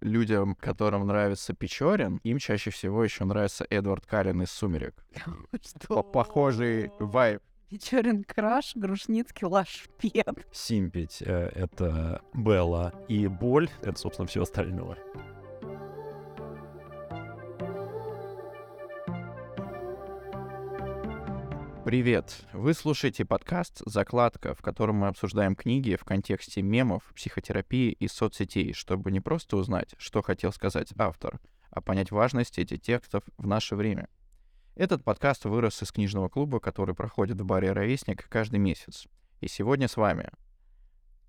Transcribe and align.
людям, 0.00 0.54
которым 0.54 1.06
нравится 1.06 1.54
Печорин, 1.54 2.20
им 2.24 2.38
чаще 2.38 2.70
всего 2.70 3.04
еще 3.04 3.24
нравится 3.24 3.66
Эдвард 3.70 4.06
Каллен 4.06 4.42
из 4.42 4.50
«Сумерек». 4.50 4.94
По- 5.88 6.02
Похожий 6.02 6.90
вайб. 6.98 7.42
Печорин 7.68 8.24
краш, 8.24 8.72
Грушницкий 8.76 9.46
лашпед. 9.46 10.46
Симпить 10.52 11.20
э,— 11.20 11.50
это 11.54 12.22
Белла, 12.32 12.94
и 13.08 13.26
боль— 13.26 13.68
это, 13.82 13.98
собственно, 13.98 14.26
все 14.26 14.42
остальное. 14.42 14.96
Привет! 21.88 22.44
Вы 22.52 22.74
слушаете 22.74 23.24
подкаст 23.24 23.80
«Закладка», 23.86 24.54
в 24.54 24.60
котором 24.60 24.96
мы 24.96 25.06
обсуждаем 25.06 25.56
книги 25.56 25.96
в 25.96 26.04
контексте 26.04 26.60
мемов, 26.60 27.02
психотерапии 27.16 27.92
и 27.92 28.08
соцсетей, 28.08 28.74
чтобы 28.74 29.10
не 29.10 29.20
просто 29.20 29.56
узнать, 29.56 29.94
что 29.96 30.20
хотел 30.20 30.52
сказать 30.52 30.92
автор, 30.98 31.40
а 31.70 31.80
понять 31.80 32.10
важность 32.10 32.58
этих 32.58 32.82
текстов 32.82 33.24
в 33.38 33.46
наше 33.46 33.74
время. 33.74 34.10
Этот 34.74 35.02
подкаст 35.02 35.46
вырос 35.46 35.82
из 35.82 35.90
книжного 35.90 36.28
клуба, 36.28 36.60
который 36.60 36.94
проходит 36.94 37.40
в 37.40 37.46
баре 37.46 37.72
«Ровесник» 37.72 38.28
каждый 38.28 38.58
месяц. 38.58 39.06
И 39.40 39.48
сегодня 39.48 39.88
с 39.88 39.96
вами 39.96 40.28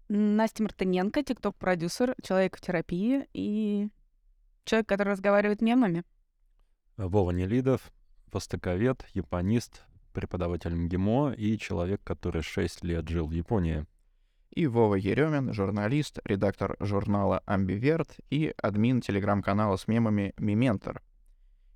Настя 0.09 0.63
Мартыненко, 0.63 1.23
тикток-продюсер, 1.23 2.15
человек 2.21 2.57
в 2.57 2.59
терапии 2.59 3.29
и 3.31 3.87
человек, 4.65 4.89
который 4.89 5.11
разговаривает 5.13 5.61
мемами. 5.61 6.03
Вова 6.97 7.31
Нелидов, 7.31 7.93
востоковед, 8.29 9.07
японист, 9.13 9.85
преподаватель 10.19 10.75
МГИМО 10.75 11.33
и 11.37 11.57
человек, 11.57 12.01
который 12.03 12.41
6 12.41 12.83
лет 12.83 13.07
жил 13.07 13.25
в 13.27 13.31
Японии. 13.31 13.85
и 14.53 14.67
Вова 14.67 14.95
Еремин, 14.95 15.53
журналист, 15.53 16.19
редактор 16.25 16.75
журнала 16.81 17.41
«Амбиверт» 17.45 18.17
и 18.29 18.53
админ 18.61 18.99
телеграм-канала 18.99 19.77
с 19.77 19.87
мемами 19.87 20.33
«Мементор». 20.37 21.01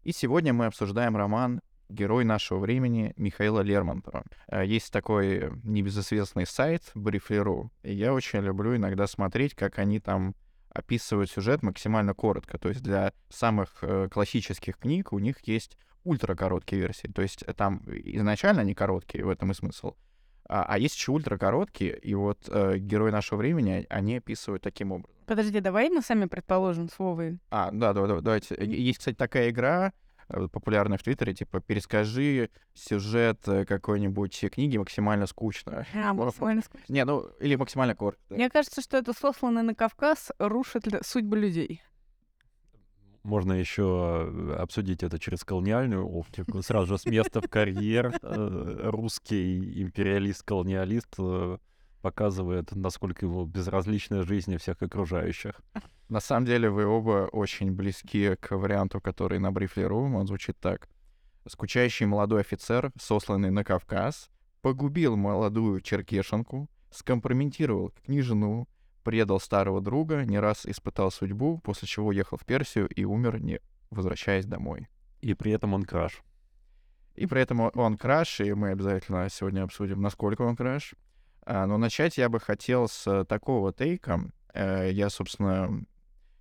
И 0.03 0.12
сегодня 0.12 0.51
мы 0.53 0.65
обсуждаем 0.65 1.15
роман 1.15 1.62
«Герой 1.87 2.26
нашего 2.26 2.59
времени» 2.59 3.13
Михаила 3.15 3.62
Лермонтова. 3.62 4.23
Э, 4.48 4.65
Есть 4.65 4.91
такой 4.91 5.51
небезызвестный 5.63 6.46
сайт 6.46 6.81
Briefly.ru, 6.96 7.70
и 7.84 7.93
я 7.93 8.13
очень 8.13 8.40
люблю 8.41 8.75
иногда 8.75 9.07
смотреть, 9.07 9.53
как 9.55 9.79
они 9.79 9.99
там 9.99 10.35
описывают 10.70 11.29
сюжет 11.29 11.62
максимально 11.63 12.13
коротко. 12.13 12.57
То 12.57 12.70
есть 12.70 12.81
для 12.81 13.13
самых 13.29 13.77
э, 13.84 14.09
классических 14.12 14.77
книг 14.77 15.13
у 15.13 15.20
них 15.20 15.48
есть 15.48 15.77
ультракороткие 16.04 16.82
версии. 16.82 17.07
То 17.07 17.21
есть 17.21 17.43
э, 17.48 17.54
там 17.54 17.82
изначально 17.87 18.62
они 18.62 18.73
короткие, 18.73 19.26
в 19.26 19.29
этом 19.29 19.51
и 19.51 19.54
смысл. 19.54 19.93
А, 20.49 20.65
а 20.68 20.77
есть 20.77 20.96
еще 20.96 21.12
ультракороткие, 21.13 21.98
и 21.98 22.13
вот 22.15 22.37
э, 22.49 22.77
герой 22.77 23.12
нашего 23.12 23.40
времени 23.40 23.85
они 23.90 24.18
описывают 24.18 24.62
таким 24.62 24.91
образом. 24.91 25.15
Подожди, 25.26 25.59
давай 25.62 25.90
мы 25.90 26.01
сами 26.01 26.26
предположим 26.26 26.90
с 26.90 26.99
Вовой. 26.99 27.40
А, 27.49 27.71
да, 27.71 27.93
да, 27.93 28.05
да, 28.07 28.20
давайте. 28.20 28.55
Э, 28.55 28.65
Есть, 28.65 28.99
кстати, 28.99 29.15
такая 29.15 29.49
игра, 29.51 29.93
э, 30.27 30.48
популярная 30.51 30.98
в 30.98 31.04
Твиттере, 31.04 31.34
типа 31.34 31.62
перескажи 31.62 32.49
сюжет 32.74 33.40
э, 33.48 33.63
какой-нибудь 33.65 34.37
книги 34.51 34.77
максимально 34.77 35.27
скучно. 35.27 35.85
А, 35.93 36.13
Можно- 36.13 36.26
максимально 36.26 36.62
скучно. 36.62 36.85
Не, 36.93 37.05
ну, 37.05 37.21
или 37.40 37.55
максимально 37.55 37.96
коротко. 37.96 38.21
да. 38.29 38.35
Мне 38.35 38.49
кажется, 38.49 38.81
что 38.81 38.98
это 38.98 39.13
сосланный 39.13 39.63
на 39.63 39.74
Кавказ 39.76 40.34
рушит 40.40 40.84
судьбы 41.05 41.40
людей. 41.40 41.81
Можно 43.24 43.54
еще 43.54 44.55
обсудить 44.60 45.02
это 45.02 45.18
через 45.18 45.46
колониальную 45.46 46.05
оптику. 46.05 46.62
Сразу 46.62 46.88
же 46.88 46.98
с 46.98 47.05
места 47.05 47.40
в 47.40 47.49
карьер 47.49 48.13
э, 48.21 48.80
русский 48.84 49.82
империалист-колониалист 49.82 51.15
э, 51.20 51.57
показывает, 52.02 52.76
насколько 52.76 53.26
ему 53.26 53.46
безразлична 53.46 54.24
жизнь 54.24 54.57
всех 54.57 54.82
окружающих. 54.82 55.62
На 56.10 56.20
самом 56.20 56.46
деле 56.46 56.70
вы 56.70 56.85
оба 56.85 57.30
очень 57.32 57.71
близки 57.71 58.35
к 58.35 58.57
варианту, 58.57 58.99
который 58.99 59.40
на 59.40 59.52
Briefly.ru. 59.52 60.13
Он 60.13 60.27
звучит 60.27 60.60
так. 60.60 60.90
Скучающий 61.48 62.05
молодой 62.05 62.41
офицер, 62.41 62.91
сосланный 62.99 63.52
на 63.52 63.63
Кавказ, 63.63 64.30
погубил 64.62 65.16
молодую 65.16 65.80
черкешенку, 65.80 66.70
скомпрометировал 66.92 67.94
княжну, 68.06 68.68
предал 69.03 69.40
старого 69.40 69.81
друга, 69.81 70.25
не 70.25 70.40
раз 70.40 70.66
испытал 70.66 71.12
судьбу, 71.12 71.59
после 71.59 71.88
чего 71.88 72.08
уехал 72.08 72.38
в 72.38 72.46
Персию 72.46 72.88
и 72.88 73.03
умер, 73.03 73.40
не 73.40 73.59
возвращаясь 73.91 74.46
домой. 74.46 74.88
И 75.22 75.34
при 75.34 75.52
этом 75.52 75.74
он 75.74 75.84
краш. 75.84 76.22
И 77.16 77.28
при 77.28 77.41
этом 77.41 77.72
он 77.74 77.97
краш, 77.97 78.41
и 78.41 78.53
мы 78.53 78.72
обязательно 78.72 79.30
сегодня 79.30 79.64
обсудим, 79.64 80.02
насколько 80.02 80.41
он 80.41 80.56
краш. 80.56 80.96
А, 81.46 81.66
Но 81.66 81.78
начать 81.78 82.18
я 82.18 82.30
бы 82.30 82.40
хотел 82.40 82.88
с 82.88 83.25
такого 83.25 83.72
тейка. 83.72 84.22
Э, 84.53 84.90
Я, 84.91 85.09
собственно, 85.09 85.85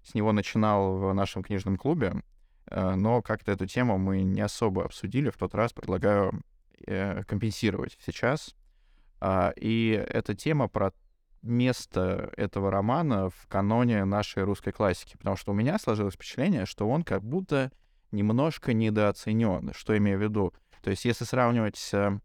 с 0.03 0.15
него 0.15 0.33
начинал 0.33 0.97
в 0.97 1.13
нашем 1.13 1.43
книжном 1.43 1.77
клубе, 1.77 2.23
э, 2.67 2.95
но 2.95 3.23
как-то 3.23 3.53
эту 3.53 3.67
тему 3.67 3.99
мы 3.99 4.23
не 4.23 4.41
особо 4.41 4.85
обсудили. 4.85 5.31
В 5.31 5.37
тот 5.37 5.55
раз 5.55 5.73
предлагаю 5.73 6.41
э, 6.87 7.23
компенсировать 7.25 7.99
сейчас. 8.05 8.55
А, 9.21 9.53
И 9.57 9.91
эта 9.91 10.35
тема 10.35 10.69
про 10.69 10.93
место 11.43 12.33
этого 12.37 12.71
романа 12.71 13.31
в 13.31 13.47
каноне 13.49 14.05
нашей 14.05 14.45
русской 14.45 14.73
классики. 14.73 15.17
Потому 15.17 15.37
что 15.37 15.53
у 15.53 15.55
меня 15.55 15.79
сложилось 15.79 16.15
впечатление, 16.15 16.67
что 16.67 16.89
он 16.89 17.03
как 17.03 17.23
будто 17.23 17.71
немножко 18.11 18.73
недооценен. 18.73 19.73
Что 19.75 19.97
имею 19.97 20.19
в 20.19 20.23
виду? 20.23 20.55
То 20.83 20.91
есть 20.91 21.05
если 21.05 21.25
сравнивать 21.25 21.77
с 21.77 21.95
э, 21.95 22.19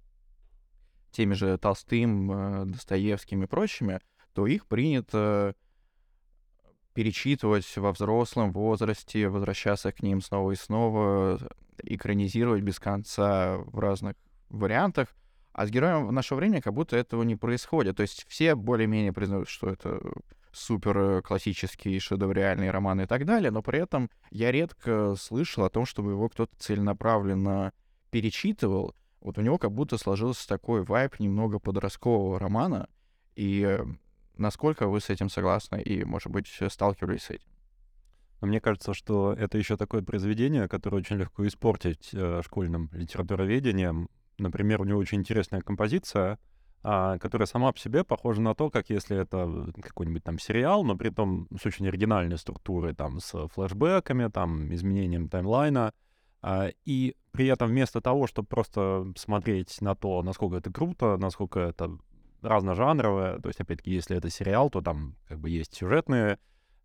теми 1.11 1.33
же 1.33 1.57
Толстым, 1.57 2.31
э, 2.31 2.65
Достоевским 2.65 3.43
и 3.43 3.47
прочими, 3.47 3.99
то 4.33 4.47
их 4.47 4.67
принято 4.67 5.55
перечитывать 6.93 7.77
во 7.77 7.91
взрослом 7.91 8.51
возрасте, 8.51 9.29
возвращаться 9.29 9.91
к 9.91 10.01
ним 10.01 10.21
снова 10.21 10.51
и 10.51 10.55
снова, 10.55 11.39
экранизировать 11.83 12.63
без 12.63 12.79
конца 12.79 13.57
в 13.57 13.77
разных 13.77 14.15
вариантах. 14.49 15.09
А 15.57 15.65
с 15.65 15.71
героем 15.71 16.05
в 16.05 16.11
наше 16.11 16.35
время 16.35 16.61
как 16.61 16.75
будто 16.75 16.95
этого 16.95 17.23
не 17.23 17.35
происходит. 17.35 17.97
То 17.97 18.03
есть 18.03 18.27
все 18.29 18.53
более-менее 18.53 19.11
признают, 19.11 19.49
что 19.49 19.67
это 19.67 19.99
супер 20.51 20.97
э, 20.99 21.21
классический 21.23 21.97
шедевриальный 21.99 22.69
роман 22.69 23.01
и 23.01 23.07
так 23.07 23.25
далее, 23.25 23.49
но 23.49 23.63
при 23.63 23.79
этом 23.79 24.11
я 24.29 24.51
редко 24.51 25.15
слышал 25.15 25.63
о 25.63 25.71
том, 25.71 25.87
чтобы 25.87 26.11
его 26.11 26.29
кто-то 26.29 26.55
целенаправленно 26.59 27.73
перечитывал. 28.11 28.93
Вот 29.19 29.39
у 29.39 29.41
него 29.41 29.57
как 29.57 29.71
будто 29.71 29.97
сложился 29.97 30.47
такой 30.47 30.83
вайб 30.83 31.19
немного 31.19 31.57
подросткового 31.57 32.39
романа. 32.39 32.87
И 33.35 33.63
э, 33.63 33.83
насколько 34.37 34.87
вы 34.87 35.01
с 35.01 35.09
этим 35.09 35.27
согласны 35.27 35.81
и, 35.81 36.03
может 36.03 36.31
быть, 36.31 36.47
сталкивались 36.69 37.23
с 37.23 37.29
этим? 37.31 37.49
Мне 38.41 38.61
кажется, 38.61 38.93
что 38.93 39.33
это 39.33 39.57
еще 39.57 39.75
такое 39.75 40.03
произведение, 40.03 40.67
которое 40.67 40.97
очень 40.97 41.15
легко 41.15 41.47
испортить 41.47 42.11
э, 42.13 42.43
школьным 42.45 42.91
литературоведением. 42.93 44.07
Например, 44.37 44.81
у 44.81 44.85
него 44.85 44.99
очень 44.99 45.19
интересная 45.19 45.61
композиция, 45.61 46.39
а, 46.83 47.17
которая 47.17 47.47
сама 47.47 47.71
по 47.71 47.79
себе 47.79 48.03
похожа 48.03 48.41
на 48.41 48.53
то, 48.53 48.69
как 48.69 48.89
если 48.89 49.17
это 49.17 49.71
какой-нибудь 49.81 50.23
там 50.23 50.39
сериал, 50.39 50.83
но 50.83 50.95
при 50.95 51.09
том 51.09 51.47
с 51.59 51.65
очень 51.65 51.87
оригинальной 51.87 52.37
структурой, 52.37 52.93
там, 52.93 53.19
с 53.19 53.47
флешбэками, 53.49 54.29
там, 54.29 54.73
изменением 54.73 55.27
таймлайна. 55.27 55.93
А, 56.41 56.69
и 56.85 57.15
при 57.31 57.47
этом 57.47 57.69
вместо 57.69 57.99
того, 57.99 58.27
чтобы 58.27 58.47
просто 58.47 59.11
смотреть 59.15 59.81
на 59.81 59.95
то, 59.95 60.21
насколько 60.21 60.57
это 60.57 60.71
круто, 60.71 61.17
насколько 61.17 61.59
это 61.59 61.97
разножанровое, 62.41 63.39
то 63.39 63.49
есть, 63.49 63.59
опять-таки, 63.59 63.91
если 63.91 64.15
это 64.15 64.29
сериал, 64.29 64.69
то 64.69 64.81
там 64.81 65.15
как 65.27 65.39
бы 65.39 65.49
есть 65.49 65.75
сюжетные 65.75 66.37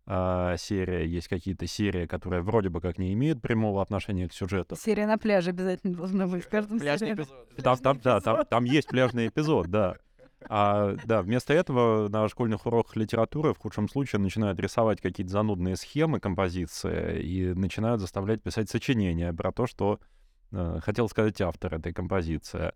а, 0.05 0.57
серия, 0.57 1.05
есть 1.05 1.27
какие-то 1.27 1.65
серии, 1.65 2.05
которые 2.05 2.41
вроде 2.41 2.69
бы 2.69 2.81
как 2.81 2.97
не 2.97 3.13
имеют 3.13 3.41
прямого 3.41 3.81
отношения 3.81 4.27
к 4.27 4.33
сюжету. 4.33 4.75
Серия 4.75 5.07
на 5.07 5.17
пляже 5.17 5.51
обязательно 5.51 5.95
должна 5.95 6.27
быть 6.27 6.43
в 6.43 6.49
каждом 6.49 6.79
сериале. 6.79 7.25
Там, 7.63 7.77
там, 7.77 7.99
да, 8.03 8.19
там, 8.19 8.45
там 8.45 8.63
есть 8.65 8.89
пляжный 8.89 9.27
эпизод, 9.27 9.67
да. 9.67 9.97
А, 10.49 10.95
да, 11.05 11.21
вместо 11.21 11.53
этого 11.53 12.09
на 12.09 12.27
школьных 12.27 12.65
уроках 12.65 12.97
литературы 12.97 13.53
в 13.53 13.59
худшем 13.59 13.87
случае 13.87 14.19
начинают 14.19 14.59
рисовать 14.59 14.99
какие-то 14.99 15.31
занудные 15.31 15.77
схемы 15.77 16.19
композиции 16.19 17.21
и 17.21 17.53
начинают 17.53 18.01
заставлять 18.01 18.41
писать 18.41 18.69
сочинения 18.69 19.31
про 19.33 19.53
то, 19.53 19.67
что 19.67 19.99
э, 20.51 20.79
хотел 20.81 21.07
сказать 21.07 21.39
автор 21.39 21.75
этой 21.75 21.93
композиции. 21.93 22.73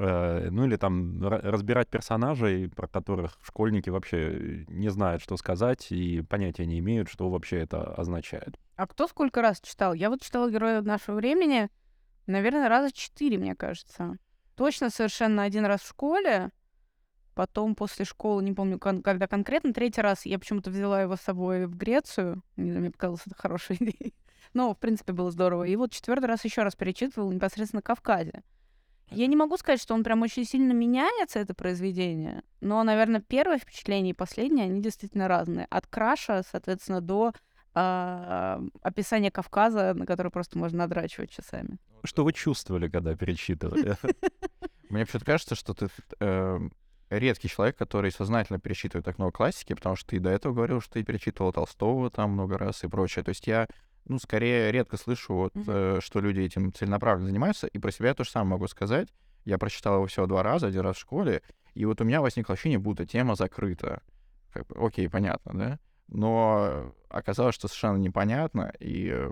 Э, 0.00 0.48
ну 0.50 0.64
или 0.64 0.76
там 0.76 1.20
ра- 1.20 1.40
разбирать 1.42 1.88
персонажей, 1.88 2.68
про 2.68 2.86
которых 2.86 3.36
школьники 3.42 3.90
вообще 3.90 4.64
не 4.68 4.90
знают, 4.90 5.20
что 5.22 5.36
сказать, 5.36 5.90
и 5.90 6.22
понятия 6.22 6.66
не 6.66 6.78
имеют, 6.78 7.08
что 7.08 7.28
вообще 7.28 7.58
это 7.58 7.94
означает. 7.94 8.56
А 8.76 8.86
кто 8.86 9.08
сколько 9.08 9.42
раз 9.42 9.60
читал? 9.60 9.94
Я 9.94 10.08
вот 10.08 10.22
читала 10.22 10.48
«Героя 10.48 10.82
нашего 10.82 11.16
времени», 11.16 11.68
наверное, 12.28 12.68
раза 12.68 12.92
четыре, 12.92 13.38
мне 13.38 13.56
кажется. 13.56 14.16
Точно 14.54 14.88
совершенно 14.90 15.42
один 15.42 15.64
раз 15.66 15.80
в 15.80 15.88
школе, 15.88 16.50
потом 17.34 17.74
после 17.74 18.04
школы, 18.04 18.42
не 18.44 18.52
помню, 18.52 18.78
кон- 18.78 19.02
когда 19.02 19.26
конкретно, 19.26 19.72
третий 19.72 20.00
раз 20.00 20.26
я 20.26 20.38
почему-то 20.38 20.70
взяла 20.70 21.02
его 21.02 21.16
с 21.16 21.20
собой 21.22 21.66
в 21.66 21.76
Грецию. 21.76 22.42
Не 22.54 22.70
знаю, 22.70 22.82
мне 22.82 22.90
показалось 22.92 23.22
это 23.26 23.34
хорошей 23.36 23.76
идеей. 23.80 24.14
Но, 24.54 24.74
в 24.74 24.78
принципе, 24.78 25.12
было 25.12 25.32
здорово. 25.32 25.64
И 25.64 25.74
вот 25.74 25.90
четвертый 25.90 26.26
раз 26.26 26.44
еще 26.44 26.62
раз 26.62 26.76
перечитывала 26.76 27.32
непосредственно 27.32 27.82
Кавказе. 27.82 28.42
Я 29.10 29.26
не 29.26 29.36
могу 29.36 29.56
сказать, 29.56 29.80
что 29.80 29.94
он 29.94 30.04
прям 30.04 30.22
очень 30.22 30.44
сильно 30.44 30.72
меняется, 30.72 31.38
это 31.38 31.54
произведение, 31.54 32.42
но, 32.60 32.82
наверное, 32.82 33.20
первое 33.20 33.58
впечатление 33.58 34.10
и 34.10 34.16
последнее, 34.16 34.66
они 34.66 34.82
действительно 34.82 35.28
разные. 35.28 35.66
От 35.70 35.86
краша, 35.86 36.42
соответственно, 36.50 37.00
до 37.00 37.32
а, 37.74 38.60
описание 38.82 39.30
Кавказа, 39.30 39.94
на 39.94 40.04
которое 40.06 40.30
просто 40.30 40.58
можно 40.58 40.78
надрачивать 40.78 41.30
часами. 41.30 41.78
Что 42.04 42.24
вы 42.24 42.32
чувствовали, 42.32 42.88
когда 42.88 43.14
перечитывали? 43.14 43.96
Мне 44.90 45.00
вообще 45.00 45.20
кажется, 45.20 45.54
что 45.54 45.74
ты 45.74 45.88
э, 46.20 46.58
редкий 47.10 47.48
человек, 47.48 47.76
который 47.76 48.10
сознательно 48.10 48.58
перечитывает 48.58 49.04
так 49.04 49.18
много 49.18 49.32
классики, 49.32 49.74
потому 49.74 49.96
что 49.96 50.10
ты 50.10 50.20
до 50.20 50.30
этого 50.30 50.54
говорил, 50.54 50.80
что 50.80 50.94
ты 50.94 51.04
перечитывал 51.04 51.52
Толстого 51.52 52.10
там 52.10 52.32
много 52.32 52.58
раз 52.58 52.84
и 52.84 52.88
прочее. 52.88 53.24
То 53.24 53.30
есть 53.30 53.46
я, 53.46 53.66
ну, 54.08 54.18
скорее 54.18 54.72
редко 54.72 54.96
слышу, 54.96 55.34
вот, 55.34 55.54
Мгм. 55.54 55.64
э, 55.68 55.98
что 56.00 56.20
люди 56.20 56.40
этим 56.40 56.72
целенаправленно 56.72 57.28
занимаются, 57.28 57.66
и 57.66 57.78
про 57.78 57.90
себя 57.90 58.08
я 58.08 58.14
то 58.14 58.24
же 58.24 58.30
самое 58.30 58.52
могу 58.52 58.66
сказать. 58.68 59.08
Я 59.44 59.58
прочитал 59.58 59.94
его 59.96 60.06
всего 60.06 60.26
два 60.26 60.42
раза, 60.42 60.66
один 60.66 60.80
раз 60.82 60.96
в 60.96 61.00
школе, 61.00 61.42
и 61.74 61.84
вот 61.84 62.00
у 62.00 62.04
меня 62.04 62.20
возникло 62.20 62.54
ощущение, 62.54 62.78
будто 62.78 63.06
тема 63.06 63.34
закрыта. 63.34 64.02
Как 64.52 64.66
бы, 64.66 64.74
окей, 64.78 65.08
понятно, 65.08 65.52
да? 65.58 65.78
Но 66.08 66.94
оказалось, 67.08 67.54
что 67.54 67.68
совершенно 67.68 67.98
непонятно, 67.98 68.72
и 68.80 69.10
э, 69.12 69.30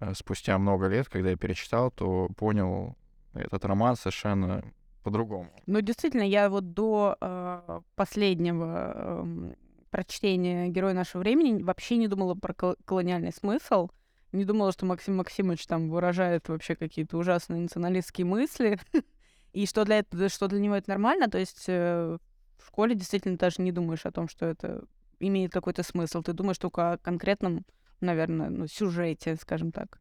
э, 0.00 0.14
спустя 0.14 0.58
много 0.58 0.86
лет, 0.88 1.08
когда 1.08 1.30
я 1.30 1.36
перечитал, 1.36 1.90
то 1.90 2.28
понял 2.36 2.96
этот 3.32 3.64
роман 3.64 3.96
совершенно 3.96 4.62
по-другому. 5.02 5.50
Ну, 5.66 5.80
действительно, 5.80 6.22
я 6.22 6.48
вот 6.48 6.72
до 6.72 7.16
э, 7.20 7.80
последнего 7.96 8.92
эм, 9.22 9.56
прочтения 9.94 10.70
«Герой 10.70 10.92
нашего 10.92 11.20
времени» 11.20 11.62
вообще 11.62 11.96
не 11.96 12.08
думала 12.08 12.34
про 12.34 12.52
кол- 12.52 12.74
колониальный 12.84 13.32
смысл. 13.32 13.90
Не 14.32 14.44
думала, 14.44 14.72
что 14.72 14.86
Максим 14.86 15.18
Максимович 15.18 15.68
там 15.68 15.88
выражает 15.88 16.48
вообще 16.48 16.74
какие-то 16.74 17.16
ужасные 17.16 17.60
националистские 17.60 18.24
мысли. 18.24 18.80
И 19.52 19.66
что 19.66 19.84
для, 19.84 20.00
этого, 20.00 20.28
что 20.28 20.48
для 20.48 20.58
него 20.58 20.74
это 20.74 20.90
нормально. 20.90 21.28
То 21.28 21.38
есть 21.38 21.66
э, 21.68 22.18
в 22.58 22.66
школе 22.66 22.96
действительно 22.96 23.38
даже 23.38 23.62
не 23.62 23.70
думаешь 23.70 24.04
о 24.04 24.10
том, 24.10 24.28
что 24.28 24.46
это 24.46 24.82
имеет 25.20 25.52
какой-то 25.52 25.84
смысл. 25.84 26.22
Ты 26.22 26.32
думаешь 26.32 26.58
только 26.58 26.94
о 26.94 26.98
конкретном, 26.98 27.64
наверное, 28.00 28.50
ну, 28.50 28.66
сюжете, 28.66 29.36
скажем 29.36 29.70
так. 29.70 30.00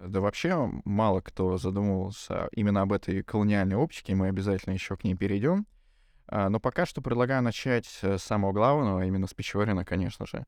Да 0.00 0.20
вообще 0.20 0.70
мало 0.84 1.22
кто 1.22 1.56
задумывался 1.56 2.50
именно 2.52 2.82
об 2.82 2.92
этой 2.92 3.22
колониальной 3.22 3.76
оптике, 3.76 4.14
мы 4.14 4.28
обязательно 4.28 4.74
еще 4.74 4.98
к 4.98 5.04
ней 5.04 5.14
перейдем. 5.14 5.66
А, 6.26 6.48
Но 6.48 6.60
пока 6.60 6.86
что 6.86 7.02
предлагаю 7.02 7.42
начать 7.42 7.86
с 7.86 8.18
самого 8.18 8.52
главного, 8.52 9.02
а 9.02 9.04
именно 9.04 9.26
с 9.26 9.34
Печорина, 9.34 9.84
конечно 9.84 10.26
же. 10.26 10.44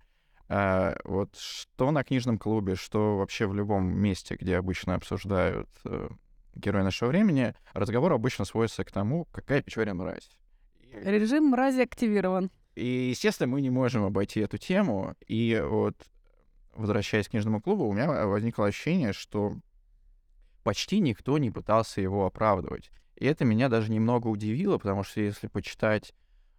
А, 0.48 0.96
Вот 1.04 1.36
что 1.36 1.90
на 1.90 2.04
книжном 2.04 2.38
клубе, 2.38 2.74
что 2.74 3.16
вообще 3.18 3.46
в 3.46 3.54
любом 3.54 3.86
месте, 3.86 4.36
где 4.38 4.56
обычно 4.56 4.94
обсуждают 4.94 5.68
э, 5.84 6.08
героя 6.54 6.84
нашего 6.84 7.08
времени, 7.08 7.54
разговор 7.72 8.12
обычно 8.12 8.44
сводится 8.44 8.84
к 8.84 8.90
тому, 8.90 9.26
какая 9.32 9.62
Печорина 9.62 9.94
мразь. 9.94 10.30
Режим 10.92 11.46
мрази 11.46 11.80
активирован. 11.80 12.50
И, 12.74 12.86
естественно, 13.10 13.48
мы 13.48 13.60
не 13.60 13.70
можем 13.70 14.04
обойти 14.04 14.40
эту 14.40 14.58
тему. 14.58 15.14
И 15.26 15.60
вот, 15.64 15.96
возвращаясь 16.72 17.28
к 17.28 17.30
книжному 17.30 17.60
клубу, 17.60 17.86
у 17.86 17.92
меня 17.92 18.26
возникло 18.26 18.66
ощущение, 18.66 19.12
что 19.12 19.56
почти 20.62 21.00
никто 21.00 21.38
не 21.38 21.50
пытался 21.50 22.00
его 22.00 22.26
оправдывать. 22.26 22.90
И 23.16 23.26
это 23.26 23.44
меня 23.44 23.68
даже 23.68 23.90
немного 23.90 24.28
удивило, 24.28 24.78
потому 24.78 25.02
что 25.02 25.20
если 25.20 25.46
почитать 25.46 26.14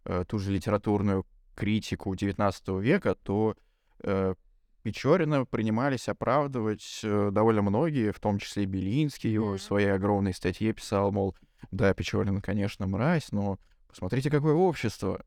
э, 0.06 0.24
ту 0.28 0.40
же 0.40 0.52
литературную 0.52 1.26
критику 1.56 2.14
XIX 2.14 2.82
века, 2.82 3.16
то 3.16 3.56
э, 4.04 4.36
Печорина 4.84 5.46
принимались 5.46 6.08
оправдывать 6.08 7.02
э, 7.04 7.30
довольно 7.32 7.62
многие, 7.62 8.12
в 8.12 8.20
том 8.20 8.38
числе 8.38 8.66
Белинский 8.66 9.32
его 9.32 9.48
в 9.48 9.52
Мгм. 9.52 9.60
своей 9.60 9.92
огромной 9.92 10.34
статье 10.34 10.74
писал, 10.74 11.12
мол, 11.12 11.36
да, 11.72 11.94
Печорин, 11.94 12.42
конечно, 12.42 12.86
мразь, 12.86 13.32
но 13.32 13.58
посмотрите, 13.88 14.30
какое 14.30 14.54
общество. 14.54 15.26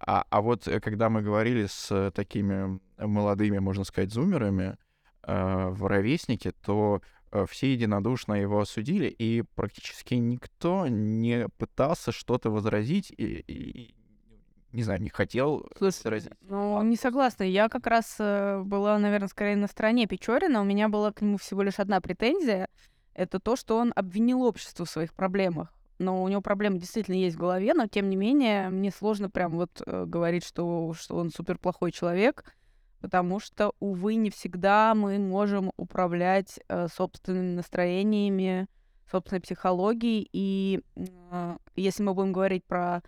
А, 0.00 0.26
а 0.28 0.40
вот 0.40 0.66
э, 0.66 0.80
когда 0.80 1.08
мы 1.08 1.22
говорили 1.22 1.66
с 1.66 2.10
такими 2.14 2.80
молодыми, 2.98 3.58
можно 3.58 3.84
сказать, 3.84 4.12
зумерами 4.12 4.76
э, 5.22 5.68
в 5.68 5.86
ровеснике, 5.86 6.52
то 6.52 7.00
все 7.48 7.72
единодушно 7.72 8.34
его 8.34 8.60
осудили, 8.60 9.06
и 9.08 9.42
практически 9.54 10.14
никто 10.14 10.86
не 10.88 11.48
пытался 11.58 12.12
что-то 12.12 12.50
возразить 12.50 13.10
и, 13.10 13.24
и- 13.24 13.80
и, 13.80 13.94
не 14.72 14.82
знаю, 14.82 15.00
не 15.02 15.08
хотел 15.10 15.66
Слушай, 15.78 15.96
возразить. 16.04 16.32
Ну, 16.42 16.82
не 16.82 16.96
согласна. 16.96 17.44
Я 17.44 17.68
как 17.68 17.86
раз 17.86 18.16
э, 18.18 18.62
была, 18.62 18.98
наверное, 18.98 19.28
скорее 19.28 19.56
на 19.56 19.68
стороне 19.68 20.06
Печорина. 20.06 20.60
У 20.60 20.64
меня 20.64 20.88
была 20.88 21.12
к 21.12 21.22
нему 21.22 21.38
всего 21.38 21.62
лишь 21.62 21.78
одна 21.78 22.00
претензия. 22.00 22.68
Это 23.14 23.40
то, 23.40 23.56
что 23.56 23.78
он 23.78 23.92
обвинил 23.96 24.42
общество 24.42 24.84
в 24.84 24.90
своих 24.90 25.14
проблемах. 25.14 25.72
Но 25.98 26.22
у 26.22 26.28
него 26.28 26.42
проблемы 26.42 26.78
действительно 26.78 27.14
есть 27.14 27.36
в 27.36 27.40
голове, 27.40 27.72
но 27.72 27.86
тем 27.86 28.10
не 28.10 28.16
менее 28.16 28.68
мне 28.68 28.90
сложно 28.90 29.30
прям 29.30 29.52
вот 29.52 29.82
э, 29.86 30.04
говорить, 30.04 30.44
что, 30.44 30.92
что 30.92 31.16
он 31.16 31.30
супер 31.30 31.56
плохой 31.56 31.90
человек, 31.90 32.44
потому 33.06 33.38
что, 33.38 33.72
увы, 33.78 34.16
не 34.16 34.30
всегда 34.30 34.92
мы 34.92 35.20
можем 35.20 35.70
управлять 35.76 36.58
э, 36.66 36.88
собственными 36.92 37.54
настроениями, 37.54 38.66
собственной 39.08 39.40
психологией. 39.40 40.28
И 40.32 40.80
э, 40.96 41.56
если 41.76 42.02
мы 42.02 42.14
будем 42.14 42.32
говорить 42.32 42.64
про 42.64 43.04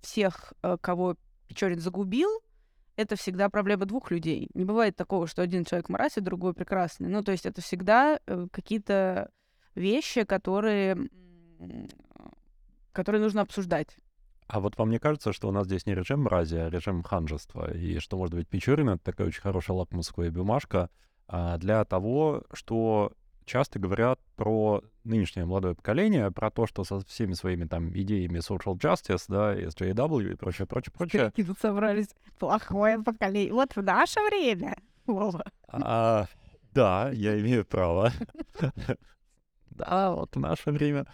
всех, 0.00 0.52
э, 0.62 0.76
кого 0.80 1.16
Печорин 1.48 1.80
загубил, 1.80 2.28
это 2.94 3.16
всегда 3.16 3.48
проблема 3.48 3.86
двух 3.86 4.12
людей. 4.12 4.48
Не 4.54 4.64
бывает 4.64 4.94
такого, 4.94 5.26
что 5.26 5.42
один 5.42 5.64
человек 5.64 5.88
мразь, 5.88 6.16
а 6.16 6.20
другой 6.20 6.54
прекрасный. 6.54 7.08
Ну, 7.08 7.24
то 7.24 7.32
есть 7.32 7.44
это 7.44 7.60
всегда 7.60 8.20
э, 8.28 8.46
какие-то 8.52 9.32
вещи, 9.74 10.22
которые, 10.22 11.10
которые 12.92 13.20
нужно 13.20 13.40
обсуждать. 13.40 13.96
А 14.46 14.60
вот 14.60 14.76
вам 14.76 14.90
не 14.90 14.98
кажется, 14.98 15.32
что 15.32 15.48
у 15.48 15.52
нас 15.52 15.66
здесь 15.66 15.86
не 15.86 15.94
режим 15.94 16.22
мрази, 16.22 16.56
а 16.56 16.70
режим 16.70 17.02
ханжества? 17.02 17.72
И 17.72 17.98
что, 17.98 18.16
может 18.16 18.34
быть, 18.34 18.48
Печорин— 18.48 18.88
это 18.90 19.02
такая 19.02 19.28
очень 19.28 19.40
хорошая 19.40 19.76
лакмусовая 19.76 20.30
бумажка 20.30 20.90
а, 21.26 21.56
для 21.56 21.84
того, 21.84 22.42
что 22.52 23.12
часто 23.46 23.78
говорят 23.78 24.20
про 24.36 24.82
нынешнее 25.04 25.46
молодое 25.46 25.74
поколение, 25.74 26.30
про 26.30 26.50
то, 26.50 26.66
что 26.66 26.84
со 26.84 27.00
всеми 27.00 27.32
своими 27.34 27.64
там 27.64 27.90
идеями 27.90 28.38
social 28.38 28.74
justice, 28.78 29.24
да, 29.28 29.54
SJW 29.54 30.32
и 30.32 30.36
прочее, 30.36 30.66
прочее, 30.66 30.92
прочее, 30.96 31.24
Какие 31.26 31.46
тут 31.46 31.58
собрались 31.58 32.08
плохое 32.38 33.02
поколение. 33.02 33.52
Вот 33.52 33.76
в 33.76 33.82
наше 33.82 34.20
время. 34.20 34.76
Вова. 35.06 35.44
А, 35.68 36.26
да, 36.72 37.10
я 37.12 37.38
имею 37.40 37.64
право. 37.64 38.12
Да, 39.76 40.12
вот 40.12 40.36
в 40.36 40.38
наше 40.38 40.70
время 40.70 41.04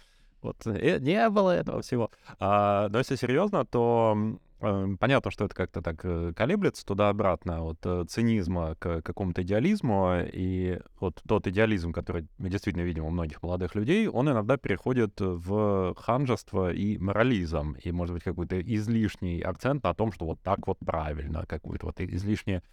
вот 0.41 0.65
э, 0.65 0.99
не 0.99 1.29
было 1.29 1.51
этого 1.51 1.81
всего. 1.81 2.11
А, 2.39 2.89
но 2.89 2.97
если 2.99 3.15
серьезно, 3.15 3.65
то 3.65 4.13
м, 4.15 4.39
э, 4.61 4.95
понятно, 4.99 5.31
что 5.31 5.45
это 5.45 5.55
как-то 5.55 5.81
так 5.81 5.99
э, 6.03 6.33
колеблется 6.35 6.85
туда-обратно 6.85 7.63
от 7.63 7.79
э, 7.85 8.05
цинизма 8.07 8.75
к 8.79 9.01
какому-то 9.01 9.43
идеализму. 9.43 10.19
И 10.33 10.79
вот 10.99 11.21
тот 11.27 11.47
идеализм, 11.47 11.93
который 11.93 12.27
мы 12.37 12.49
действительно 12.49 12.83
видим 12.83 13.05
у 13.05 13.09
многих 13.09 13.43
молодых 13.43 13.75
людей, 13.75 14.07
он 14.07 14.29
иногда 14.29 14.57
переходит 14.57 15.19
в 15.19 15.95
ханжество 15.95 16.71
и 16.71 16.97
морализм. 16.97 17.75
И, 17.83 17.91
может 17.91 18.15
быть, 18.15 18.23
какой-то 18.23 18.59
излишний 18.61 19.41
акцент 19.41 19.83
на 19.83 19.93
том, 19.93 20.11
что 20.11 20.25
вот 20.25 20.41
так 20.41 20.67
вот 20.67 20.79
правильно, 20.79 21.45
какой-то 21.45 21.87
вот 21.87 22.01
излишнее 22.01 22.63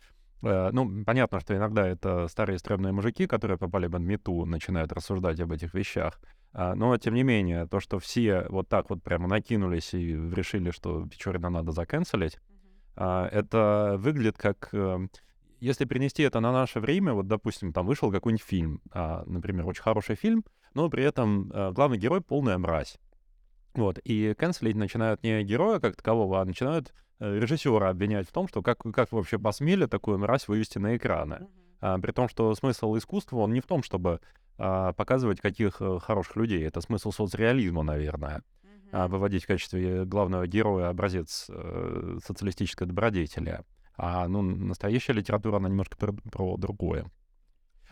Ну, 0.40 1.04
понятно, 1.04 1.40
что 1.40 1.56
иногда 1.56 1.86
это 1.86 2.28
старые 2.28 2.58
стрёмные 2.58 2.92
мужики, 2.92 3.26
которые 3.26 3.58
попали 3.58 3.88
под 3.88 4.02
мету, 4.02 4.44
начинают 4.44 4.92
рассуждать 4.92 5.40
об 5.40 5.52
этих 5.52 5.74
вещах. 5.74 6.20
А, 6.52 6.74
Но, 6.74 6.96
тем 6.96 7.14
не 7.14 7.22
менее, 7.24 7.66
то, 7.66 7.80
что 7.80 7.98
все 7.98 8.46
вот 8.48 8.68
так 8.68 8.90
вот 8.90 9.02
прямо 9.02 9.28
накинулись 9.28 9.94
и 9.94 10.12
решили, 10.12 10.70
что 10.70 11.06
Печорина 11.06 11.50
надо 11.50 11.72
заканцелить, 11.72 12.38
а, 12.96 13.28
это 13.28 13.96
выглядит 13.98 14.38
как... 14.38 14.68
э, 14.72 15.08
Если 15.60 15.84
перенести 15.84 16.22
это 16.22 16.40
на 16.40 16.52
наше 16.52 16.80
время, 16.80 17.12
вот, 17.12 17.26
допустим, 17.26 17.72
там 17.72 17.86
вышел 17.86 18.10
какой-нибудь 18.12 18.44
фильм, 18.44 18.80
а, 18.92 19.24
например, 19.26 19.66
очень 19.66 19.82
хороший 19.82 20.16
фильм, 20.16 20.44
но 20.74 20.88
при 20.88 21.04
этом 21.04 21.50
э, 21.52 21.72
главный 21.72 21.98
герой 21.98 22.20
полная 22.20 22.58
мразь. 22.58 22.98
Вот, 23.78 23.98
и 23.98 24.34
канцелить 24.34 24.74
начинают 24.74 25.22
не 25.22 25.44
героя 25.44 25.78
как 25.78 25.94
такового, 25.94 26.40
а 26.40 26.44
начинают 26.44 26.92
э, 27.20 27.38
режиссера 27.38 27.90
обвинять 27.90 28.28
в 28.28 28.32
том, 28.32 28.48
что 28.48 28.60
как, 28.60 28.78
как 28.92 29.12
вы 29.12 29.18
вообще 29.18 29.38
посмели 29.38 29.86
такую 29.86 30.18
мразь 30.18 30.48
вывести 30.48 30.78
на 30.78 30.96
экраны. 30.96 31.46
А, 31.80 31.96
при 32.00 32.10
том, 32.10 32.28
что 32.28 32.52
смысл 32.56 32.96
искусства, 32.96 33.36
он 33.36 33.52
не 33.52 33.60
в 33.60 33.66
том, 33.66 33.84
чтобы 33.84 34.20
а, 34.56 34.92
показывать 34.94 35.40
каких 35.40 35.80
э, 35.80 36.00
хороших 36.00 36.34
людей. 36.34 36.66
Это 36.66 36.80
смысл 36.80 37.12
соцреализма, 37.12 37.84
наверное. 37.84 38.42
А, 38.90 39.06
выводить 39.06 39.44
в 39.44 39.46
качестве 39.46 40.04
главного 40.04 40.48
героя 40.48 40.88
образец 40.88 41.46
э, 41.48 42.18
социалистической 42.26 42.88
добродетели. 42.88 43.60
А 43.96 44.26
ну, 44.26 44.42
настоящая 44.42 45.12
литература, 45.12 45.58
она 45.58 45.68
немножко 45.68 45.96
про, 45.96 46.12
про 46.12 46.56
другое. 46.56 47.06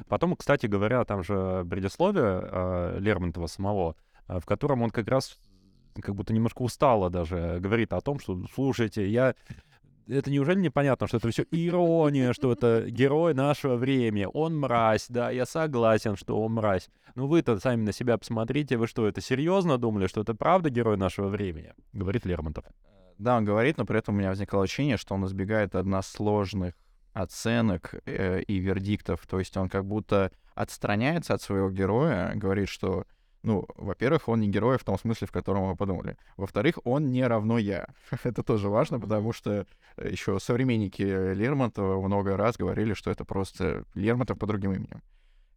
Потом, 0.08 0.34
кстати 0.34 0.66
говоря, 0.66 1.04
там 1.04 1.22
же 1.22 1.64
предисловие 1.70 2.40
э, 2.42 2.96
Лермонтова 2.98 3.46
самого, 3.46 3.94
э, 4.26 4.40
в 4.40 4.44
котором 4.46 4.82
он 4.82 4.90
как 4.90 5.06
раз 5.06 5.38
как 6.02 6.14
будто 6.14 6.32
немножко 6.32 6.62
устало 6.62 7.10
даже 7.10 7.58
говорит 7.60 7.92
о 7.92 8.00
том, 8.00 8.18
что, 8.18 8.42
слушайте, 8.52 9.08
я... 9.08 9.34
Это 10.08 10.30
неужели 10.30 10.60
непонятно, 10.60 11.08
что 11.08 11.16
это 11.16 11.30
все 11.30 11.44
ирония, 11.50 12.32
что 12.32 12.52
это 12.52 12.88
герой 12.88 13.34
нашего 13.34 13.74
времени, 13.74 14.28
он 14.32 14.56
мразь, 14.56 15.06
да, 15.08 15.30
я 15.30 15.46
согласен, 15.46 16.14
что 16.14 16.40
он 16.40 16.52
мразь. 16.54 16.88
Ну 17.16 17.26
вы-то 17.26 17.58
сами 17.58 17.82
на 17.82 17.92
себя 17.92 18.16
посмотрите, 18.16 18.76
вы 18.76 18.86
что, 18.86 19.08
это 19.08 19.20
серьезно 19.20 19.78
думали, 19.78 20.06
что 20.06 20.20
это 20.20 20.34
правда 20.34 20.70
герой 20.70 20.96
нашего 20.96 21.28
времени? 21.28 21.72
Говорит 21.92 22.24
Лермонтов. 22.24 22.64
Да, 23.18 23.36
он 23.36 23.44
говорит, 23.44 23.78
но 23.78 23.86
при 23.86 23.98
этом 23.98 24.14
у 24.14 24.18
меня 24.18 24.28
возникало 24.28 24.64
ощущение, 24.64 24.96
что 24.96 25.14
он 25.14 25.24
избегает 25.24 25.74
односложных 25.74 26.74
оценок 27.14 27.94
э, 28.04 28.42
и 28.42 28.58
вердиктов. 28.58 29.26
То 29.26 29.38
есть 29.38 29.56
он 29.56 29.70
как 29.70 29.86
будто 29.86 30.30
отстраняется 30.54 31.34
от 31.34 31.40
своего 31.42 31.70
героя, 31.70 32.32
говорит, 32.34 32.68
что, 32.68 33.06
ну, 33.46 33.64
во-первых, 33.76 34.28
он 34.28 34.40
не 34.40 34.48
герой 34.48 34.76
в 34.76 34.82
том 34.82 34.98
смысле, 34.98 35.28
в 35.28 35.30
котором 35.30 35.68
мы 35.68 35.76
подумали. 35.76 36.16
Во-вторых, 36.36 36.80
он 36.84 37.12
не 37.12 37.24
равно 37.24 37.58
я. 37.58 37.86
это 38.24 38.42
тоже 38.42 38.68
важно, 38.68 38.98
потому 38.98 39.32
что 39.32 39.66
еще 40.02 40.40
современники 40.40 41.02
Лермонтова 41.02 42.04
много 42.04 42.36
раз 42.36 42.56
говорили, 42.56 42.92
что 42.94 43.12
это 43.12 43.24
просто 43.24 43.84
Лермонтов 43.94 44.36
по 44.36 44.46
другим 44.48 44.72
именем. 44.72 45.00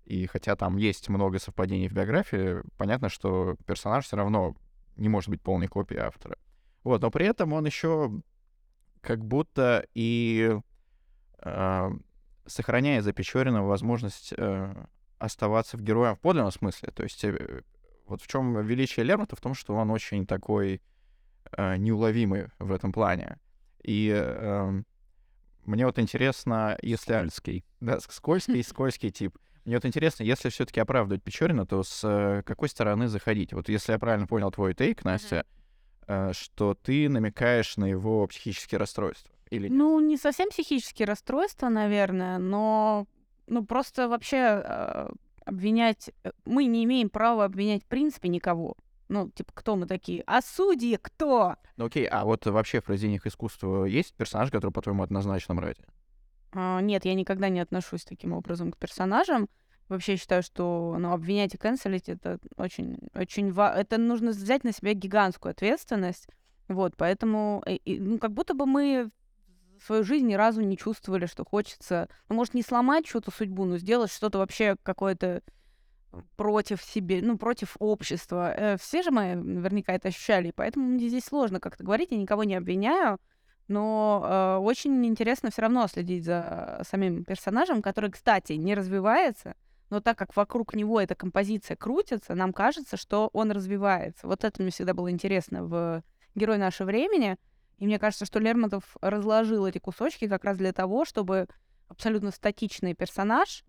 И 0.06 0.28
хотя 0.28 0.56
там 0.56 0.78
есть 0.78 1.10
много 1.10 1.40
совпадений 1.40 1.88
в 1.88 1.94
биографии, 1.94 2.62
понятно, 2.78 3.10
что 3.10 3.56
персонаж 3.66 4.06
все 4.06 4.18
равно 4.18 4.56
не 4.96 5.10
может 5.10 5.30
быть 5.30 5.42
полной 5.42 5.68
копией 5.68 6.02
автора. 6.02 6.38
Вот, 6.84 7.02
но 7.02 7.10
при 7.10 7.26
этом 7.26 7.54
он 7.54 7.66
еще 7.66 8.12
как 9.02 9.26
будто 9.26 9.84
и 9.96 10.60
э, 11.40 11.90
сохраняет 12.46 13.04
за 13.04 13.14
Печориным 13.14 13.66
возможность 13.66 14.32
э, 14.38 14.86
оставаться 15.20 15.78
в 15.78 15.82
героем 15.82 16.16
в 16.16 16.20
подлинном 16.20 16.52
смысле. 16.52 16.92
То 16.92 17.04
есть 17.04 17.24
э, 17.24 17.62
вот 18.10 18.22
в 18.22 18.28
чем 18.28 18.62
величие 18.66 19.06
Лермонта 19.06 19.36
в 19.36 19.42
том, 19.42 19.54
что 19.54 19.76
он 19.76 19.92
очень 19.92 20.26
такой 20.26 20.82
э, 21.52 21.78
неуловимый 21.78 22.48
в 22.60 22.72
этом 22.72 22.92
плане. 22.92 23.38
И 23.84 24.12
э, 24.14 24.82
мне 25.66 25.86
вот 25.86 26.00
интересно, 26.00 26.78
если... 26.82 27.14
Скользкий. 27.14 27.66
Да, 27.80 28.00
скользкий, 28.00 28.64
скользкий 28.64 29.12
тип. 29.12 29.38
Мне 29.66 29.76
вот 29.76 29.86
интересно, 29.86 30.24
если 30.24 30.50
все-таки 30.50 30.80
оправдывать 30.80 31.24
Печорина, 31.24 31.66
то 31.66 31.84
с 31.84 32.02
э, 32.04 32.44
какой 32.44 32.70
стороны 32.70 33.08
заходить? 33.08 33.54
Вот 33.54 33.70
если 33.70 33.92
я 33.92 34.00
правильно 34.00 34.26
понял 34.26 34.52
твой 34.52 34.74
тейк, 34.74 35.04
Настя, 35.06 35.46
э, 36.08 36.32
что 36.34 36.74
ты 36.74 37.08
намекаешь 37.08 37.78
на 37.78 37.86
его 37.86 38.26
психические 38.28 38.80
расстройства. 38.80 39.32
Или 39.50 39.68
нет? 39.68 39.78
Ну, 39.78 40.00
не 40.00 40.18
совсем 40.18 40.50
психические 40.50 41.08
расстройства, 41.08 41.70
наверное, 41.70 42.38
но 42.38 43.08
ну 43.48 43.66
просто 43.66 44.08
вообще 44.08 44.62
э, 44.64 45.10
обвинять... 45.50 46.12
э, 46.24 46.32
Мы 46.46 46.66
не 46.66 46.84
имеем 46.86 47.10
права 47.10 47.46
обвинять 47.46 47.84
в 47.84 47.88
принципе 47.88 48.30
никого. 48.30 48.76
Ну, 49.10 49.30
типа, 49.32 49.52
кто 49.54 49.76
мы 49.76 49.88
такие? 49.88 50.24
А 50.28 50.42
судьи 50.42 50.98
кто? 51.02 51.56
Ну 51.78 51.86
окей, 51.86 52.06
а 52.08 52.26
вот 52.26 52.46
вообще 52.46 52.80
в 52.80 52.86
произведениях 52.86 53.26
искусства 53.26 53.86
есть 53.86 54.14
персонаж, 54.16 54.52
который, 54.52 54.72
по-твоему, 54.72 55.04
однозначно 55.04 55.56
мрази? 55.56 55.84
А, 56.54 56.80
нет, 56.82 57.06
я 57.06 57.14
никогда 57.16 57.50
не 57.50 57.60
отношусь 57.60 58.06
таким 58.06 58.34
образом 58.34 58.72
к 58.72 58.78
персонажам. 58.78 59.50
Вообще 59.88 60.18
считаю, 60.18 60.44
что 60.44 60.96
ну, 61.00 61.12
обвинять 61.14 61.56
и 61.56 61.58
канцелить 61.58 62.10
это 62.10 62.40
очень, 62.58 63.00
очень 63.16 63.52
ва- 63.52 63.74
это 63.76 63.98
нужно 63.98 64.30
взять 64.30 64.64
на 64.64 64.72
себя 64.72 64.94
гигантскую 64.94 65.52
ответственность. 65.52 66.28
Вот, 66.68 66.96
поэтому, 66.96 67.64
и- 67.66 67.76
и, 67.78 68.00
ну, 68.00 68.20
как 68.20 68.32
будто 68.34 68.54
бы 68.54 68.68
мы 68.68 69.10
свою 69.84 70.04
жизнь 70.04 70.28
ни 70.28 70.36
разу 70.36 70.62
не 70.62 70.78
чувствовали, 70.78 71.26
что 71.26 71.46
хочется, 71.46 72.10
ну, 72.28 72.36
может, 72.36 72.54
не 72.54 72.62
сломать 72.62 73.08
что-то 73.08 73.32
судьбу, 73.32 73.66
но 73.66 73.78
сделать 73.78 74.12
что-то 74.12 74.40
вообще 74.40 74.76
какое-то 74.84 75.42
против 76.36 76.82
себе, 76.82 77.22
ну, 77.22 77.38
против 77.38 77.76
общества. 77.80 78.54
Э, 78.56 78.78
Все 78.78 79.02
же 79.02 79.12
мы 79.12 79.36
наверняка 79.36 79.94
это 79.94 80.08
ощущали, 80.08 80.52
поэтому 80.56 80.88
мне 80.88 81.08
здесь 81.08 81.26
сложно 81.26 81.60
как-то 81.60 81.84
говорить, 81.84 82.12
я 82.12 82.18
никого 82.18 82.44
не 82.44 82.56
обвиняю, 82.56 83.20
но 83.68 84.26
э, 84.26 84.58
очень 84.64 85.06
интересно 85.06 85.52
все 85.52 85.62
равно 85.62 85.88
следить 85.88 86.26
за 86.26 86.82
самим 86.88 87.24
персонажем, 87.24 87.82
который, 87.82 88.10
кстати, 88.10 88.54
не 88.54 88.74
развивается, 88.74 89.56
но 89.90 90.02
так 90.02 90.18
как 90.18 90.36
вокруг 90.36 90.74
него 90.76 91.00
эта 91.00 91.16
композиция 91.16 91.78
крутится, 91.78 92.36
нам 92.36 92.54
кажется, 92.54 92.98
что 92.98 93.30
он 93.34 93.52
развивается. 93.52 94.28
Вот 94.28 94.44
это 94.44 94.62
мне 94.62 94.72
всегда 94.72 94.94
было 94.94 95.12
интересно 95.12 95.64
в 95.64 96.04
«Герой 96.36 96.58
нашего 96.58 96.88
времени». 96.88 97.38
И 97.80 97.86
мне 97.86 97.98
кажется, 97.98 98.26
что 98.26 98.40
Лермонтов 98.40 98.84
разложил 99.02 99.66
эти 99.66 99.78
кусочки 99.80 100.28
как 100.28 100.44
раз 100.44 100.58
для 100.58 100.74
того, 100.74 101.06
чтобы 101.06 101.48
абсолютно 101.88 102.32
статичный 102.32 102.94
персонаж 102.94 103.64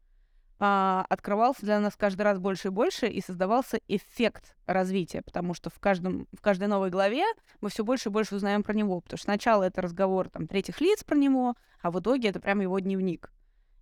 а, 0.59 1.07
открывался 1.09 1.63
для 1.63 1.81
нас 1.81 1.97
каждый 1.97 2.23
раз 2.23 2.39
больше 2.39 2.69
и 2.69 2.71
больше, 2.71 3.07
и 3.07 3.23
создавался 3.23 3.81
эффект 3.89 4.57
развития, 4.67 5.23
потому 5.23 5.55
что 5.55 5.71
в, 5.71 5.79
каждом, 5.79 6.27
в 6.37 6.43
каждой 6.43 6.69
новой 6.69 6.91
главе 6.91 7.25
мы 7.61 7.71
все 7.71 7.85
больше 7.85 8.09
и 8.09 8.13
больше 8.13 8.35
узнаем 8.35 8.63
про 8.63 8.75
него. 8.75 9.01
Потому 9.01 9.17
что 9.17 9.25
сначала 9.25 9.63
это 9.63 9.81
разговор 9.81 10.29
там, 10.29 10.47
третьих 10.47 10.81
лиц 10.81 11.03
про 11.03 11.17
него, 11.17 11.55
а 11.81 11.91
в 11.91 11.99
итоге 12.01 12.29
это 12.29 12.41
прям 12.41 12.61
его 12.61 12.79
дневник. 12.79 13.33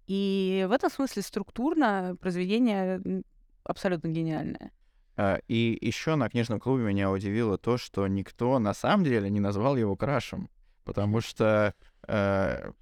И 0.06 0.66
в 0.68 0.72
этом 0.72 0.90
смысле 0.90 1.22
структурно 1.22 2.16
произведение 2.20 3.24
абсолютно 3.64 4.08
гениальное. 4.08 4.70
А, 5.18 5.40
И 5.48 5.76
еще 5.80 6.14
на 6.14 6.28
книжном 6.28 6.60
клубе 6.60 6.84
меня 6.84 7.10
удивило 7.10 7.58
то, 7.58 7.76
что 7.76 8.06
никто 8.06 8.58
на 8.60 8.72
самом 8.72 9.04
деле 9.04 9.28
не 9.28 9.40
назвал 9.40 9.76
его 9.76 9.96
крашем. 9.96 10.48
Потому 10.84 11.20
что 11.20 11.74
э, 12.06 12.72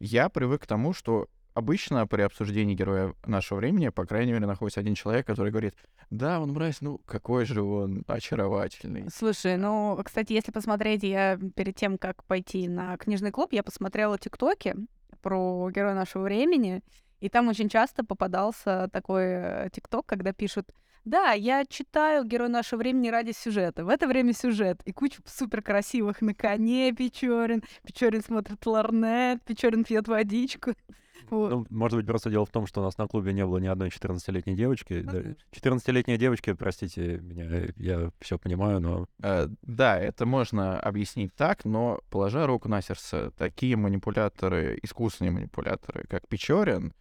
я 0.00 0.28
привык 0.28 0.62
к 0.62 0.66
тому, 0.66 0.92
что 0.92 1.28
обычно 1.54 2.04
при 2.08 2.22
обсуждении 2.22 2.74
героя 2.74 3.14
нашего 3.24 3.58
времени, 3.58 3.90
по 3.90 4.06
крайней 4.06 4.32
мере, 4.32 4.44
находится 4.44 4.80
один 4.80 4.96
человек, 4.96 5.24
который 5.24 5.52
говорит, 5.52 5.76
да, 6.10 6.40
он 6.40 6.52
мразь, 6.52 6.80
ну 6.80 6.98
какой 7.06 7.44
же 7.44 7.62
он 7.62 8.02
очаровательный. 8.08 9.06
Слушай, 9.14 9.56
ну, 9.56 9.96
кстати, 10.04 10.32
если 10.32 10.50
посмотреть, 10.50 11.04
я 11.04 11.38
перед 11.54 11.76
тем, 11.76 11.96
как 11.96 12.24
пойти 12.24 12.66
на 12.66 12.96
книжный 12.96 13.30
клуб, 13.30 13.52
я 13.52 13.62
посмотрела 13.62 14.18
тиктоки 14.18 14.74
про 15.22 15.70
героя 15.70 15.94
нашего 15.94 16.24
времени, 16.24 16.82
и 17.20 17.28
там 17.28 17.46
очень 17.46 17.68
часто 17.68 18.04
попадался 18.04 18.90
такой 18.92 19.24
э, 19.26 19.68
тикток, 19.72 20.06
когда 20.06 20.32
пишут 20.32 20.68
да, 21.04 21.32
я 21.32 21.64
читаю 21.66 22.24
«Герой 22.24 22.48
нашего 22.48 22.80
времени» 22.80 23.08
ради 23.08 23.32
сюжета. 23.32 23.84
В 23.84 23.88
это 23.88 24.06
время 24.06 24.32
сюжет. 24.32 24.80
И 24.84 24.92
куча 24.92 25.20
супер 25.26 25.62
красивых 25.62 26.22
на 26.22 26.34
коне 26.34 26.92
Печорин. 26.92 27.62
Печорин 27.86 28.22
смотрит 28.22 28.64
Лорнет, 28.66 29.42
Печорин 29.44 29.84
пьет 29.84 30.08
водичку. 30.08 30.72
Вот. 31.30 31.50
Ну, 31.50 31.66
может 31.70 31.96
быть, 31.96 32.06
просто 32.06 32.28
дело 32.28 32.44
в 32.44 32.50
том, 32.50 32.66
что 32.66 32.82
у 32.82 32.84
нас 32.84 32.98
на 32.98 33.06
клубе 33.06 33.32
не 33.32 33.46
было 33.46 33.56
ни 33.56 33.66
одной 33.66 33.88
14-летней 33.88 34.54
девочки. 34.54 35.02
Возможно. 35.02 35.36
14-летние 35.52 36.18
девочки, 36.18 36.52
простите 36.52 37.18
меня, 37.18 37.68
я 37.76 38.10
все 38.20 38.38
понимаю, 38.38 38.80
но 38.80 39.06
Э, 39.22 39.48
Да, 39.62 39.98
это 39.98 40.26
можно 40.26 40.78
объяснить 40.78 41.34
так, 41.34 41.64
но 41.64 42.00
положа 42.10 42.46
руку 42.46 42.68
на 42.68 42.82
сердце, 42.82 43.30
такие 43.38 43.74
манипуляторы, 43.76 44.78
искусственные 44.82 45.32
манипуляторы, 45.32 46.04
как 46.08 46.28
Печорин, 46.28 46.92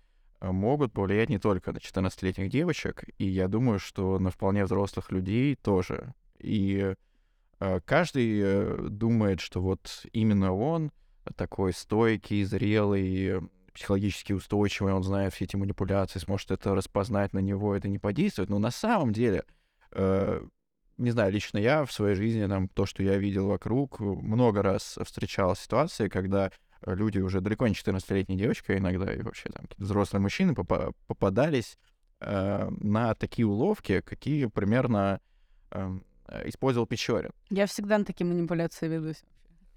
могут 0.52 0.94
повлиять 0.94 1.30
не 1.30 1.40
только 1.40 1.72
на 1.72 1.78
14-летних 1.78 2.50
девочек, 2.50 3.06
и 3.18 3.26
я 3.26 3.48
думаю, 3.48 3.80
что 3.80 4.20
на 4.20 4.30
вполне 4.30 4.66
взрослых 4.66 5.12
людей 5.12 5.56
тоже. 5.56 6.14
И 6.40 6.96
э, 7.60 7.80
каждый 7.86 8.40
э, 8.42 8.88
думает, 8.90 9.40
что 9.40 9.62
вот 9.62 10.06
именно 10.12 10.54
он 10.54 10.92
такой 11.36 11.74
стойкий, 11.74 12.44
зрелый, 12.44 13.42
психологически 13.74 14.34
устойчивый, 14.34 14.94
он 14.94 15.04
знает 15.04 15.34
все 15.34 15.46
эти 15.46 15.56
манипуляции, 15.56 16.20
сможет 16.20 16.52
это 16.52 16.76
распознать, 16.76 17.34
на 17.34 17.40
него 17.40 17.76
это 17.76 17.88
не 17.88 17.98
подействует. 17.98 18.50
Но 18.50 18.60
на 18.60 18.72
самом 18.72 19.14
деле, 19.14 19.46
э, 19.92 20.46
не 20.98 21.12
знаю, 21.12 21.32
лично 21.32 21.58
я 21.58 21.86
в 21.86 21.92
своей 21.92 22.16
жизни, 22.16 22.46
там, 22.48 22.68
то, 22.68 22.86
что 22.86 23.02
я 23.04 23.18
видел 23.18 23.48
вокруг, 23.48 24.00
много 24.00 24.62
раз 24.62 24.98
встречал 25.04 25.56
ситуации, 25.56 26.08
когда 26.08 26.52
люди 26.86 27.20
уже 27.20 27.42
далеко 27.42 27.68
не 27.68 27.74
14-летние 27.74 28.38
девочки, 28.38 28.72
а 28.72 28.78
иногда 28.78 29.14
и 29.14 29.22
вообще 29.22 29.50
там 29.50 29.66
взрослые 29.78 30.22
мужчины 30.22 30.54
попа- 30.54 30.94
попадались 31.08 31.78
э, 32.20 32.70
на 32.70 33.16
такие 33.16 33.46
уловки, 33.46 34.02
какие 34.02 34.46
примерно 34.46 35.20
э, 35.72 36.00
использовал 36.46 36.88
Печорин. 36.88 37.32
Я 37.50 37.66
всегда 37.68 37.98
на 37.98 38.06
такие 38.06 38.26
манипуляции 38.26 38.88
ведусь. 38.88 39.24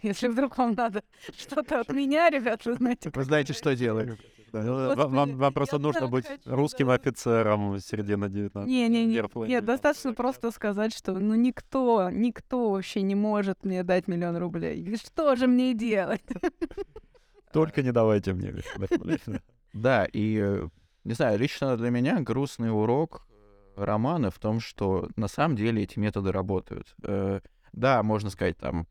Если 0.03 0.29
вдруг 0.29 0.59
вам 0.59 0.75
надо 0.75 1.03
что-то 1.37 1.81
от 1.81 1.89
меня, 1.91 2.29
ребят, 2.31 2.65
вы 2.67 2.75
знаете. 2.75 3.11
Вы 3.15 3.25
знаете, 3.25 3.53
что 3.53 3.75
делать. 3.75 4.19
Ну, 4.53 4.95
вам, 5.37 5.53
просто 5.53 5.79
нужно 5.79 6.09
быть 6.09 6.27
хочу, 6.27 6.41
русским 6.47 6.87
да. 6.87 6.95
офицером 6.95 7.79
середины 7.79 8.29
19 8.29 8.69
Не-не-не, 8.69 9.15
Верфлейм. 9.15 9.49
нет, 9.49 9.65
достаточно 9.65 10.15
просто 10.15 10.51
сказать, 10.51 10.97
что 10.97 11.13
ну 11.15 11.35
никто, 11.35 12.11
никто 12.11 12.71
вообще 12.71 13.03
не 13.03 13.15
может 13.15 13.65
мне 13.65 13.83
дать 13.83 14.09
миллион 14.09 14.37
рублей. 14.37 14.97
Что 14.97 15.37
же 15.37 15.47
мне 15.47 15.75
делать? 15.75 16.23
Только 17.53 17.83
не 17.83 17.93
давайте 17.93 18.33
мне. 18.33 18.55
Да, 19.73 20.07
и, 20.07 20.39
э, 20.43 20.69
не 21.05 21.13
знаю, 21.13 21.39
лично 21.39 21.77
для 21.77 21.91
меня 21.91 22.21
грустный 22.21 22.71
урок 22.71 23.27
э, 23.29 23.85
романа 23.85 24.31
в 24.31 24.39
том, 24.39 24.59
что 24.59 25.11
на 25.17 25.29
самом 25.29 25.55
деле 25.55 25.83
эти 25.83 25.99
методы 25.99 26.33
работают. 26.33 26.95
Э, 27.03 27.41
Да, 27.73 28.03
можно 28.03 28.31
сказать, 28.31 28.57
там, 28.57 28.87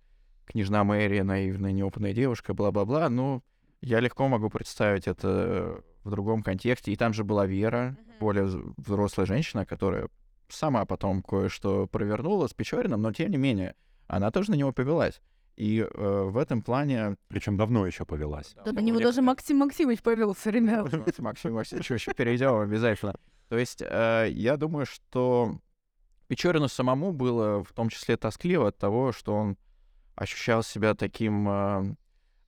княжна 0.46 0.84
Мэри, 0.84 1.22
наивная, 1.22 1.72
неопытная 1.72 2.14
девушка, 2.14 2.54
бла-бла-бла, 2.54 3.10
но 3.10 3.42
я 3.86 4.00
легко 4.00 4.28
могу 4.28 4.50
представить 4.50 5.08
это 5.08 5.84
в 6.04 6.10
другом 6.10 6.42
контексте. 6.42 6.92
И 6.92 6.96
там 6.96 7.14
же 7.14 7.24
была 7.24 7.46
Вера, 7.46 7.96
более 8.20 8.46
вз- 8.46 8.74
взрослая 8.78 9.28
женщина, 9.28 9.64
которая 9.64 10.10
сама 10.50 10.86
потом 10.86 11.22
кое-что 11.22 11.86
провернула 11.86 12.48
с 12.48 12.54
Печориным, 12.54 13.02
но 13.02 13.14
тем 13.14 13.30
не 13.30 13.38
менее, 13.38 13.76
она 14.08 14.32
тоже 14.32 14.52
на 14.52 14.56
него 14.56 14.72
повелась. 14.72 15.22
И 15.56 15.80
э, 15.80 16.24
в 16.24 16.36
этом 16.38 16.64
плане... 16.64 17.16
Причем 17.28 17.58
давно 17.58 17.86
еще 17.86 18.06
повелась. 18.06 18.56
Да 18.66 18.72
на 18.72 18.80
него 18.80 19.00
даже 19.00 19.22
Максим 19.22 19.58
Максимович 19.58 20.02
повелся, 20.02 20.50
ребят. 20.50 20.92
Максим 21.20 21.54
Максимович, 21.54 21.92
еще 21.92 22.14
перейдем 22.14 22.60
обязательно. 22.60 23.16
То 23.50 23.58
есть 23.58 23.84
э, 23.84 24.30
я 24.32 24.58
думаю, 24.58 24.88
что 24.88 25.60
Печорину 26.28 26.68
самому 26.68 27.14
было 27.14 27.64
в 27.64 27.72
том 27.72 27.90
числе 27.90 28.18
тоскливо 28.18 28.70
от 28.70 28.78
того, 28.80 29.12
что 29.12 29.36
он 29.36 29.58
ощущал 30.16 30.64
себя 30.64 30.96
таким 30.96 31.48
э, 31.48 31.96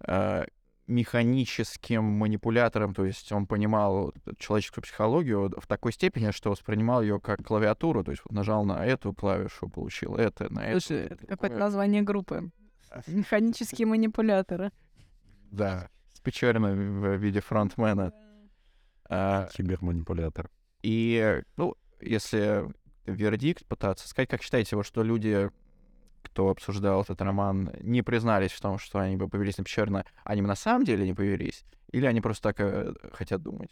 э, 0.08 0.46
механическим 0.88 2.04
манипулятором, 2.04 2.94
то 2.94 3.06
есть 3.06 3.32
он 3.32 3.46
понимал 3.46 4.14
человеческую 4.40 4.84
психологию 4.84 5.54
в 5.58 5.68
такой 5.68 5.92
степени, 5.92 6.32
что 6.32 6.52
воспринимал 6.52 7.02
ее 7.02 7.20
как 7.20 7.44
клавиатуру, 7.44 8.04
то 8.04 8.12
есть 8.12 8.24
вот 8.26 8.34
нажал 8.34 8.64
на 8.66 8.86
эту 8.86 9.14
клавишу, 9.14 9.70
получил 9.70 10.16
это, 10.16 10.52
на 10.52 10.66
эту. 10.66 10.80
Слушай, 10.80 11.06
это 11.06 11.18
такое. 11.18 11.28
какое-то 11.28 11.58
название 11.58 12.02
группы. 12.02 12.52
Механические 13.08 13.86
манипуляторы. 13.86 14.72
Да, 15.52 15.90
с 16.14 16.22
Печориным 16.22 17.02
в 17.02 17.16
виде 17.18 17.42
фронтмена. 17.42 18.14
А, 19.10 19.48
Киберманипулятор. 19.54 20.50
И, 20.84 21.42
ну, 21.58 21.76
если 22.02 22.66
вердикт 23.06 23.66
пытаться 23.66 24.08
сказать, 24.08 24.30
как 24.30 24.42
считаете, 24.42 24.76
вот 24.76 24.86
что 24.86 25.04
люди, 25.04 25.50
кто 26.22 26.50
обсуждал 26.50 27.02
этот 27.02 27.22
роман, 27.22 27.72
не 27.82 28.02
признались 28.02 28.52
в 28.52 28.62
том, 28.62 28.78
что 28.78 29.00
они 29.00 29.16
бы 29.16 29.28
повелись 29.28 29.58
на 29.58 29.64
Печорина, 29.64 30.06
они 30.24 30.42
бы 30.42 30.48
на 30.48 30.56
самом 30.56 30.84
деле 30.86 31.06
не 31.06 31.14
повелись? 31.14 31.64
Или 31.92 32.06
они 32.06 32.22
просто 32.22 32.44
так 32.50 32.60
э, 32.60 32.94
хотят 33.14 33.42
думать? 33.42 33.72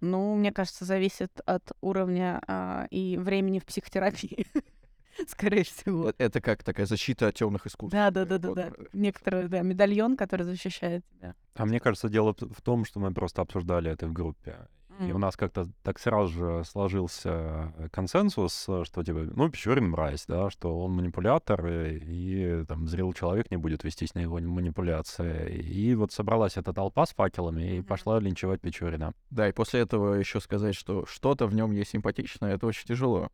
Ну, 0.00 0.34
мне 0.34 0.52
кажется, 0.52 0.84
зависит 0.84 1.40
от 1.46 1.72
уровня 1.80 2.42
а, 2.46 2.86
и 2.90 3.16
времени 3.16 3.58
в 3.58 3.64
психотерапии. 3.64 4.46
Скорее 5.28 5.62
всего. 5.64 6.10
Э, 6.10 6.12
Это 6.18 6.40
как 6.40 6.62
такая 6.64 6.86
защита 6.86 7.28
от 7.28 7.34
темных 7.36 7.66
искусств. 7.66 7.92
Да, 7.92 8.10
да, 8.10 8.24
да, 8.24 8.38
да, 8.38 8.54
да. 8.54 8.66
э, 8.68 8.84
Некоторый, 8.92 9.48
да, 9.48 9.62
медальон, 9.62 10.16
который 10.16 10.42
защищает 10.42 11.04
тебя. 11.06 11.34
А 11.54 11.64
мне 11.64 11.80
кажется, 11.80 12.08
дело 12.08 12.34
в 12.38 12.60
том, 12.62 12.84
что 12.84 13.00
мы 13.00 13.12
просто 13.12 13.42
обсуждали 13.42 13.90
это 13.90 14.06
в 14.06 14.12
группе. 14.12 14.68
И 15.00 15.12
у 15.12 15.18
нас 15.18 15.36
как-то 15.36 15.66
так 15.82 15.98
сразу 15.98 16.32
же 16.32 16.64
сложился 16.64 17.72
э, 17.76 17.88
консенсус, 17.90 18.66
э, 18.68 18.84
что 18.84 19.02
типа, 19.02 19.20
ну, 19.34 19.48
Печорин 19.50 19.90
мразь, 19.90 20.24
да, 20.26 20.50
что 20.50 20.78
он 20.80 20.92
манипулятор, 20.92 21.66
и, 21.66 22.60
и, 22.60 22.64
там 22.64 22.86
зрелый 22.86 23.12
человек 23.12 23.50
не 23.50 23.56
будет 23.56 23.82
вестись 23.82 24.14
на 24.14 24.20
его 24.20 24.38
манипуляции. 24.38 25.58
И 25.58 25.94
вот 25.94 26.12
собралась 26.12 26.56
эта 26.56 26.72
толпа 26.72 27.06
с 27.06 27.14
факелами 27.14 27.76
и 27.76 27.78
Мгм. 27.78 27.86
пошла 27.86 28.20
линчевать 28.20 28.60
Печорина. 28.60 29.14
Да, 29.30 29.48
и 29.48 29.52
после 29.52 29.80
этого 29.80 30.14
еще 30.14 30.40
сказать, 30.40 30.76
что 30.76 31.04
что-то 31.06 31.46
в 31.46 31.54
нем 31.54 31.72
есть 31.72 31.90
симпатичное, 31.90 32.54
это 32.54 32.66
очень 32.66 32.86
тяжело. 32.86 33.30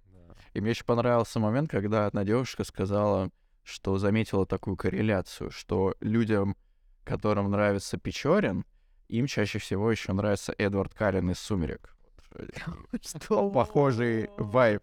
И 0.55 0.61
мне 0.61 0.71
еще 0.71 0.85
понравился 0.85 1.38
момент, 1.40 1.71
когда 1.71 2.07
одна 2.07 2.25
девушка 2.25 2.64
сказала, 2.64 3.31
что 3.62 3.99
заметила 3.99 4.47
такую 4.47 4.76
корреляцию, 4.76 5.50
что 5.50 5.95
людям, 6.00 6.57
которым 7.05 7.50
нравится 7.50 7.99
Печорин, 7.99 8.64
им 9.11 9.26
чаще 9.26 9.59
всего 9.59 9.90
еще 9.90 10.12
нравится 10.12 10.55
Эдвард 10.57 10.95
Каллен 10.95 11.31
из 11.31 11.38
«Сумерек». 11.38 11.95
Что? 13.02 13.50
Похожий 13.50 14.31
вайб. 14.37 14.83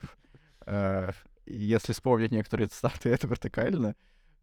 Э, 0.65 1.11
Если 1.45 1.93
вспомнить 1.93 2.31
некоторые 2.31 2.67
цитаты 2.67 3.09
Эдварда 3.09 3.49
Каллена, 3.49 3.95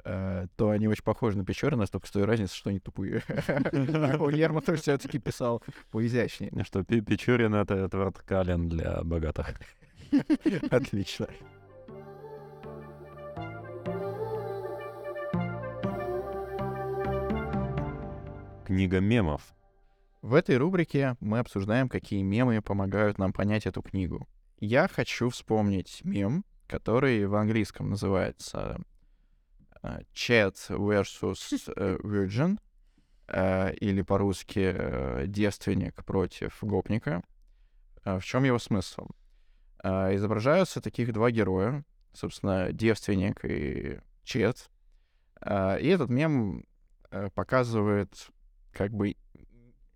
э, 0.05 0.47
то 0.57 0.71
они 0.71 0.89
очень 0.89 1.05
похожи 1.05 1.37
на 1.37 1.45
Печорина, 1.45 1.87
только 1.87 2.07
с 2.07 2.11
той 2.11 2.25
разницей, 2.25 2.57
что 2.57 2.71
они 2.71 2.81
тупые. 2.81 3.23
У 4.21 4.29
Лермонтов 4.31 4.81
все-таки 4.81 5.19
писал 5.19 5.63
поизящнее. 5.91 6.51
Что 6.65 6.83
Печорин— 6.83 7.55
это 7.57 7.75
Эдвард 7.75 8.19
Каллен 8.21 8.69
для 8.71 9.03
богатых. 9.03 9.55
Отлично. 10.71 11.29
Книга 18.65 19.01
мемов. 19.01 19.43
В 20.25 20.33
этой 20.33 20.57
рубрике 20.57 21.19
мы 21.21 21.41
обсуждаем, 21.41 21.91
какие 21.91 22.23
мемы 22.23 22.63
помогают 22.63 23.19
нам 23.19 23.35
понять 23.35 23.67
эту 23.67 23.83
книгу. 23.83 24.27
Я 24.59 24.89
хочу 24.89 25.29
вспомнить 25.29 26.01
мем, 26.03 26.47
который 26.67 27.27
в 27.27 27.35
английском 27.35 27.91
называется 27.91 28.81
э, 29.83 30.01
Chat 30.15 30.55
versus 30.71 31.71
э, 31.77 31.99
Virgin, 32.03 32.59
э, 33.29 33.75
или 33.75 34.01
по-русски 34.01 35.27
девственник 35.27 36.03
против 36.07 36.57
гопника. 36.63 37.23
В 38.03 38.23
чем 38.23 38.45
его 38.45 38.59
смысл? 38.59 39.09
Изображаются 39.83 40.81
таких 40.81 41.13
два 41.13 41.31
героя, 41.31 41.85
собственно, 42.15 42.73
девственник 42.73 43.45
и 43.45 44.01
Чет. 44.23 44.71
И 45.43 45.87
этот 45.87 46.09
мем 46.09 46.65
показывает 47.35 48.31
как 48.73 48.91
бы 48.95 49.17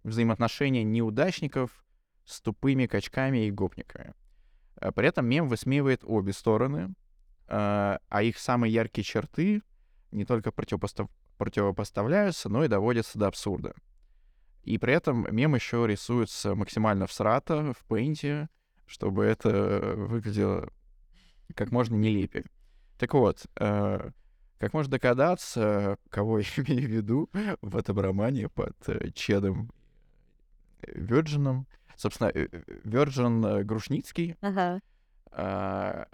взаимоотношения 0.08 0.84
неудачников 0.84 1.84
с 2.24 2.40
тупыми 2.40 2.86
качками 2.86 3.46
и 3.46 3.50
гопниками. 3.50 4.14
А 4.76 4.92
При 4.92 5.08
этом 5.08 5.26
мем 5.26 5.48
высмеивает 5.48 6.02
обе 6.04 6.32
стороны, 6.32 6.94
а 7.46 8.00
а 8.08 8.22
их 8.22 8.38
самые 8.38 8.72
яркие 8.72 9.04
черты 9.04 9.62
не 10.10 10.24
только 10.24 10.50
противопостав- 10.50 11.10
противопоставляются, 11.36 12.48
но 12.48 12.64
и 12.64 12.68
доводятся 12.68 13.18
до 13.18 13.28
абсурда. 13.28 13.74
И 14.62 14.76
при 14.78 14.92
этом 14.92 15.26
мем 15.34 15.54
еще 15.54 15.86
рисуется 15.86 16.54
максимально 16.54 17.06
всрато, 17.06 17.72
в 17.72 17.84
пейнте, 17.86 18.48
чтобы 18.86 19.24
это 19.24 19.94
выглядело 19.96 20.70
как 21.54 21.70
можно 21.70 21.94
нелепее. 21.94 22.44
Так 22.98 23.14
вот, 23.14 23.46
э, 23.56 24.10
как 24.58 24.72
можно 24.72 24.90
догадаться, 24.90 25.96
кого 26.10 26.40
я 26.40 26.44
имею 26.56 26.88
в 26.88 26.90
виду 26.90 27.30
в 27.62 27.76
этом 27.76 27.98
романе 27.98 28.48
под 28.48 28.76
э, 28.88 29.10
Чедом 29.12 29.70
Собственно, 31.96 32.28
э, 32.28 32.46
э, 32.50 32.62
Вирджин 32.84 33.44
э, 33.44 33.64
Грушницкий, 33.64 34.36
Ага. 34.40 34.80
а, 35.32 36.06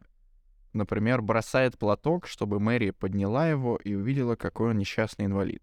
например, 0.73 1.21
бросает 1.21 1.79
платок, 1.79 2.27
чтобы 2.27 2.59
Мэри 2.59 2.91
подняла 2.91 3.49
его 3.49 3.77
и 3.77 3.95
увидела, 3.95 4.35
какой 4.35 4.71
он 4.71 4.79
несчастный 4.79 5.27
инвалид. 5.27 5.63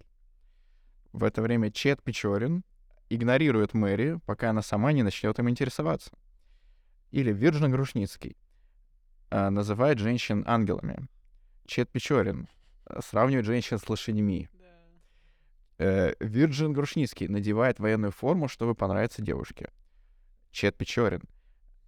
В 1.12 1.24
это 1.24 1.42
время 1.42 1.72
Чет 1.72 2.04
Печорин 2.04 2.64
игнорирует 3.10 3.74
Мэри, 3.74 4.20
пока 4.26 4.52
она 4.52 4.62
сама 4.62 4.94
не 4.94 5.04
начнет 5.04 5.38
им 5.40 5.50
интересоваться. 5.50 6.12
Или 7.10 7.34
Вирджин 7.34 7.72
Грушницкий 7.72 8.38
а, 9.32 9.50
называет 9.50 9.98
женщин 9.98 10.44
ангелами. 10.48 11.08
Чет 11.66 11.90
Печорин 11.90 12.48
а, 12.86 13.02
сравнивает 13.02 13.46
женщин 13.46 13.80
с 13.80 13.90
лошадьми. 13.90 14.50
Э, 15.82 16.13
Вирджин 16.20 16.74
Грушницкий 16.74 17.28
надевает 17.28 17.80
военную 17.80 18.12
форму, 18.12 18.48
чтобы 18.48 18.76
понравиться 18.76 19.24
девушке. 19.24 19.72
Чет 20.52 20.78
Печорин 20.78 21.24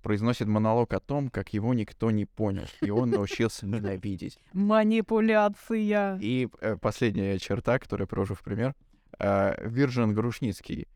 произносит 0.02 0.48
монолог 0.48 0.94
о 0.94 1.00
том, 1.00 1.30
как 1.30 1.54
его 1.54 1.76
никто 1.76 2.10
не 2.10 2.26
понял, 2.26 2.66
и 2.82 2.90
он 2.90 3.12
научился 3.12 3.68
ненавидеть. 3.68 4.40
Манипуляция. 4.54 6.18
И 6.20 6.50
э, 6.62 6.76
последняя 6.78 7.38
черта, 7.38 7.78
которую 7.78 8.06
я 8.06 8.08
привожу 8.08 8.34
в 8.34 8.42
пример. 8.42 8.74
Э, 9.20 9.64
Вирджин 9.64 10.16
Грушницкий 10.16 10.88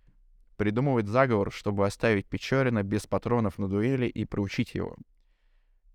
придумывает 0.56 1.08
заговор, 1.08 1.52
чтобы 1.52 1.86
оставить 1.86 2.26
Печорина 2.26 2.82
без 2.82 3.06
патронов 3.06 3.60
на 3.60 3.68
дуэли 3.68 4.08
и 4.08 4.26
проучить 4.26 4.74
его. 4.74 4.98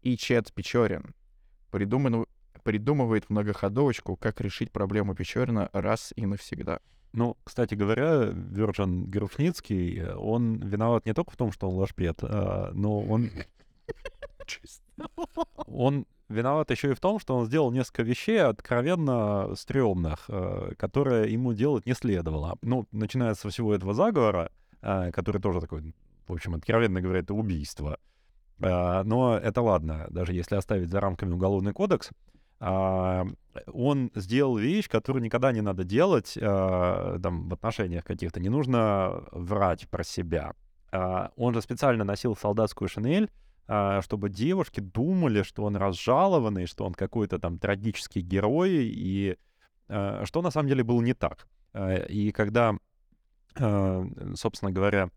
И 0.03 0.17
Чет 0.17 0.53
Печорин 0.53 1.17
придуман- 1.73 2.29
придумывает 2.63 3.31
многоходовочку, 3.31 4.17
как 4.17 4.41
решить 4.41 4.71
проблему 4.71 5.15
Печорина 5.15 5.69
раз 5.73 6.13
и 6.17 6.27
навсегда. 6.27 6.81
Ну, 7.13 7.37
кстати 7.45 7.75
говоря, 7.75 8.25
Вирджин 8.25 9.05
Грушницкий, 9.05 9.99
э, 9.99 10.15
он 10.15 10.57
виноват 10.61 11.05
не 11.05 11.13
только 11.13 11.33
в 11.33 11.37
том, 11.37 11.53
что 11.53 11.69
он 11.69 11.77
лошпед, 11.77 12.21
а, 12.23 12.71
но 12.73 13.01
он, 13.01 13.31
он 15.67 16.07
виноват 16.31 16.71
еще 16.71 16.93
и 16.93 16.95
в 16.95 17.01
том, 17.01 17.19
что 17.19 17.37
он 17.37 17.45
сделал 17.47 17.71
несколько 17.71 18.03
вещей 18.03 18.41
откровенно 18.43 19.55
стрёмных, 19.55 20.25
э, 20.29 20.73
которые 20.79 21.31
ему 21.31 21.53
делать 21.53 21.85
не 21.85 21.93
следовало. 21.93 22.57
Ну, 22.63 22.87
начиная 22.93 23.35
со 23.35 23.51
всего 23.51 23.75
этого 23.75 23.93
заговора, 23.93 24.51
э, 24.81 25.11
который 25.13 25.41
тоже 25.41 25.61
такой, 25.61 25.95
в 26.27 26.33
общем, 26.33 26.55
откровенно 26.55 27.03
говоря, 27.03 27.21
это 27.21 27.35
убийство. 27.35 27.99
Но 28.59 29.37
это 29.43 29.61
ладно, 29.61 30.07
даже 30.11 30.35
если 30.35 30.55
оставить 30.55 30.89
за 30.89 31.01
рамками 31.01 31.33
уголовный 31.33 31.73
кодекс, 31.73 32.11
он 32.63 34.11
сделал 34.15 34.57
вещь, 34.57 34.89
которую 34.89 35.23
никогда 35.23 35.53
не 35.53 35.61
надо 35.61 35.85
делать 35.85 36.39
а, 36.41 37.19
там, 37.21 37.49
в 37.49 37.53
отношениях 37.53 38.05
каких-то. 38.05 38.41
Не 38.41 38.49
нужно 38.49 39.25
врать 39.33 39.89
про 39.89 40.05
себя. 40.05 40.55
А, 40.93 41.33
Он 41.37 41.55
же 41.55 41.61
специально 41.61 42.05
носил 42.05 42.37
солдатскую 42.37 42.89
шинель, 42.89 43.31
а, 43.67 44.01
чтобы 44.03 44.31
девушки 44.31 44.81
думали, 44.81 45.43
что 45.43 45.65
он 45.65 45.77
разжалованный, 45.77 46.67
что 46.67 46.85
он 46.85 46.95
какой-то 46.95 47.39
там 47.39 47.59
трагический 47.59 48.23
герой, 48.23 48.71
и 48.71 49.37
а, 49.89 50.25
что 50.25 50.41
на 50.41 50.51
самом 50.51 50.69
деле 50.69 50.85
было 50.85 51.03
не 51.03 51.15
так. 51.15 51.49
А, 51.73 51.97
И 51.97 52.31
когда, 52.31 52.75
а, 53.59 54.05
собственно 54.35 54.71
говоря, 54.71 55.11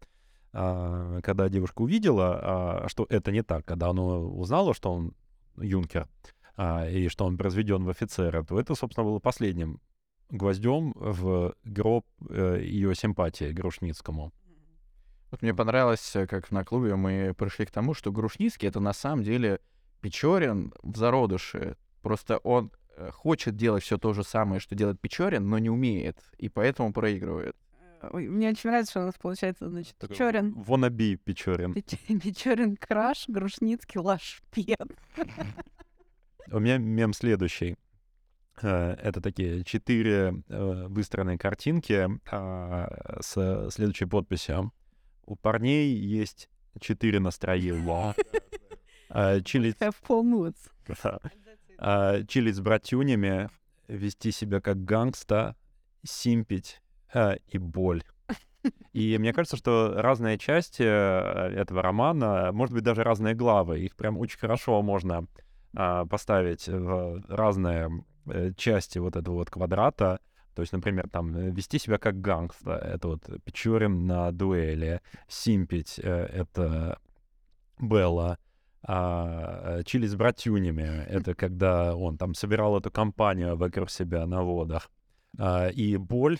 а, 0.52 1.22
когда 1.22 1.48
девушка 1.50 1.82
увидела, 1.82 2.40
а, 2.42 2.90
что 2.90 3.06
это 3.10 3.32
не 3.32 3.44
так, 3.44 3.66
когда 3.66 3.90
она 3.90 4.02
узнала, 4.04 4.74
что 4.74 4.94
он 4.94 5.14
юнкер, 5.58 6.08
а, 6.58 6.88
и 6.90 7.08
что 7.10 7.26
он 7.26 7.38
произведен 7.38 7.84
в 7.84 7.90
офицера, 7.90 8.44
то 8.44 8.60
это, 8.60 8.76
собственно, 8.76 9.06
было 9.06 9.20
последним 9.20 9.80
гвоздем 10.30 10.94
в 10.96 11.56
гроб 11.64 12.06
ее 12.30 12.96
симпатии 12.96 13.52
Грушницкому. 13.52 14.34
Вот 15.32 15.42
мне 15.42 15.54
понравилось, 15.54 16.16
э, 16.16 16.28
как 16.28 16.52
на 16.52 16.64
клубе 16.64 16.96
мы 16.96 17.34
пришли 17.38 17.66
к 17.66 17.72
тому, 17.72 17.94
что 17.94 18.12
Грушницкий— 18.12 18.68
это 18.70 18.80
на 18.80 18.94
самом 18.94 19.24
деле 19.24 19.60
Печорин 20.02 20.74
в 20.82 20.96
зародыше. 20.98 21.78
Просто 22.02 22.38
он 22.38 22.72
э, 22.96 23.10
хочет 23.12 23.56
делать 23.56 23.84
все 23.84 23.98
то 23.98 24.14
же 24.14 24.24
самое, 24.24 24.62
что 24.62 24.76
делает 24.76 25.02
Печорин, 25.02 25.50
но 25.50 25.58
не 25.58 25.70
умеет, 25.70 26.18
и 26.38 26.48
поэтому 26.48 26.94
проигрывает. 26.94 27.56
Ой, 28.12 28.28
мне 28.30 28.50
очень 28.50 28.70
нравится, 28.70 28.92
что 28.92 29.02
у 29.02 29.06
нас 29.06 29.16
получается, 29.16 29.68
значит, 29.68 29.98
Такой 29.98 30.16
Печорин. 30.16 30.54
Wannabe 30.54 31.18
Печорин. 31.18 31.74
Печ- 31.74 32.20
Печорин 32.22 32.78
краш, 32.78 33.26
Грушницкий 33.28 34.00
лашпед. 34.00 34.80
У 36.52 36.60
меня 36.60 36.78
мем 36.78 37.14
следующий. 37.14 37.76
Э, 38.62 38.94
Это 39.02 39.22
такие 39.22 39.64
четыре 39.64 40.44
э, 40.48 40.86
выстроенные 40.88 41.38
картинки 41.38 42.08
а, 42.32 43.20
с 43.22 43.70
следующей 43.72 44.06
подписью. 44.06 44.72
У 45.26 45.36
парней 45.36 45.94
есть 45.96 46.50
четыре 46.80 47.20
настроения. 47.20 48.16
Чилить, 49.44 49.78
Have 49.78 49.96
full 50.08 50.24
moods. 50.24 50.58
да. 51.78 52.24
Чилить 52.28 52.56
с 52.56 52.60
братюнями, 52.60 53.50
вести 53.88 54.32
себя 54.32 54.62
как 54.62 54.84
гангста, 54.84 55.56
симпить 56.04 56.82
а, 57.14 57.38
и 57.48 57.58
боль. 57.58 58.04
И 58.94 59.18
мне 59.18 59.34
кажется, 59.34 59.58
что 59.58 59.94
разные 59.96 60.38
части 60.38 60.84
э, 60.84 61.52
этого 61.56 61.82
романа, 61.82 62.52
может 62.52 62.74
быть, 62.74 62.84
даже 62.84 63.04
разные 63.04 63.36
главы, 63.36 63.80
их 63.80 63.96
прям 63.96 64.18
очень 64.18 64.40
хорошо 64.40 64.82
можно 64.82 65.28
поставить 66.06 66.68
в 66.68 67.24
разные 67.28 68.06
э, 68.28 68.52
части 68.56 69.00
вот 69.00 69.16
этого 69.16 69.36
вот 69.36 69.50
квадрата. 69.50 70.20
То 70.56 70.62
есть, 70.62 70.72
например, 70.72 71.10
там 71.10 71.36
э, 71.36 71.52
вести 71.52 71.80
себя 71.80 71.98
как 71.98 72.22
гангста, 72.22 72.72
это 72.78 73.10
вот 73.10 73.24
Печорин 73.44 74.08
на 74.08 74.32
дуэли, 74.32 75.02
симпить, 75.28 76.00
э, 76.02 76.10
это 76.10 76.98
Белла, 77.80 78.38
а, 78.88 79.82
чили 79.84 80.06
с 80.06 80.16
братюнями, 80.16 81.04
это 81.08 81.34
когда 81.34 81.96
он 81.96 82.18
там 82.18 82.36
собирал 82.36 82.78
эту 82.78 82.92
компанию 82.92 83.58
вокруг 83.58 83.90
себя 83.90 84.26
на 84.28 84.44
водах. 84.44 84.92
А, 85.40 85.70
и 85.70 85.98
боль, 85.98 86.38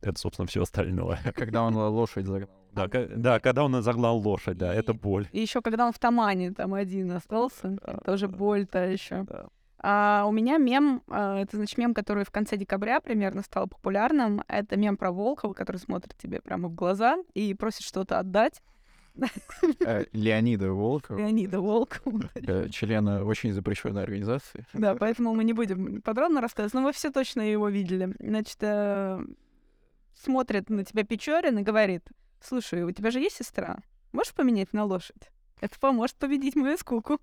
это, 0.00 0.18
собственно, 0.18 0.46
все 0.46 0.62
остальное. 0.62 1.18
Когда 1.34 1.62
он 1.62 1.74
лошадь 1.74 2.26
загнал. 2.26 2.57
Да, 2.86 3.06
да, 3.16 3.40
когда 3.40 3.64
он 3.64 3.82
загнал 3.82 4.18
лошадь, 4.18 4.56
да, 4.58 4.72
это 4.72 4.92
И- 4.92 4.96
боль. 4.96 5.26
И 5.32 5.40
еще 5.40 5.60
когда 5.62 5.86
он 5.86 5.92
в 5.92 5.98
Тамане 5.98 6.52
там 6.52 6.74
один 6.74 7.10
остался, 7.12 7.78
Да, 7.84 7.94
тоже 8.04 8.28
да. 8.28 8.36
боль-то 8.36 8.86
еще. 8.88 9.24
Да. 9.24 9.46
А 9.80 10.24
у 10.26 10.32
меня 10.32 10.58
мем, 10.58 11.02
а, 11.08 11.40
это 11.40 11.56
значит 11.56 11.78
мем, 11.78 11.94
который 11.94 12.24
в 12.24 12.30
конце 12.30 12.56
декабря 12.56 13.00
примерно 13.00 13.42
стал 13.42 13.68
популярным. 13.68 14.42
Это 14.48 14.76
мем 14.76 14.96
про 14.96 15.12
Волкова, 15.12 15.52
который 15.52 15.76
смотрит 15.76 16.16
тебе 16.16 16.40
прямо 16.40 16.68
в 16.68 16.74
глаза 16.74 17.18
и 17.34 17.54
просит 17.54 17.82
что-то 17.82 18.18
отдать. 18.18 18.60
Э, 19.84 20.04
Леонида 20.12 20.72
Волкова, 20.72 21.18
Леонида 21.18 21.60
Волкова. 21.60 22.22
э, 22.34 22.68
члена 22.70 23.24
очень 23.24 23.52
запрещенной 23.52 24.02
организации. 24.04 24.64
Да, 24.72 24.94
поэтому 24.94 25.34
мы 25.34 25.42
не 25.44 25.52
будем 25.52 26.02
подробно 26.02 26.40
рассказывать, 26.40 26.74
но 26.74 26.82
вы 26.82 26.92
все 26.92 27.10
точно 27.10 27.42
его 27.42 27.68
видели. 27.68 28.14
Значит, 28.20 28.58
э, 28.60 29.20
смотрит 30.14 30.70
на 30.70 30.84
тебя 30.84 31.04
Печорин 31.04 31.58
и 31.58 31.62
говорит, 31.62 32.02
слушай, 32.42 32.82
у 32.84 32.90
тебя 32.92 33.10
же 33.10 33.20
есть 33.20 33.36
сестра? 33.36 33.78
Можешь 34.12 34.34
поменять 34.34 34.72
на 34.72 34.84
лошадь? 34.84 35.30
Это 35.60 35.78
поможет 35.78 36.16
победить 36.16 36.56
мою 36.56 36.76
скуку. 36.78 37.20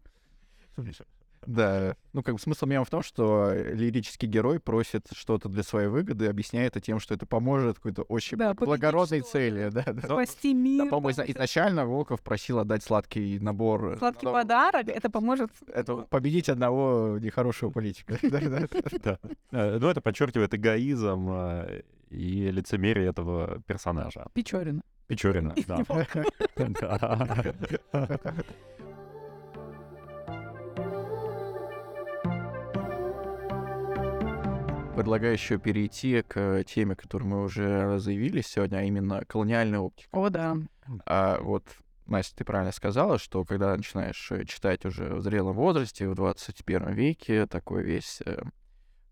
Да, 1.45 1.95
ну 2.13 2.23
как 2.23 2.33
бы 2.35 2.41
смысл 2.41 2.65
мема 2.65 2.85
в 2.85 2.89
том, 2.89 3.03
что 3.03 3.53
лирический 3.53 4.27
герой 4.27 4.59
просит 4.59 5.05
что-то 5.13 5.47
для 5.47 5.61
своей 5.61 5.89
выгоды, 5.89 6.25
объясняя 6.25 6.65
это 6.65 6.81
тем, 6.81 6.99
что 6.99 7.13
это 7.13 7.27
поможет 7.27 7.75
какой-то 7.75 8.01
очень 8.01 8.35
Да, 8.37 8.55
благородной 8.55 9.21
цели. 9.21 9.69
Да, 9.71 9.83
да. 9.85 10.01
Спасти 10.01 10.53
Да, 10.53 10.59
мир. 10.59 10.89
по-моему, 10.89 11.15
там, 11.15 11.25
всё. 11.25 11.33
изначально 11.33 11.85
Волков 11.85 12.21
просил 12.23 12.57
отдать 12.57 12.81
сладкий 12.83 13.37
набор. 13.39 13.93
э, 13.93 13.97
Сладкий 13.99 14.25
ну, 14.25 14.31
подарок, 14.33 14.87
это 14.87 15.09
поможет 15.11 15.51
Это 15.67 15.97
победить 15.97 16.49
одного 16.49 17.19
нехорошего 17.19 17.69
политика. 17.69 18.17
Да, 18.23 18.39
да, 18.39 18.67
да. 18.67 18.67
Да. 19.03 19.19
Э, 19.51 19.77
Ну, 19.77 19.87
это 19.87 20.01
подчеркивает 20.01 20.51
эгоизм 20.55 21.29
э, 21.29 21.83
и 22.09 22.51
лицемерие 22.51 23.07
этого 23.07 23.61
персонажа. 23.67 24.27
Печорина. 24.33 24.81
Печорина, 25.07 25.55
да. 25.67 25.83
Предлагаю 34.95 35.33
еще 35.33 35.57
перейти 35.59 36.21
к 36.21 36.63
теме, 36.63 36.95
которую 36.95 37.29
мы 37.29 37.43
уже 37.43 37.99
заявили 37.99 38.39
сегодня, 38.39 38.77
а 38.77 38.83
именно 38.83 39.25
колониальная 39.25 39.79
оптика. 39.79 40.09
О, 40.13 40.29
да. 40.29 40.55
А 41.05 41.37
вот, 41.41 41.65
Настя, 42.05 42.37
ты 42.37 42.45
правильно 42.45 42.71
сказала, 42.71 43.19
что 43.19 43.43
когда 43.43 43.75
начинаешь 43.75 44.31
э, 44.31 44.45
читать 44.45 44.85
уже 44.85 45.15
в 45.15 45.21
зрелом 45.21 45.55
возрасте, 45.55 46.07
в 46.07 46.15
21 46.15 46.93
веке, 46.93 47.45
такой 47.45 47.83
весь 47.83 48.21
э, 48.25 48.41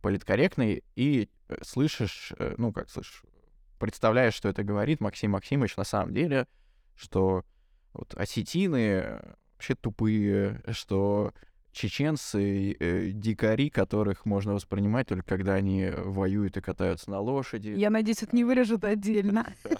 политкорректный, 0.03 0.83
и 0.95 1.29
э, 1.47 1.55
слышишь, 1.63 2.33
э, 2.37 2.55
ну, 2.57 2.73
как 2.73 2.89
слышишь, 2.89 3.23
представляешь, 3.79 4.33
что 4.35 4.49
это 4.49 4.61
говорит 4.63 4.99
Максим 4.99 5.31
Максимович 5.31 5.77
на 5.77 5.85
самом 5.85 6.13
деле, 6.13 6.45
что 6.95 7.45
вот 7.93 8.13
осетины 8.15 8.77
э, 8.77 9.33
вообще 9.53 9.75
тупые, 9.75 10.61
что 10.71 11.33
чеченцы 11.73 12.77
э, 12.79 13.09
дикари, 13.11 13.69
которых 13.69 14.25
можно 14.25 14.53
воспринимать 14.53 15.07
только 15.07 15.23
когда 15.23 15.55
они 15.55 15.89
воюют 15.89 16.55
и 16.55 16.61
катаются 16.61 17.09
на 17.09 17.19
лошади. 17.19 17.69
Я 17.69 17.89
надеюсь, 17.89 18.23
это 18.23 18.35
не 18.35 18.43
вырежут 18.43 18.85
отдельно. 18.85 19.53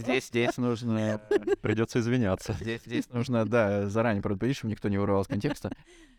Здесь, 0.00 0.28
здесь, 0.28 0.56
нужно 0.56 1.20
Придется 1.60 1.98
извиняться. 1.98 2.54
Здесь, 2.54 2.82
здесь 2.86 3.08
нужно, 3.10 3.44
да, 3.44 3.88
заранее 3.88 4.22
предупредить, 4.22 4.56
чтобы 4.56 4.70
никто 4.70 4.88
не 4.88 4.98
вырвал 4.98 5.22
из 5.22 5.26
контекста. 5.26 5.70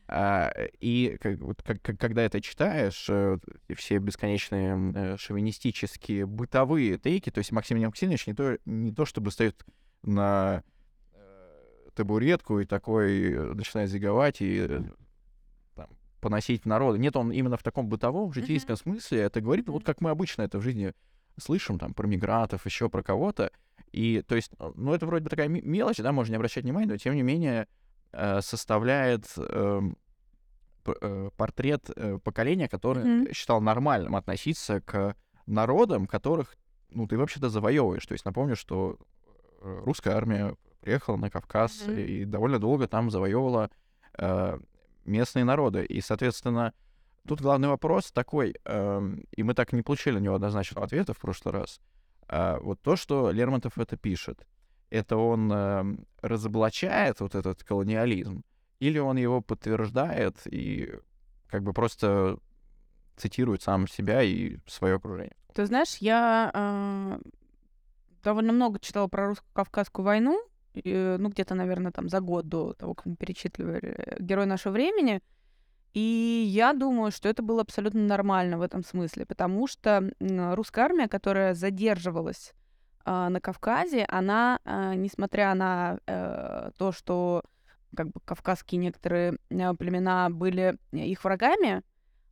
А, 0.07 0.51
и 0.79 1.17
когда 1.19 2.23
это 2.23 2.41
читаешь, 2.41 3.05
э, 3.09 3.37
все 3.75 3.99
бесконечные 3.99 4.93
э, 4.95 5.17
шовинистические 5.17 6.25
бытовые 6.25 6.97
тейки, 6.97 7.29
то 7.29 7.37
есть 7.37 7.51
Максим 7.51 7.79
Максимович 7.79 8.27
не 8.27 8.33
то, 8.33 8.57
не 8.65 8.91
то 8.91 9.05
чтобы 9.05 9.31
стоит 9.31 9.63
на 10.03 10.63
табуретку 11.95 12.59
и 12.59 12.65
такой 12.65 13.31
э, 13.33 13.53
начинает 13.53 13.89
зиговать 13.89 14.37
и 14.41 14.81
там, 15.75 15.89
поносить 16.21 16.65
народу. 16.65 16.97
Нет, 16.97 17.15
он 17.15 17.31
именно 17.31 17.57
в 17.57 17.63
таком 17.63 17.87
бытовом, 17.87 18.33
житейском 18.33 18.75
смысле 18.75 19.19
это 19.19 19.41
говорит, 19.41 19.67
вот 19.67 19.77
Мгм. 19.81 19.85
как 19.85 20.01
мы 20.01 20.09
обычно 20.09 20.43
это 20.43 20.59
в 20.59 20.61
жизни 20.61 20.93
слышим, 21.37 21.79
там, 21.79 21.93
про 21.93 22.07
мигрантов, 22.07 22.65
еще 22.65 22.89
про 22.89 23.01
кого-то. 23.01 23.51
И, 23.91 24.21
то 24.27 24.35
есть, 24.35 24.51
э, 24.59 24.71
ну, 24.75 24.93
это 24.93 25.05
вроде 25.05 25.23
бы 25.23 25.29
такая 25.29 25.47
ме- 25.47 25.61
мелочь, 25.61 25.97
да, 25.97 26.11
можно 26.11 26.31
не 26.31 26.37
обращать 26.37 26.63
внимания, 26.63 26.87
но, 26.87 26.97
тем 26.97 27.15
не 27.15 27.21
менее, 27.23 27.67
э, 28.11 28.41
составляет 28.41 29.25
эм, 29.37 29.97
э, 30.85 31.29
портрет 31.37 31.89
поколения, 32.23 32.67
которое 32.67 33.05
Мгм. 33.05 33.33
считал 33.33 33.61
нормальным 33.61 34.15
относиться 34.15 34.81
к 34.81 35.15
народам, 35.45 36.07
которых, 36.07 36.57
ну, 36.89 37.07
ты 37.07 37.17
вообще-то 37.17 37.49
завоевываешь. 37.49 38.05
То 38.05 38.13
есть, 38.13 38.25
напомню, 38.25 38.55
что 38.55 38.97
русская 39.61 40.15
армия 40.15 40.55
приехала 40.81 41.17
на 41.17 41.29
Кавказ 41.29 41.87
Мгм. 41.87 41.97
и 41.97 42.25
довольно 42.25 42.59
долго 42.59 42.87
там 42.87 43.09
завоевывала 43.09 43.69
э, 44.17 44.59
местные 45.05 45.45
народы. 45.45 45.85
И, 45.85 46.01
соответственно, 46.01 46.73
тут 47.27 47.41
главный 47.41 47.67
вопрос 47.67 48.11
такой, 48.11 48.55
эм, 48.65 49.23
и 49.35 49.43
мы 49.43 49.53
так 49.53 49.73
и 49.73 49.75
не 49.75 49.81
получили 49.81 50.15
на 50.15 50.23
него 50.23 50.35
однозначного 50.35 50.85
ответа 50.85 51.13
в 51.13 51.19
прошлый 51.19 51.53
раз. 51.53 51.79
А, 52.27 52.59
вот 52.59 52.81
то, 52.81 52.95
что 52.95 53.31
Лермонтов 53.31 53.77
это 53.77 53.97
пишет, 53.97 54.45
это 54.89 55.17
он 55.17 55.51
эм, 55.51 56.05
разоблачает 56.21 57.19
вот 57.19 57.35
этот 57.35 57.63
колониализм, 57.63 58.43
или 58.79 58.99
он 58.99 59.17
его 59.17 59.41
подтверждает 59.41 60.35
и 60.45 60.93
как 61.47 61.63
бы 61.63 61.73
просто 61.73 62.37
цитирует 63.17 63.61
сам 63.61 63.87
себя 63.87 64.21
и 64.21 64.57
свое 64.67 64.95
окружение. 64.95 65.35
Ты 65.53 65.65
знаешь, 65.65 65.97
я 65.97 66.51
а, 66.53 67.19
довольно 68.23 68.53
много 68.53 68.79
читала 68.79 69.07
про 69.07 69.27
русско-кавказскую 69.29 70.05
войну, 70.05 70.41
ну, 70.73 71.29
где-то, 71.29 71.55
наверное, 71.55 71.91
там 71.91 72.09
за 72.09 72.19
год 72.19 72.47
до 72.47 72.73
того, 72.73 72.93
как 72.93 73.05
мы 73.05 73.15
перечитывали 73.15 73.95
э, 73.97 74.15
«Герой 74.19 74.45
нашего 74.45 74.73
времени», 74.73 75.21
и 75.93 76.43
я 76.47 76.73
думаю, 76.73 77.11
что 77.11 77.29
это 77.29 77.41
было 77.41 77.61
абсолютно 77.61 78.01
нормально 78.01 78.57
в 78.57 78.61
этом 78.61 78.83
смысле, 78.83 79.25
потому 79.25 79.67
что 79.67 80.11
русская 80.19 80.85
армия, 80.85 81.07
которая 81.07 81.55
задерживалась 81.55 82.53
а, 83.05 83.29
на 83.29 83.41
Кавказе, 83.41 84.05
она, 84.07 84.59
а, 84.65 84.93
несмотря 84.93 85.55
на 85.55 85.97
э, 86.05 86.71
то, 86.77 86.91
что 86.91 87.43
как 87.95 88.11
бы 88.11 88.19
кавказские 88.23 88.79
некоторые 88.79 89.37
э, 89.49 89.73
племена 89.73 90.29
были 90.29 90.77
их 90.91 91.23
врагами, 91.23 91.81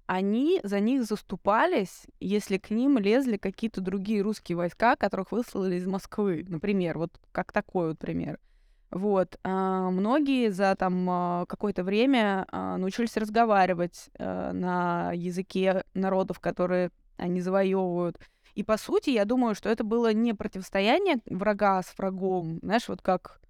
они 0.07 0.61
за 0.63 0.79
них 0.79 1.03
заступались, 1.03 2.07
если 2.19 2.57
к 2.57 2.69
ним 2.69 2.97
лезли 2.97 3.37
какие-то 3.37 3.81
другие 3.81 4.21
русские 4.21 4.57
войска, 4.57 4.95
которых 4.95 5.31
выслали 5.31 5.75
из 5.75 5.85
Москвы, 5.85 6.45
например, 6.47 6.97
вот 6.97 7.11
как 7.31 7.51
такой 7.51 7.89
вот 7.89 7.99
пример. 7.99 8.39
Вот. 8.89 9.37
а, 9.43 9.89
многие 9.89 10.49
за 10.49 10.73
там 10.75 11.09
а, 11.09 11.45
какое-то 11.45 11.83
время 11.83 12.47
а, 12.49 12.77
научились 12.77 13.17
разговаривать 13.17 14.09
а, 14.17 14.53
на 14.53 15.11
языке 15.11 15.83
народов, 15.93 16.39
которые 16.39 16.91
они 17.17 17.41
завоевывают. 17.41 18.17
И 18.55 18.63
по 18.63 18.77
сути, 18.77 19.09
я 19.09 19.25
думаю, 19.25 19.55
что 19.55 19.69
это 19.69 19.83
было 19.83 20.13
не 20.13 20.33
противостояние 20.33 21.17
врага 21.25 21.81
с 21.83 21.93
врагом, 21.97 22.59
знаешь, 22.63 22.87
вот 22.87 23.01
как 23.01 23.41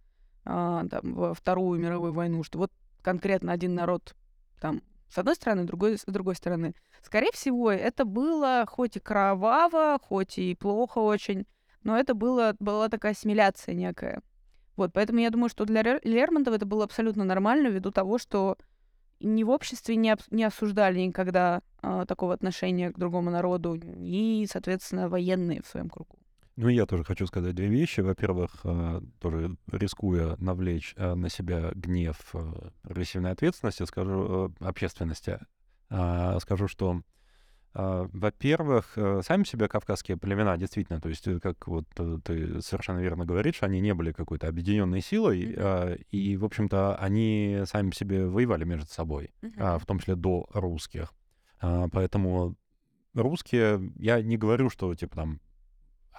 а, 0.44 0.86
там, 0.90 1.14
во 1.14 1.34
Вторую 1.36 1.80
мировую 1.80 2.14
войну, 2.14 2.44
что 2.44 2.58
вот 2.58 2.72
конкретно 3.04 3.52
один 3.52 3.76
народ 3.76 4.16
там 4.60 4.82
с 5.10 5.18
одной 5.18 5.36
стороны, 5.36 5.64
другой, 5.64 5.98
с 5.98 6.06
другой 6.06 6.36
стороны. 6.36 6.74
Скорее 7.02 7.32
всего, 7.32 7.72
это 7.72 8.06
было 8.06 8.66
хоть 8.68 8.98
и 8.98 9.00
кроваво, 9.00 9.98
хоть 10.02 10.38
и 10.38 10.56
плохо 10.56 11.00
очень, 11.00 11.46
но 11.84 11.98
это 11.98 12.14
было, 12.14 12.56
была 12.60 12.90
такая 12.90 13.14
ассимиляция 13.14 13.76
некая. 13.76 14.22
Вот, 14.76 14.92
поэтому 14.94 15.20
я 15.20 15.30
думаю, 15.30 15.50
что 15.50 15.66
для 15.66 16.00
Лермонтова 16.04 16.56
это 16.56 16.66
было 16.66 16.84
абсолютно 16.84 17.24
нормально 17.24 17.68
ввиду 17.68 17.92
того, 17.92 18.18
что 18.18 18.58
ни 19.20 19.44
в 19.44 19.50
обществе 19.50 19.96
не, 19.96 20.12
об, 20.12 20.20
не 20.30 20.44
осуждали 20.44 21.00
никогда 21.00 21.62
э, 21.82 22.06
такого 22.08 22.34
отношения 22.34 22.92
к 22.92 23.00
другому 23.00 23.32
народу, 23.32 23.76
и, 23.76 24.48
соответственно, 24.52 25.10
военные 25.10 25.64
в 25.64 25.68
своем 25.68 25.90
кругу. 25.90 26.20
Ну, 26.58 26.70
я 26.70 26.88
тоже 26.88 27.04
хочу 27.04 27.28
сказать 27.28 27.54
две 27.54 27.68
вещи. 27.68 28.00
Во-первых, 28.00 28.50
э, 28.64 29.02
тоже 29.20 29.56
рискуя 29.72 30.36
навлечь 30.40 30.96
э, 30.98 31.14
на 31.14 31.30
себя 31.30 31.72
гнев 31.76 32.18
э, 32.34 32.70
прогрессивной 32.82 33.32
ответственности, 33.32 33.84
скажу, 33.84 34.52
общественности, 34.60 35.40
скажу, 35.90 36.68
что 36.68 37.02
во-первых, 37.74 38.98
сами 39.22 39.44
себе 39.44 39.68
кавказские 39.68 40.18
племена, 40.18 40.58
действительно, 40.58 41.00
то 41.00 41.10
есть, 41.10 41.28
как 41.42 41.68
вот 41.68 41.86
ты 42.24 42.60
совершенно 42.62 42.98
верно 42.98 43.24
говоришь, 43.24 43.62
они 43.62 43.80
не 43.80 43.94
были 43.94 44.12
какой-то 44.12 44.48
объединенной 44.48 45.02
силой, 45.02 45.54
mm-hmm. 45.54 46.06
и, 46.10 46.38
в 46.38 46.46
общем-то, 46.46 46.96
они 46.96 47.62
сами 47.66 47.92
себе 47.92 48.26
воевали 48.26 48.64
между 48.64 48.88
собой, 48.88 49.32
mm-hmm. 49.42 49.78
в 49.78 49.86
том 49.86 50.00
числе 50.00 50.16
до 50.16 50.48
русских. 50.54 51.14
Поэтому 51.60 52.56
русские, 53.14 53.94
я 53.98 54.24
не 54.24 54.38
говорю, 54.38 54.72
что, 54.72 54.96
типа, 54.96 55.16
там, 55.16 55.40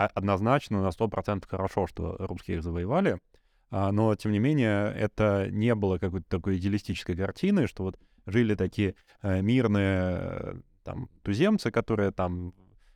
однозначно 0.06 0.82
на 0.82 0.88
100% 0.88 1.44
хорошо, 1.48 1.86
что 1.86 2.16
русские 2.18 2.58
их 2.58 2.62
завоевали, 2.62 3.18
а, 3.70 3.92
но, 3.92 4.14
тем 4.14 4.32
не 4.32 4.38
менее, 4.38 4.92
это 4.94 5.48
не 5.50 5.74
было 5.74 5.98
какой-то 5.98 6.28
такой 6.28 6.56
идеалистической 6.56 7.16
картины, 7.16 7.66
что 7.66 7.84
вот 7.84 7.98
жили 8.26 8.54
такие 8.54 8.94
э, 9.22 9.40
мирные 9.42 10.62
там 10.84 11.08
туземцы, 11.22 11.70
которые 11.70 12.12
там 12.12 12.54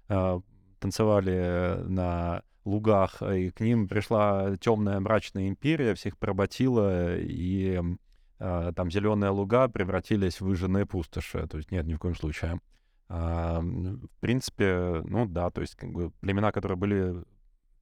э, 0.09 0.41
танцевали 0.79 1.83
на 1.85 2.43
лугах, 2.65 3.23
и 3.23 3.51
к 3.51 3.61
ним 3.61 3.89
пришла 3.89 4.57
темная 4.59 5.01
мрачная 5.01 5.49
империя, 5.49 5.95
всех 5.95 6.17
поработила, 6.17 7.19
и 7.19 7.83
э, 8.39 8.73
там 8.75 8.91
зеленые 8.91 9.31
луга 9.31 9.69
превратились 9.69 10.41
в 10.41 10.47
выжженные 10.47 10.87
пустоши. 10.87 11.47
То 11.49 11.59
есть 11.59 11.71
нет, 11.71 11.87
ни 11.87 11.95
в 11.95 11.99
коем 11.99 12.15
случае. 12.15 12.61
А, 13.15 13.61
в 13.61 14.21
принципе, 14.21 15.03
ну 15.05 15.27
да, 15.27 15.51
то 15.51 15.61
есть 15.61 15.75
как 15.75 15.93
бы 15.93 16.13
племена, 16.21 16.51
которые 16.51 16.79
были 16.79 17.15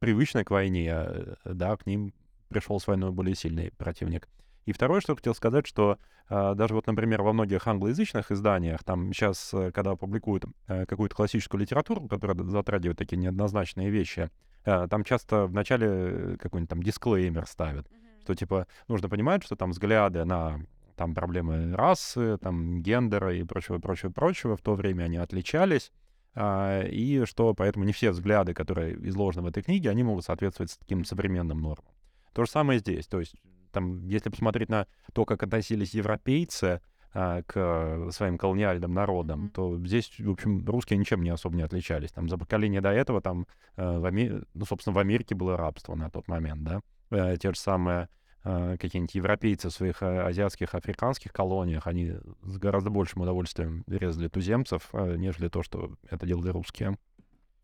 привычны 0.01 0.43
к 0.43 0.51
войне, 0.51 0.93
э, 0.93 1.35
да, 1.45 1.77
к 1.77 1.87
ним 1.87 2.13
пришел 2.49 2.81
с 2.81 2.89
войной 2.89 3.13
более 3.13 3.37
сильный 3.37 3.71
противник. 3.79 4.29
И 4.67 4.73
второе, 4.73 5.01
что 5.01 5.15
хотел 5.15 5.37
сказать, 5.37 5.69
что 5.69 5.99
э, 6.29 6.55
даже 6.57 6.75
вот, 6.75 6.89
например, 6.89 7.23
во 7.23 7.33
многих 7.33 7.65
англоязычных 7.69 8.33
изданиях, 8.33 8.83
там 8.83 9.13
сейчас, 9.13 9.55
э, 9.55 9.71
когда 9.71 9.95
публикуют 9.95 10.47
э, 10.67 10.85
какую-то 10.87 11.15
классическую 11.15 11.61
литературу, 11.61 12.09
которая 12.09 12.37
затрагивает 12.49 12.99
такие 12.99 13.17
неоднозначные 13.17 13.89
вещи, 13.89 14.31
э, 14.65 14.89
там 14.91 15.05
часто 15.05 15.47
в 15.47 15.55
начале 15.55 16.39
какой-нибудь 16.39 16.71
там 16.71 16.83
дисклеймер 16.83 17.47
ставят, 17.47 17.87
mm-hmm. 17.87 18.23
что 18.23 18.35
типа 18.35 18.67
нужно 18.89 19.09
понимать, 19.09 19.45
что 19.45 19.55
там 19.55 19.71
взгляды 19.71 20.25
на 20.25 20.59
там 21.01 21.15
проблемы 21.15 21.75
расы, 21.75 22.37
там 22.43 22.83
гендера 22.83 23.35
и 23.35 23.43
прочего, 23.43 23.79
прочего, 23.79 24.11
прочего. 24.11 24.55
В 24.55 24.61
то 24.61 24.75
время 24.75 25.05
они 25.05 25.17
отличались. 25.17 25.93
А, 26.35 26.83
и 26.83 27.25
что 27.25 27.55
поэтому 27.55 27.87
не 27.87 27.93
все 27.93 28.11
взгляды, 28.11 28.53
которые 28.53 28.97
изложены 29.09 29.47
в 29.47 29.47
этой 29.47 29.63
книге, 29.63 29.89
они 29.89 30.03
могут 30.03 30.27
соответствовать 30.27 30.77
таким 30.79 31.07
современным 31.07 31.59
нормам. 31.63 31.91
То 32.35 32.45
же 32.45 32.51
самое 32.51 32.81
здесь. 32.81 33.07
То 33.07 33.19
есть, 33.19 33.35
там, 33.73 34.07
если 34.09 34.29
посмотреть 34.29 34.69
на 34.69 34.87
то, 35.15 35.25
как 35.25 35.43
относились 35.43 35.95
европейцы 35.95 36.83
а, 37.15 37.45
к 37.45 38.11
своим 38.13 38.37
колониальным 38.37 38.93
народам, 38.93 39.47
mm-hmm. 39.47 39.53
то 39.53 39.79
здесь, 39.79 40.13
в 40.19 40.31
общем, 40.31 40.67
русские 40.67 40.99
ничем 40.99 41.23
не 41.23 41.31
особо 41.31 41.57
не 41.57 41.63
отличались. 41.63 42.13
Там 42.13 42.29
за 42.29 42.37
поколение 42.37 42.83
до 42.83 42.91
этого, 42.91 43.23
там, 43.23 43.47
э, 43.77 43.99
в 43.99 44.05
Амер... 44.05 44.45
ну, 44.53 44.67
собственно, 44.67 44.95
в 44.95 44.99
Америке 44.99 45.35
было 45.35 45.57
рабство 45.57 45.95
на 45.95 46.11
тот 46.11 46.29
момент, 46.29 46.63
да. 46.63 46.83
Э, 47.11 47.39
те 47.39 47.55
же 47.55 47.59
самые 47.59 48.11
какие-нибудь 48.43 49.15
европейцы 49.15 49.69
в 49.69 49.73
своих 49.73 50.03
э, 50.03 50.23
азиатских, 50.23 50.75
африканских 50.75 51.33
колониях, 51.33 51.87
они 51.87 52.15
с 52.43 52.59
гораздо 52.59 52.91
большим 52.91 53.23
удовольствием 53.23 53.85
резали 53.87 54.29
туземцев, 54.29 54.89
э, 54.93 55.17
нежели 55.17 55.49
то, 55.49 55.63
что 55.63 55.93
это 56.09 56.27
делали 56.27 56.49
русские. 56.49 56.97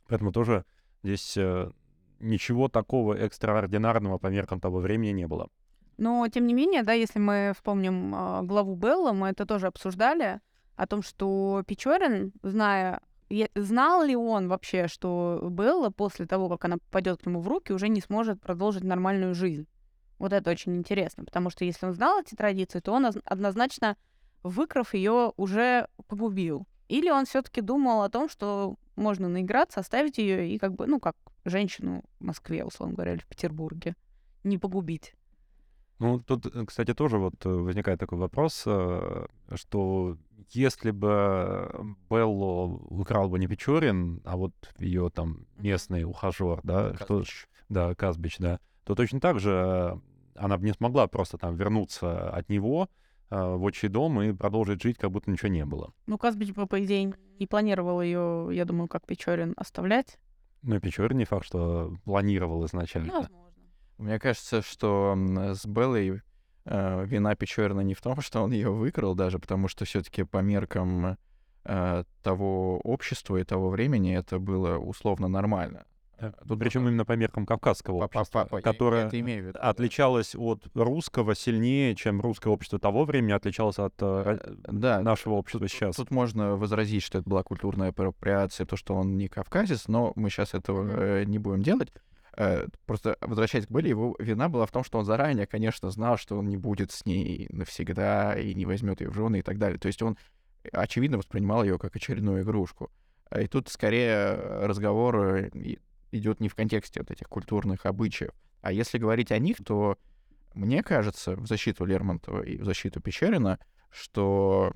Поэтому 0.09 0.33
тоже 0.33 0.65
здесь 1.03 1.37
ничего 2.21 2.69
такого 2.69 3.15
экстраординарного 3.15 4.19
по 4.19 4.29
меркам 4.29 4.61
того 4.61 4.79
времени 4.79 5.13
не 5.13 5.27
было. 5.27 5.49
Но, 5.99 6.27
тем 6.29 6.47
не 6.47 6.55
менее, 6.55 6.83
да, 6.83 6.93
если 6.93 7.19
мы 7.19 7.53
вспомним 7.55 8.15
э, 8.15 8.43
главу 8.43 8.77
Белла, 8.77 9.13
мы 9.13 9.29
это 9.29 9.47
тоже 9.47 9.67
обсуждали, 9.67 10.41
о 10.77 10.87
том, 10.87 11.03
что 11.03 11.63
Печорин, 11.67 12.33
зная, 12.43 13.01
знал 13.55 14.05
ли 14.05 14.15
он 14.15 14.49
вообще, 14.49 14.89
что 14.89 15.41
Белла 15.51 15.89
после 15.89 16.27
того, 16.27 16.51
как 16.51 16.67
она 16.67 16.77
попадет 16.77 17.23
к 17.23 17.27
нему 17.27 17.41
в 17.41 17.49
руки, 17.49 17.73
уже 17.73 17.89
не 17.89 18.03
сможет 18.03 18.43
продолжить 18.43 18.85
нормальную 18.85 19.35
жизнь. 19.35 19.67
Вот 20.19 20.33
это 20.33 20.51
очень 20.51 20.77
интересно, 20.77 21.25
потому 21.25 21.51
что 21.51 21.65
если 21.65 21.87
он 21.87 21.95
знал 21.95 22.21
эти 22.21 22.35
традиции, 22.35 22.81
то 22.81 22.93
он 22.93 23.07
однозначно, 23.25 23.97
выкрав 24.43 24.95
ее, 24.95 25.33
уже 25.37 25.89
погубил. 26.09 26.67
Или 26.89 27.11
он 27.11 27.27
все-таки 27.27 27.61
думал 27.61 28.03
о 28.03 28.09
том, 28.09 28.29
что 28.29 28.77
можно 28.95 29.29
наиграться, 29.29 29.81
оставить 29.81 30.19
ее 30.19 30.49
и 30.49 30.59
как 30.59 30.75
бы, 30.75 30.87
ну, 30.87 31.01
как 31.01 31.17
женщину 31.45 32.03
в 32.21 32.25
Москве, 32.25 32.65
условно 32.65 32.95
говоря, 32.95 33.13
или 33.13 33.21
в 33.21 33.27
Петербурге, 33.27 33.95
не 34.45 34.59
погубить. 34.59 35.15
Ну, 35.99 36.21
тут, 36.21 36.47
э, 36.47 36.65
кстати, 36.67 36.93
тоже 36.95 37.19
вот 37.19 37.35
э, 37.47 37.49
возникает 37.49 37.99
такой 37.99 38.19
вопрос, 38.19 38.65
э, 38.67 39.27
что 39.55 40.19
если 40.51 40.91
бы 40.91 41.97
Беллу 42.11 42.87
украл 42.91 43.29
бы 43.29 43.39
не 43.39 43.47
Печорин, 43.49 44.21
а 44.25 44.37
вот 44.37 44.53
ее 44.79 45.11
там 45.11 45.47
местный 45.57 46.05
ухажер, 46.05 46.61
да, 46.63 46.95
что, 46.95 47.25
да, 47.69 47.95
Казбич, 47.95 48.39
да, 48.39 48.61
то 48.87 48.95
точно 48.95 49.19
так 49.21 49.41
же 49.41 49.51
э, 49.51 49.99
она 50.37 50.57
бы 50.57 50.65
не 50.65 50.73
смогла 50.73 51.09
просто 51.09 51.39
там 51.39 51.57
вернуться 51.57 52.31
от 52.31 52.49
него 52.49 52.89
э, 53.31 53.37
в 53.37 53.65
отчий 53.65 53.89
дом 53.89 54.23
и 54.23 54.33
продолжить 54.33 54.81
жить, 54.81 54.97
как 54.97 55.11
будто 55.11 55.29
ничего 55.29 55.49
не 55.49 55.65
было. 55.65 55.93
Ну, 56.07 56.17
Казбич 56.17 56.53
бы, 56.53 56.69
по 56.69 56.83
идее, 56.83 57.13
не 57.41 57.47
планировал 57.49 58.01
ее, 58.01 58.49
я 58.53 58.65
думаю, 58.65 58.87
как 58.87 59.05
Печорин, 59.05 59.55
оставлять. 59.57 60.19
Ну, 60.63 60.77
и 60.77 60.79
Печорин 60.79 61.19
не 61.19 61.25
факт, 61.25 61.47
что 61.47 61.95
планировал 62.05 62.65
изначально. 62.67 63.09
Ну, 63.09 63.21
возможно. 63.23 63.47
Мне 63.99 64.21
кажется, 64.21 64.63
что 64.63 65.17
с 65.17 65.67
Беллой 65.67 66.23
э, 66.65 67.05
вина 67.07 67.35
Печорина 67.35 67.81
не 67.81 67.95
в 67.95 68.01
том, 68.01 68.21
что 68.21 68.41
он 68.41 68.53
ее 68.53 68.71
выкрал 68.71 69.17
даже, 69.17 69.41
потому 69.41 69.67
что 69.67 69.85
все-таки 69.85 70.23
по 70.23 70.39
меркам 70.39 71.19
э, 71.65 72.05
того 72.23 72.79
общества 72.79 73.37
и 73.39 73.43
того 73.43 73.69
времени 73.69 74.17
это 74.17 74.39
было 74.39 74.79
условно 74.79 75.27
нормально. 75.27 75.87
Э, 76.19 76.33
тут 76.49 76.59
причем 76.59 76.89
именно 76.89 77.05
по 77.05 77.13
меркам 77.13 77.47
кавказского 77.47 78.05
общества, 78.05 78.49
которое 78.63 79.09
отличалось 79.55 80.35
от 80.35 80.67
русского 80.75 81.35
сильнее, 81.35 81.95
чем 81.95 82.21
русское 82.21 82.49
общество 82.51 82.79
того 82.79 83.05
времени 83.05 83.33
отличалось 83.33 83.79
от 83.79 83.95
э, 84.01 84.39
э, 84.43 84.55
да, 84.73 85.03
нашего 85.03 85.35
общества 85.35 85.69
сейчас. 85.69 85.97
Тут 85.97 86.11
можно 86.11 86.57
возразить, 86.57 87.03
что 87.03 87.19
это 87.19 87.29
была 87.29 87.43
культурная 87.43 87.91
апроприация, 87.91 88.67
то, 88.67 88.77
что 88.77 88.95
он 88.95 89.17
не 89.17 89.29
кавказец, 89.29 89.89
но 89.89 90.13
мы 90.17 90.31
сейчас 90.31 90.55
этого 90.55 91.25
не 91.25 91.39
будем 91.39 91.63
делать. 91.63 91.93
Просто 92.85 93.17
возвращаясь 93.23 93.67
к 93.67 93.71
Белли, 93.71 93.89
его 93.89 94.15
вина 94.19 94.51
была 94.51 94.67
в 94.67 94.71
том, 94.71 94.85
что 94.85 94.99
он 94.99 95.07
заранее, 95.07 95.47
конечно, 95.47 95.91
знал, 95.91 96.19
что 96.19 96.37
он 96.37 96.49
не 96.49 96.59
будет 96.59 96.93
с 96.93 97.07
ней 97.07 97.47
навсегда 97.51 98.39
и 98.39 98.53
не 98.53 98.67
возьмет 98.67 99.01
ее 99.01 99.09
в 99.09 99.15
жены 99.15 99.39
и 99.39 99.43
так 99.43 99.57
далее. 99.57 99.79
То 99.79 99.87
есть 99.87 100.03
он, 100.03 100.19
очевидно, 100.71 101.17
воспринимал 101.17 101.65
ее 101.65 101.79
как 101.79 101.97
очередную 101.97 102.43
игрушку. 102.43 102.91
И 103.35 103.47
тут 103.47 103.69
скорее 103.71 104.35
разговор 104.67 105.51
идет 106.13 106.41
не 106.41 106.49
в 106.49 106.55
контексте 106.55 107.01
вот 107.01 107.11
этих 107.11 107.29
культурных 107.29 107.87
обычаев. 107.87 108.33
А 108.61 108.73
если 108.73 108.99
говорить 108.99 109.33
о 109.33 109.39
них, 109.39 109.59
то 109.65 109.99
мне 110.55 110.83
кажется, 110.83 111.37
в 111.37 111.47
защиту 111.47 111.85
Лермонтова 111.85 112.43
и 112.43 112.57
в 112.57 112.65
защиту 112.65 113.01
Печорина, 113.01 113.59
что 113.91 114.73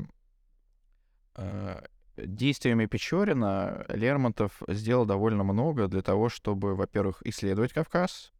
э, 1.36 1.82
действиями 2.16 2.86
Печорина 2.86 3.84
Лермонтов 3.88 4.62
сделал 4.68 5.06
довольно 5.06 5.42
много 5.42 5.88
для 5.88 6.02
того, 6.02 6.28
чтобы, 6.28 6.74
во-первых, 6.74 7.22
исследовать 7.24 7.72
Кавказ 7.72 8.32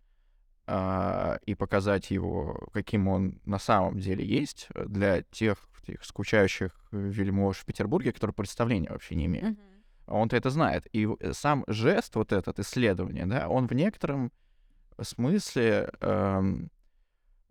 э, 0.66 1.38
и 1.46 1.54
показать 1.54 2.10
его, 2.10 2.68
каким 2.72 3.08
он 3.08 3.40
на 3.44 3.58
самом 3.58 3.98
деле 3.98 4.24
есть 4.24 4.68
для 4.74 5.22
тех, 5.22 5.58
тех 5.86 6.04
скучающих 6.04 6.72
вельмож 6.92 7.58
в 7.58 7.64
Петербурге, 7.64 8.12
которые 8.12 8.34
представления 8.34 8.90
вообще 8.90 9.14
не 9.14 9.26
имеют. 9.26 9.58
Mm-hmm 9.58 9.69
он-то 10.10 10.36
это 10.36 10.50
знает. 10.50 10.86
И 10.92 11.08
сам 11.32 11.64
жест, 11.66 12.16
вот 12.16 12.32
этот 12.32 12.58
исследование, 12.58 13.26
да, 13.26 13.48
он 13.48 13.66
в 13.66 13.72
некотором 13.72 14.32
смысле 15.00 15.90
эм, 16.00 16.70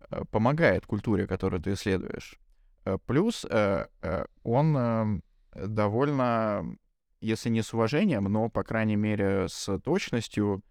э, 0.09 0.23
помогает 0.31 0.85
культуре, 0.85 1.27
которую 1.27 1.61
ты 1.61 1.73
исследуешь. 1.73 2.39
Э, 2.85 2.97
плюс 3.05 3.45
э, 3.49 3.87
э, 4.01 4.25
он 4.43 4.77
э, 4.77 5.21
довольно, 5.53 6.77
если 7.21 7.49
не 7.49 7.61
с 7.61 7.73
уважением, 7.73 8.25
но, 8.25 8.49
по 8.49 8.63
крайней 8.63 8.95
мере, 8.95 9.47
с 9.47 9.79
точностью 9.79 10.61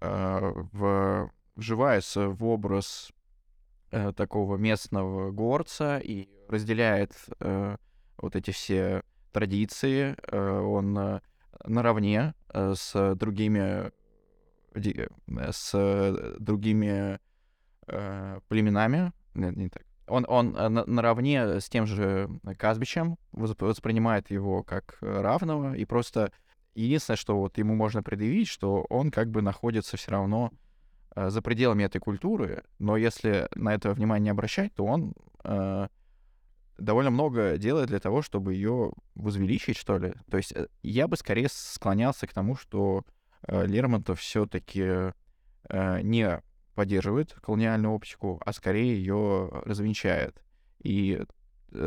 э, 0.00 0.52
в, 0.72 1.30
вживается 1.56 2.28
в 2.28 2.44
образ 2.44 3.12
э, 3.90 4.12
такого 4.12 4.56
местного 4.56 5.30
горца 5.30 5.98
и 5.98 6.28
разделяет 6.48 7.12
э, 7.40 7.76
вот 8.16 8.36
эти 8.36 8.50
все 8.50 9.02
традиции, 9.32 10.14
э, 10.30 10.60
он 10.60 10.96
э, 10.98 11.20
наравне 11.64 12.34
э, 12.52 12.74
с 12.76 13.14
другими 13.14 13.92
э, 14.74 15.52
с 15.52 16.36
другими 16.38 17.18
э, 17.86 18.40
племенами, 18.48 19.12
нет, 19.34 19.56
не 19.56 19.68
так. 19.68 19.84
Он, 20.06 20.26
он 20.28 20.52
на- 20.52 20.84
наравне 20.86 21.60
с 21.60 21.68
тем 21.68 21.86
же 21.86 22.28
Казбичем 22.58 23.16
восп- 23.32 23.64
воспринимает 23.64 24.30
его 24.30 24.62
как 24.62 24.98
равного, 25.00 25.74
и 25.74 25.84
просто 25.84 26.32
единственное, 26.74 27.16
что 27.16 27.38
вот 27.38 27.58
ему 27.58 27.74
можно 27.74 28.02
предъявить, 28.02 28.48
что 28.48 28.84
он 28.88 29.10
как 29.10 29.30
бы 29.30 29.42
находится 29.42 29.96
все 29.96 30.10
равно 30.10 30.50
за 31.14 31.42
пределами 31.42 31.84
этой 31.84 32.00
культуры, 32.00 32.64
но 32.78 32.96
если 32.96 33.48
на 33.54 33.74
это 33.74 33.92
внимание 33.92 34.24
не 34.24 34.30
обращать, 34.30 34.74
то 34.74 34.84
он 34.84 35.14
довольно 36.78 37.10
много 37.10 37.56
делает 37.58 37.88
для 37.88 38.00
того, 38.00 38.22
чтобы 38.22 38.54
ее 38.54 38.92
возвеличить, 39.14 39.76
что 39.76 39.98
ли. 39.98 40.14
То 40.30 40.36
есть 40.36 40.52
э, 40.52 40.68
я 40.82 41.08
бы 41.08 41.16
скорее 41.16 41.48
склонялся 41.50 42.26
к 42.26 42.32
тому, 42.32 42.56
что 42.56 43.04
э, 43.46 43.66
Лермонтов 43.66 44.20
все-таки 44.20 45.12
э, 45.68 46.00
не 46.02 46.42
поддерживает 46.74 47.34
колониальную 47.34 47.92
оптику, 47.92 48.40
а 48.44 48.52
скорее 48.52 48.96
ее 48.96 49.50
развенчает. 49.64 50.42
И 50.82 51.22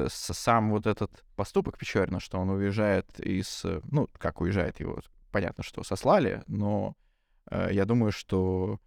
сам 0.08 0.72
вот 0.72 0.88
этот 0.88 1.24
поступок 1.36 1.78
Печорина, 1.78 2.20
что 2.20 2.40
он 2.40 2.50
уезжает 2.50 3.20
из... 3.20 3.64
Ну, 3.92 4.10
как 4.18 4.42
уезжает 4.42 4.80
его, 4.80 5.00
понятно, 5.32 5.64
что 5.64 5.84
сослали, 5.84 6.44
но 6.48 6.96
я 7.52 7.86
думаю, 7.86 8.12
что 8.12 8.80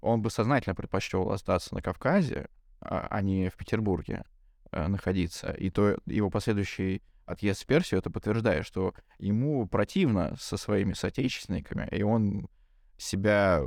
он 0.00 0.22
бы 0.22 0.30
сознательно 0.30 0.74
предпочел 0.74 1.30
остаться 1.30 1.72
на 1.74 1.82
Кавказе, 1.82 2.48
а 2.80 3.06
а 3.10 3.22
не 3.22 3.48
в 3.48 3.56
Петербурге 3.56 4.24
находиться. 4.72 5.52
И 5.52 5.70
то 5.70 5.96
его 6.06 6.30
последующий 6.30 7.02
отъезд 7.26 7.62
в 7.62 7.66
Персию 7.66 7.98
это 7.98 8.10
подтверждает, 8.10 8.66
что 8.66 8.94
ему 9.18 9.66
противно 9.66 10.36
со 10.38 10.56
своими 10.56 10.92
соотечественниками, 10.92 11.88
и 11.90 12.02
он 12.02 12.48
себя 12.96 13.62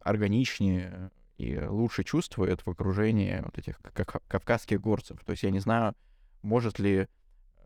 органичнее 0.00 1.10
и 1.36 1.58
лучше 1.60 2.04
чувствует 2.04 2.64
в 2.64 2.70
окружении 2.70 3.40
вот 3.42 3.58
этих 3.58 3.78
ка- 3.78 4.04
кавказских 4.04 4.80
горцев. 4.80 5.20
То 5.24 5.32
есть 5.32 5.42
я 5.42 5.50
не 5.50 5.60
знаю, 5.60 5.94
может 6.42 6.78
ли 6.78 7.06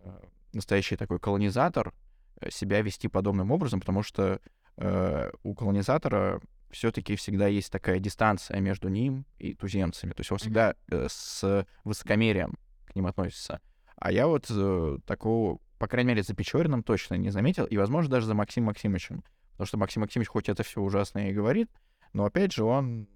э, 0.03 0.20
настоящий 0.53 0.96
такой 0.96 1.18
колонизатор 1.18 1.92
э, 2.40 2.51
себя 2.51 2.81
вести 2.83 3.09
подобным 3.09 3.51
образом, 3.51 3.81
потому 3.81 4.03
что 4.03 4.40
э, 4.77 5.31
у 5.42 5.55
колонизатора 5.55 6.40
все-таки 6.70 7.16
всегда 7.16 7.46
есть 7.46 7.70
такая 7.70 7.99
дистанция 7.99 8.61
между 8.61 8.88
ним 8.88 9.25
и 9.38 9.55
туземцами. 9.55 10.12
То 10.12 10.20
есть 10.20 10.33
он 10.33 10.38
всегда 10.38 10.75
э, 10.90 11.07
с 11.11 11.66
высокомерием 11.85 12.57
к 12.96 12.98
ним 12.98 13.06
относится. 13.06 13.61
А 13.96 14.11
я 14.11 14.26
вот 14.26 14.46
э, 14.48 14.98
такого, 15.06 15.59
по 15.78 15.87
крайней 15.87 16.09
мере, 16.09 16.22
за 16.22 16.35
Печориным 16.35 16.82
точно 16.82 17.14
не 17.14 17.28
заметил, 17.28 17.66
и, 17.66 17.76
возможно, 17.76 18.11
даже 18.11 18.26
за 18.26 18.35
Максимом 18.35 18.68
Максимовичем. 18.68 19.22
Потому 19.52 19.66
что 19.66 19.76
Максим 19.76 20.00
Максимович 20.00 20.28
хоть 20.28 20.48
это 20.48 20.62
все 20.62 20.80
ужасно 20.80 21.28
и 21.28 21.35
говорит, 21.35 21.70
но, 22.14 22.24
опять 22.24 22.52
же, 22.52 22.64
он 22.64 23.06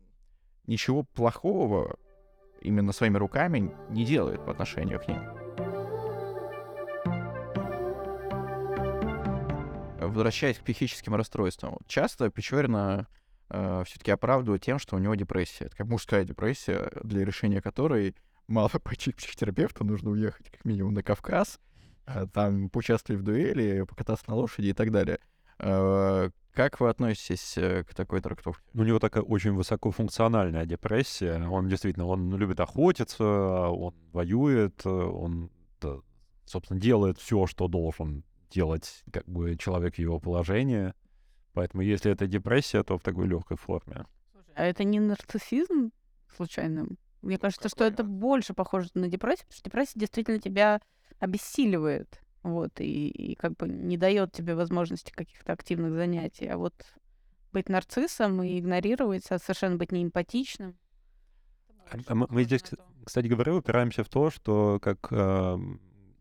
ничего 0.66 1.02
плохого 1.02 1.96
именно 2.60 2.92
своими 2.92 3.16
руками 3.16 3.74
не 3.88 4.04
делает 4.04 4.44
по 4.44 4.52
отношению 4.52 5.00
к 5.00 5.08
ним. 5.08 5.18
Возвращаясь 9.98 10.58
к 10.58 10.62
психическим 10.62 11.14
расстройствам, 11.14 11.78
часто 11.86 12.28
Печорина 12.28 13.06
э, 13.48 13.82
все-таки 13.86 14.10
оправдывают 14.10 14.62
тем, 14.62 14.78
что 14.78 14.96
у 14.96 14.98
него 14.98 15.14
депрессия. 15.14 15.66
Это 15.66 15.76
как 15.76 15.86
мужская 15.86 16.24
депрессия, 16.24 16.90
для 17.02 17.24
решения 17.24 17.62
которой 17.62 18.14
мало 18.50 18.68
пойти 18.68 19.12
к 19.12 19.16
психотерапевту, 19.16 19.84
нужно 19.84 20.10
уехать 20.10 20.50
как 20.50 20.64
минимум 20.64 20.94
на 20.94 21.02
Кавказ, 21.02 21.58
э, 22.06 22.26
там 22.32 22.68
поучаствовать 22.68 23.22
в 23.22 23.24
дуэли, 23.24 23.84
покататься 23.88 24.24
на 24.28 24.34
лошади 24.34 24.68
и 24.68 24.72
так 24.72 24.90
далее. 24.90 25.18
Э, 25.58 26.30
Как 26.52 26.80
вы 26.80 26.88
относитесь 26.88 27.56
э, 27.56 27.84
к 27.84 27.94
такой 27.94 28.20
трактовке? 28.20 28.64
У 28.74 28.82
него 28.82 28.98
такая 28.98 29.22
очень 29.22 29.52
высокофункциональная 29.52 30.66
депрессия. 30.66 31.46
Он 31.48 31.68
действительно, 31.68 32.06
он 32.06 32.34
любит 32.36 32.58
охотиться, 32.58 33.24
он 33.24 33.94
воюет, 34.12 34.84
он, 34.84 35.50
да, 35.80 35.98
собственно, 36.44 36.80
делает 36.80 37.18
все, 37.18 37.46
что 37.46 37.68
должен 37.68 38.24
делать 38.50 39.04
как 39.12 39.26
бы 39.26 39.56
человек 39.56 39.94
в 39.94 39.98
его 39.98 40.18
положении. 40.18 40.92
Поэтому 41.52 41.82
если 41.82 42.10
это 42.10 42.26
депрессия, 42.26 42.82
то 42.82 42.98
в 42.98 43.02
такой 43.02 43.28
легкой 43.28 43.56
форме. 43.56 44.06
А 44.56 44.64
это 44.64 44.82
не 44.82 44.98
нарциссизм 44.98 45.92
случайно? 46.36 46.86
Мне 47.22 47.38
кажется, 47.38 47.68
что 47.68 47.84
это 47.84 48.02
больше 48.02 48.54
похоже 48.54 48.88
на 48.94 49.08
депрессию, 49.08 49.46
потому 49.46 49.56
что 49.56 49.64
депрессия 49.64 49.98
действительно 50.00 50.38
тебя 50.38 50.80
обессиливает. 51.18 52.20
Вот, 52.42 52.80
и, 52.80 53.08
и 53.08 53.34
как 53.34 53.56
бы 53.56 53.68
не 53.68 53.98
дает 53.98 54.32
тебе 54.32 54.54
возможности 54.54 55.12
каких-то 55.12 55.52
активных 55.52 55.92
занятий. 55.92 56.46
А 56.46 56.56
вот 56.56 56.74
быть 57.52 57.68
нарциссом 57.68 58.42
и 58.42 58.58
игнорировать, 58.58 59.30
а 59.30 59.38
совершенно 59.38 59.76
быть 59.76 59.92
неэмпатичным. 59.92 60.78
А- 62.06 62.14
мы, 62.14 62.44
здесь, 62.44 62.62
кстати 63.04 63.26
говоря, 63.26 63.54
упираемся 63.54 64.04
в 64.04 64.08
то, 64.08 64.30
что, 64.30 64.78
как 64.80 65.08
э, 65.10 65.58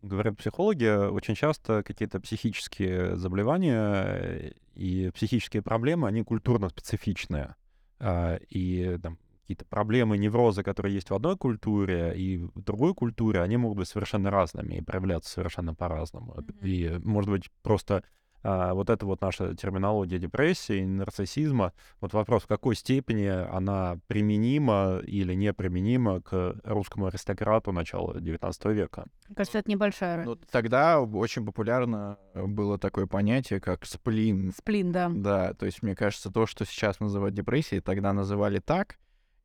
говорят 0.02 0.38
психологи, 0.38 1.10
очень 1.10 1.36
часто 1.36 1.84
какие-то 1.84 2.20
психические 2.20 3.16
заболевания 3.16 4.56
и 4.76 5.12
психические 5.14 5.62
проблемы, 5.62 6.08
они 6.08 6.24
культурно 6.24 6.70
специфичные. 6.70 7.56
А, 8.00 8.40
И 8.50 8.98
там, 9.02 9.18
какие-то 9.50 9.66
проблемы, 9.66 10.20
неврозы, 10.20 10.62
которые 10.62 10.94
есть 10.94 11.10
в 11.10 11.16
одной 11.16 11.36
культуре 11.36 12.14
и 12.16 12.38
в 12.38 12.62
другой 12.62 12.94
культуре, 12.94 13.42
они 13.42 13.58
могут 13.58 13.80
быть 13.80 13.88
совершенно 13.88 14.30
разными 14.30 14.76
и 14.76 14.82
проявляться 14.82 15.32
совершенно 15.32 15.74
по-разному. 15.74 16.36
Мгм. 16.38 16.60
И, 16.62 17.00
может 17.04 17.32
быть, 17.32 17.50
просто 17.64 18.04
а, 18.44 18.76
вот 18.76 18.92
это 18.92 19.08
вот 19.08 19.22
наша 19.22 19.56
терминология 19.56 20.20
депрессии, 20.20 20.86
нарциссизма, 20.86 21.74
вот 22.00 22.14
вопрос, 22.14 22.44
в 22.44 22.48
какой 22.48 22.76
степени 22.76 23.26
она 23.26 23.98
применима 24.06 25.02
или 25.04 25.34
неприменима 25.34 26.22
к 26.22 26.56
русскому 26.64 27.08
аристократу 27.08 27.72
начала 27.72 28.20
XIX 28.20 28.72
века. 28.72 29.06
Мне 29.28 29.36
кажется, 29.36 29.58
это 29.58 29.72
небольшая 29.72 30.26
Ну, 30.26 30.36
тогда 30.52 31.02
очень 31.02 31.44
популярно 31.44 32.20
было 32.36 32.78
такое 32.78 33.08
понятие, 33.08 33.60
как 33.60 33.84
сплин. 33.88 34.54
Сплин, 34.56 34.92
да. 34.92 35.10
Да, 35.12 35.54
то 35.56 35.66
есть, 35.66 35.82
мне 35.82 35.96
кажется, 35.96 36.32
то, 36.32 36.46
что 36.46 36.66
сейчас 36.66 37.00
называют 37.00 37.34
депрессией, 37.34 37.82
тогда 37.82 38.14
называли 38.14 38.60
так. 38.60 39.00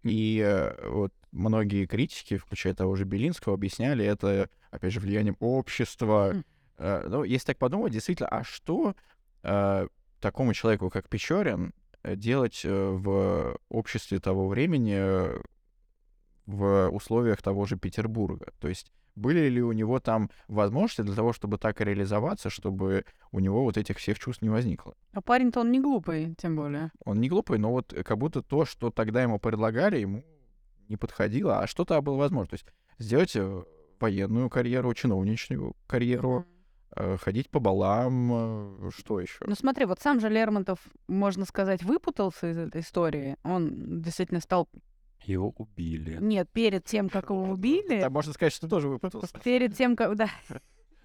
И 0.05 0.38
э, 0.45 0.88
вот 0.88 1.12
многие 1.33 1.87
критики, 1.87 2.37
включая 2.37 2.75
того 2.75 2.95
же 2.95 3.05
Белинского, 3.05 3.55
объясняли 3.55 4.05
это, 4.05 4.49
опять 4.71 4.93
же, 4.93 5.01
влиянием 5.01 5.37
общества. 5.40 6.33
Хм. 6.35 6.45
Э, 6.79 7.07
Ну, 7.09 7.25
если 7.25 7.47
так 7.47 7.59
подумать, 7.59 7.93
действительно, 7.93 8.29
а 8.29 8.45
что 8.45 8.95
э, 9.43 9.88
такому 10.21 10.55
человеку, 10.55 10.90
как 10.90 11.09
Печорин, 11.09 11.73
делать 12.05 12.61
в 12.64 13.59
обществе 13.71 14.21
того 14.21 14.47
времени, 14.47 15.40
в 16.45 16.88
условиях 16.90 17.40
того 17.40 17.64
же 17.64 17.79
Петербурга? 17.79 18.53
То 18.61 18.69
есть 18.69 18.93
были 19.14 19.48
ли 19.48 19.62
у 19.62 19.72
него 19.72 20.00
там 20.00 20.31
возможности 20.48 21.03
для 21.03 21.14
того, 21.14 21.33
чтобы 21.33 21.59
так 21.59 21.81
и 21.81 21.85
реализоваться, 21.85 22.50
чтобы 22.50 23.05
у 23.33 23.40
него 23.40 23.62
вот 23.62 23.77
этих 23.77 23.98
всех 23.98 24.18
чувств 24.18 24.42
не 24.42 24.48
возникло? 24.48 24.94
А 25.12 25.20
парень-то 25.20 25.61
он 25.61 25.70
не 25.70 25.81
глупый, 25.81 26.35
тем 26.37 26.57
более. 26.57 26.90
Он 27.05 27.20
не 27.20 27.29
глупый, 27.29 27.59
но 27.59 27.70
вот 27.70 27.94
как 28.05 28.18
будто 28.18 28.42
то, 28.42 28.64
что 28.64 28.90
тогда 28.90 29.22
ему 29.22 29.38
предлагали, 29.38 29.98
ему 29.98 30.24
не 30.88 30.96
подходило, 30.96 31.61
а 31.61 31.66
что-то 31.66 32.00
было 32.00 32.16
возможно. 32.16 32.50
То 32.50 32.55
есть 32.55 32.66
сделать 32.98 33.35
э, 33.37 33.64
военную 34.00 34.50
карьеру, 34.50 34.92
чиновничную 34.94 35.74
карьеру, 35.87 36.46
э, 36.96 37.16
ходить 37.18 37.50
по 37.50 37.61
балам, 37.61 38.87
э, 38.87 38.90
что 38.96 39.20
еще? 39.20 39.38
Ну 39.46 39.55
смотри, 39.55 39.85
вот 39.85 40.00
сам 40.00 40.20
же 40.20 40.29
Лермонтов, 40.29 40.79
можно 41.09 41.44
сказать, 41.44 41.83
выпутался 41.83 42.50
из 42.50 42.59
этой 42.59 42.81
истории. 42.81 43.37
Он 43.42 44.03
действительно 44.03 44.40
стал... 44.40 44.68
Его 45.25 45.55
убили. 45.57 46.19
Нет, 46.21 46.49
перед 46.51 46.85
тем, 46.85 47.09
как 47.09 47.31
его 47.31 47.43
убили... 47.45 48.01
Там 48.01 48.13
можно 48.13 48.33
сказать, 48.33 48.53
что 48.53 48.69
тоже 48.69 48.89
выпутался. 48.89 49.39
Перед 49.43 49.77
тем, 49.77 49.97
как... 49.97 50.17
Да, 50.17 50.29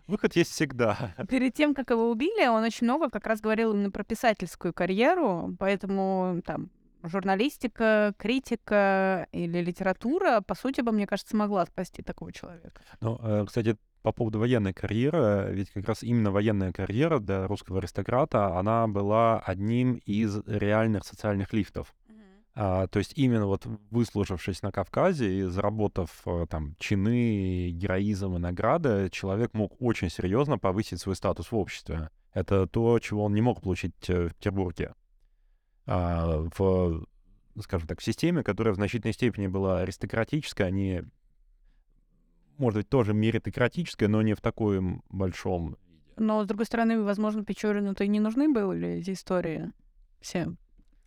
Выход 0.07 0.35
есть 0.35 0.51
всегда. 0.51 1.13
перед 1.29 1.53
тем, 1.53 1.75
как 1.75 1.91
его 1.91 2.09
убили, 2.09 2.47
он 2.47 2.63
очень 2.63 2.85
много 2.85 3.09
как 3.09 3.27
раз 3.27 3.41
говорил 3.41 3.73
именно 3.73 3.91
про 3.91 4.03
писательскую 4.03 4.73
карьеру, 4.73 5.55
поэтому 5.59 6.41
там 6.43 6.71
журналистика, 7.03 8.13
критика 8.17 9.27
или 9.31 9.61
литература, 9.61 10.41
по 10.41 10.55
сути 10.55 10.81
бы, 10.81 10.91
мне 10.91 11.05
кажется, 11.05 11.35
могла 11.35 11.65
спасти 11.65 12.01
такого 12.01 12.33
человека. 12.33 12.81
Ну, 13.01 13.19
э, 13.21 13.45
кстати, 13.45 13.77
по 14.01 14.11
поводу 14.11 14.39
военной 14.39 14.73
карьеры, 14.73 15.49
ведь 15.51 15.69
как 15.71 15.87
раз 15.87 16.03
именно 16.03 16.31
военная 16.31 16.71
карьера 16.71 17.19
для 17.19 17.47
русского 17.47 17.79
аристократа, 17.79 18.57
она 18.57 18.87
была 18.87 19.39
одним 19.39 19.95
из 20.05 20.41
реальных 20.45 21.05
социальных 21.05 21.53
лифтов. 21.53 21.93
А, 22.55 22.87
то 22.87 22.99
есть 22.99 23.13
именно 23.15 23.45
вот 23.45 23.65
выслужившись 23.89 24.61
на 24.61 24.71
Кавказе 24.71 25.39
и 25.39 25.43
заработав 25.43 26.21
э, 26.25 26.45
там 26.49 26.75
чины, 26.77 27.69
героизм 27.71 28.35
и 28.35 28.39
награды, 28.39 29.09
человек 29.11 29.53
мог 29.53 29.81
очень 29.81 30.09
серьезно 30.09 30.57
повысить 30.57 30.99
свой 30.99 31.15
статус 31.15 31.51
в 31.51 31.55
обществе. 31.55 32.09
Это 32.33 32.67
то, 32.67 32.99
чего 32.99 33.25
он 33.25 33.33
не 33.33 33.41
мог 33.41 33.61
получить 33.61 33.93
э, 34.09 34.27
в 34.27 34.35
Петербурге. 34.35 34.93
А, 35.85 36.47
в, 36.57 37.05
скажем 37.61 37.87
так, 37.87 37.99
в 37.99 38.03
системе, 38.03 38.43
которая 38.43 38.73
в 38.73 38.77
значительной 38.77 39.13
степени 39.13 39.47
была 39.47 39.79
аристократической, 39.79 40.67
они 40.67 41.03
может 42.59 42.79
быть, 42.79 42.89
тоже 42.89 43.13
меритократическое, 43.13 44.09
но 44.09 44.21
не 44.21 44.35
в 44.35 44.41
таком 44.41 45.01
большом 45.09 45.77
Но, 46.17 46.43
с 46.43 46.45
другой 46.47 46.65
стороны, 46.65 47.01
возможно, 47.01 47.45
Печорину-то 47.45 48.03
и 48.03 48.09
не 48.09 48.19
нужны 48.19 48.51
были 48.51 48.89
эти 48.99 49.11
истории 49.11 49.71
всем. 50.19 50.57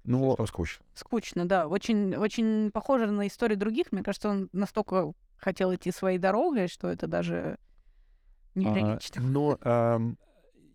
Ну, 0.04 0.26
Слишком 0.26 0.46
скучно. 0.46 0.84
Скучно, 0.94 1.46
да. 1.46 1.68
Очень, 1.68 2.16
очень 2.16 2.70
похоже 2.72 3.06
на 3.06 3.26
истории 3.26 3.54
других. 3.54 3.92
Мне 3.92 4.02
кажется, 4.02 4.28
он 4.28 4.48
настолько 4.52 5.12
хотел 5.36 5.74
идти 5.74 5.90
своей 5.92 6.18
дорогой, 6.18 6.68
что 6.68 6.88
это 6.88 7.06
даже 7.06 7.58
а, 8.54 8.58
неприлично. 8.58 9.22
но 9.22 9.58
ам, 9.62 10.18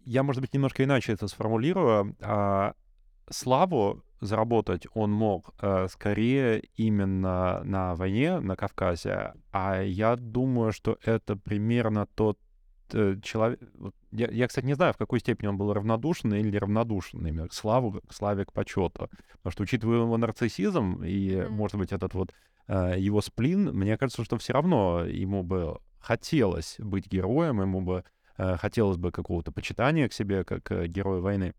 я, 0.05 0.23
может 0.23 0.41
быть, 0.41 0.53
немножко 0.53 0.83
иначе 0.83 1.13
это 1.13 1.27
сформулирую. 1.27 2.15
А, 2.21 2.73
славу 3.29 4.03
заработать 4.19 4.87
он 4.93 5.11
мог 5.11 5.53
э, 5.61 5.87
скорее 5.89 6.63
именно 6.75 7.61
на 7.63 7.95
войне 7.95 8.39
на 8.39 8.55
Кавказе, 8.55 9.33
а 9.51 9.81
я 9.81 10.15
думаю, 10.15 10.71
что 10.71 10.97
это 11.03 11.35
примерно 11.35 12.07
тот 12.15 12.39
человек... 13.21 13.59
вот 13.77 13.93
Я, 14.11 14.27
я, 14.31 14.47
кстати, 14.47 14.65
не 14.65 14.73
знаю, 14.75 14.93
в 14.93 14.97
какой 14.97 15.19
степени 15.19 15.47
он 15.47 15.57
был 15.57 15.73
равнодушен 15.73 16.33
или 16.33 16.57
равнодушен 16.57 17.25
именно 17.25 17.47
к 17.47 17.53
славу, 17.53 18.01
к 18.07 18.13
славе, 18.13 18.45
к 18.45 18.53
почету. 18.53 19.09
Потому 19.37 19.51
что, 19.51 19.63
учитывая 19.63 19.99
его 20.01 20.17
нарциссизм 20.17 21.03
и, 21.03 21.41
Мгм. 21.41 21.53
может 21.53 21.77
быть, 21.77 21.91
этот 21.91 22.13
вот 22.13 22.33
э, 22.67 22.95
его 22.97 23.21
сплин, 23.21 23.73
мне 23.73 23.97
кажется, 23.97 24.23
что 24.23 24.37
все 24.37 24.53
равно 24.53 25.05
ему 25.05 25.43
бы 25.43 25.79
хотелось 25.99 26.75
быть 26.79 27.07
героем, 27.07 27.61
ему 27.61 27.81
бы 27.81 28.03
э, 28.37 28.57
хотелось 28.57 28.97
бы 28.97 29.11
какого-то 29.11 29.51
почитания 29.51 30.07
к 30.07 30.13
себе 30.13 30.43
как 30.43 30.71
э, 30.71 30.87
герою 30.87 31.21
войны. 31.21 31.53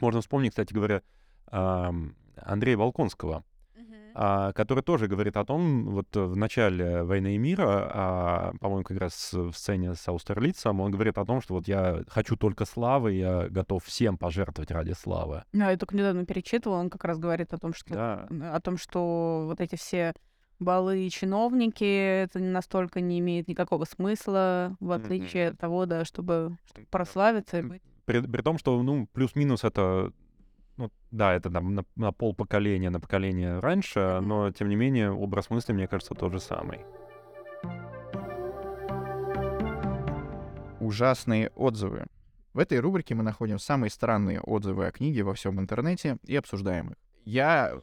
Можно 0.00 0.20
вспомнить, 0.20 0.50
кстати 0.50 0.72
говоря, 0.72 1.02
Андрея 1.50 2.76
Волконского, 2.76 3.44
а, 4.14 4.52
который 4.52 4.82
тоже 4.82 5.06
говорит 5.06 5.36
о 5.36 5.44
том, 5.44 5.86
вот 5.90 6.16
э, 6.16 6.20
в 6.24 6.36
начале 6.36 7.02
«Войны 7.02 7.34
и 7.34 7.38
мира», 7.38 7.90
а, 7.92 8.52
по-моему, 8.60 8.84
как 8.84 8.98
раз 8.98 9.32
в 9.32 9.52
сцене 9.52 9.94
с 9.94 10.06
Аустерлицем, 10.08 10.80
он 10.80 10.90
говорит 10.90 11.18
о 11.18 11.24
том, 11.24 11.40
что 11.40 11.54
вот 11.54 11.68
я 11.68 12.02
хочу 12.08 12.36
только 12.36 12.64
славы, 12.64 13.12
я 13.12 13.48
готов 13.48 13.84
всем 13.84 14.18
пожертвовать 14.18 14.70
ради 14.70 14.92
славы. 14.92 15.44
Да, 15.52 15.70
я 15.70 15.76
только 15.76 15.96
недавно 15.96 16.24
перечитывала, 16.26 16.78
он 16.78 16.90
как 16.90 17.04
раз 17.04 17.18
говорит 17.18 17.52
о 17.52 17.58
том, 17.58 17.72
что 17.74 17.94
Да, 17.94 18.54
о 18.54 18.60
том, 18.60 18.76
что 18.76 19.44
вот 19.46 19.60
эти 19.60 19.76
все 19.76 20.12
балы 20.58 21.06
и 21.06 21.10
чиновники, 21.10 21.84
это 22.22 22.38
настолько 22.38 23.00
не 23.00 23.18
имеет 23.20 23.48
никакого 23.48 23.84
смысла, 23.86 24.76
в 24.80 24.92
отличие 24.92 25.48
от 25.48 25.58
того, 25.58 25.86
да, 25.86 26.04
чтобы, 26.04 26.58
чтобы 26.66 26.86
прославиться 26.90 27.58
и 27.58 27.60
М, 27.62 27.68
быть. 27.70 27.82
при, 28.04 28.20
при 28.20 28.42
том, 28.42 28.58
что, 28.58 28.82
ну, 28.82 29.06
плюс-минус 29.12 29.64
это, 29.64 30.12
ну, 30.80 30.90
да, 31.10 31.34
это 31.34 31.50
там 31.50 31.74
на, 31.74 31.84
на 31.96 32.10
пол 32.10 32.34
поколения, 32.34 32.88
на 32.88 33.00
поколение 33.00 33.58
раньше, 33.58 34.20
но, 34.22 34.50
тем 34.50 34.70
не 34.70 34.76
менее, 34.76 35.12
образ 35.12 35.50
мысли, 35.50 35.74
мне 35.74 35.86
кажется, 35.86 36.14
тот 36.14 36.32
же 36.32 36.40
самый. 36.40 36.80
Ужасные 40.80 41.50
отзывы. 41.50 42.06
В 42.54 42.58
этой 42.58 42.80
рубрике 42.80 43.14
мы 43.14 43.22
находим 43.22 43.58
самые 43.58 43.90
странные 43.90 44.40
отзывы 44.40 44.86
о 44.86 44.90
книге 44.90 45.22
во 45.22 45.34
всем 45.34 45.60
интернете 45.60 46.16
и 46.24 46.34
обсуждаем 46.34 46.92
их. 46.92 46.96
Я 47.26 47.74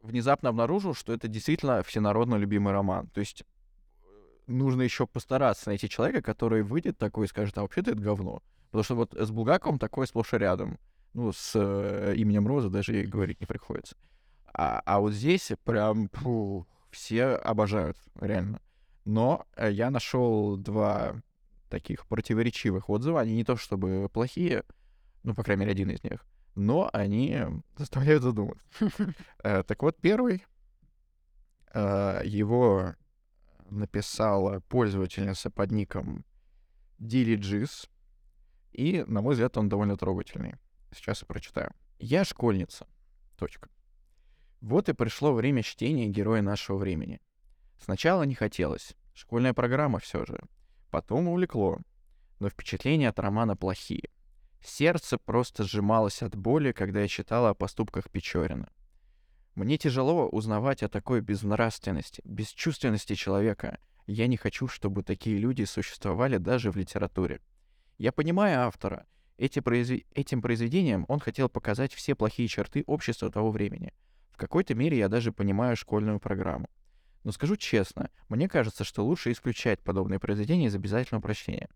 внезапно 0.00 0.48
обнаружил, 0.48 0.94
что 0.94 1.12
это 1.12 1.28
действительно 1.28 1.82
всенародно 1.82 2.36
любимый 2.36 2.72
роман. 2.72 3.08
То 3.08 3.20
есть 3.20 3.42
э, 3.42 4.04
нужно 4.46 4.80
еще 4.80 5.06
постараться 5.06 5.68
найти 5.68 5.90
человека, 5.90 6.22
который 6.22 6.62
выйдет 6.62 6.96
такой 6.96 7.26
и 7.26 7.28
скажет, 7.28 7.58
а 7.58 7.62
вообще-то 7.62 7.90
это 7.90 8.00
говно. 8.00 8.42
Потому 8.70 8.82
что 8.82 8.94
вот 8.94 9.14
с 9.14 9.30
Булгаковым 9.30 9.78
такое 9.78 10.06
сплошь 10.06 10.32
и 10.32 10.38
рядом. 10.38 10.78
Ну, 11.16 11.32
с 11.32 11.52
э, 11.54 12.12
именем 12.14 12.46
Розы 12.46 12.68
даже 12.68 13.00
и 13.00 13.06
говорить 13.06 13.40
не 13.40 13.46
приходится. 13.46 13.96
А, 14.52 14.82
а 14.84 15.00
вот 15.00 15.14
здесь 15.14 15.50
прям 15.64 16.10
фу, 16.10 16.66
все 16.90 17.28
обожают, 17.36 17.96
реально. 18.20 18.60
Но 19.06 19.46
э, 19.56 19.72
я 19.72 19.90
нашел 19.90 20.58
два 20.58 21.14
таких 21.70 22.06
противоречивых 22.06 22.90
отзыва. 22.90 23.22
Они 23.22 23.34
не 23.34 23.44
то 23.44 23.56
чтобы 23.56 24.10
плохие, 24.12 24.64
ну, 25.22 25.34
по 25.34 25.42
крайней 25.42 25.60
мере, 25.60 25.72
один 25.72 25.88
из 25.88 26.04
них, 26.04 26.22
но 26.54 26.90
они 26.92 27.38
заставляют 27.78 28.22
задуматься. 28.22 28.62
Э, 29.42 29.62
Так 29.62 29.82
вот, 29.82 29.96
первый, 29.96 30.44
его 31.74 32.94
написала 33.70 34.60
пользовательница 34.68 35.48
под 35.50 35.72
ником 35.72 36.26
Дилиджис, 36.98 37.88
и, 38.72 39.02
на 39.06 39.22
мой 39.22 39.32
взгляд, 39.32 39.56
он 39.56 39.70
довольно 39.70 39.96
трогательный. 39.96 40.56
Сейчас 40.92 41.22
я 41.22 41.26
прочитаю. 41.26 41.72
«Я 41.98 42.24
школьница. 42.24 42.86
Точка. 43.36 43.68
Вот 44.60 44.88
и 44.88 44.92
пришло 44.92 45.32
время 45.32 45.62
чтения 45.62 46.08
героя 46.08 46.42
нашего 46.42 46.76
времени. 46.76 47.20
Сначала 47.78 48.22
не 48.22 48.34
хотелось. 48.34 48.94
Школьная 49.14 49.54
программа 49.54 49.98
все 49.98 50.24
же. 50.24 50.40
Потом 50.90 51.28
увлекло. 51.28 51.78
Но 52.38 52.48
впечатления 52.48 53.08
от 53.08 53.18
романа 53.18 53.56
плохие. 53.56 54.08
Сердце 54.62 55.18
просто 55.18 55.64
сжималось 55.64 56.22
от 56.22 56.34
боли, 56.34 56.72
когда 56.72 57.00
я 57.00 57.08
читала 57.08 57.50
о 57.50 57.54
поступках 57.54 58.10
Печорина. 58.10 58.68
Мне 59.54 59.78
тяжело 59.78 60.28
узнавать 60.28 60.82
о 60.82 60.88
такой 60.88 61.20
безнравственности, 61.20 62.20
бесчувственности 62.24 63.14
человека. 63.14 63.78
Я 64.06 64.26
не 64.26 64.36
хочу, 64.36 64.68
чтобы 64.68 65.02
такие 65.02 65.38
люди 65.38 65.64
существовали 65.64 66.36
даже 66.36 66.70
в 66.70 66.76
литературе. 66.76 67.40
Я 67.96 68.12
понимаю 68.12 68.66
автора. 68.66 69.06
Эти 69.38 69.58
произве- 69.60 70.06
Этим 70.14 70.40
произведением 70.40 71.04
он 71.08 71.20
хотел 71.20 71.48
показать 71.48 71.92
все 71.92 72.14
плохие 72.14 72.48
черты 72.48 72.84
общества 72.86 73.30
того 73.30 73.50
времени. 73.50 73.92
В 74.30 74.36
какой-то 74.38 74.74
мере 74.74 74.98
я 74.98 75.08
даже 75.08 75.32
понимаю 75.32 75.76
школьную 75.76 76.20
программу. 76.20 76.68
Но 77.24 77.32
скажу 77.32 77.56
честно, 77.56 78.10
мне 78.28 78.48
кажется, 78.48 78.84
что 78.84 79.04
лучше 79.04 79.32
исключать 79.32 79.80
подобные 79.82 80.20
произведения 80.20 80.66
из 80.66 80.74
обязательного 80.74 81.22
прочтения. 81.22 81.68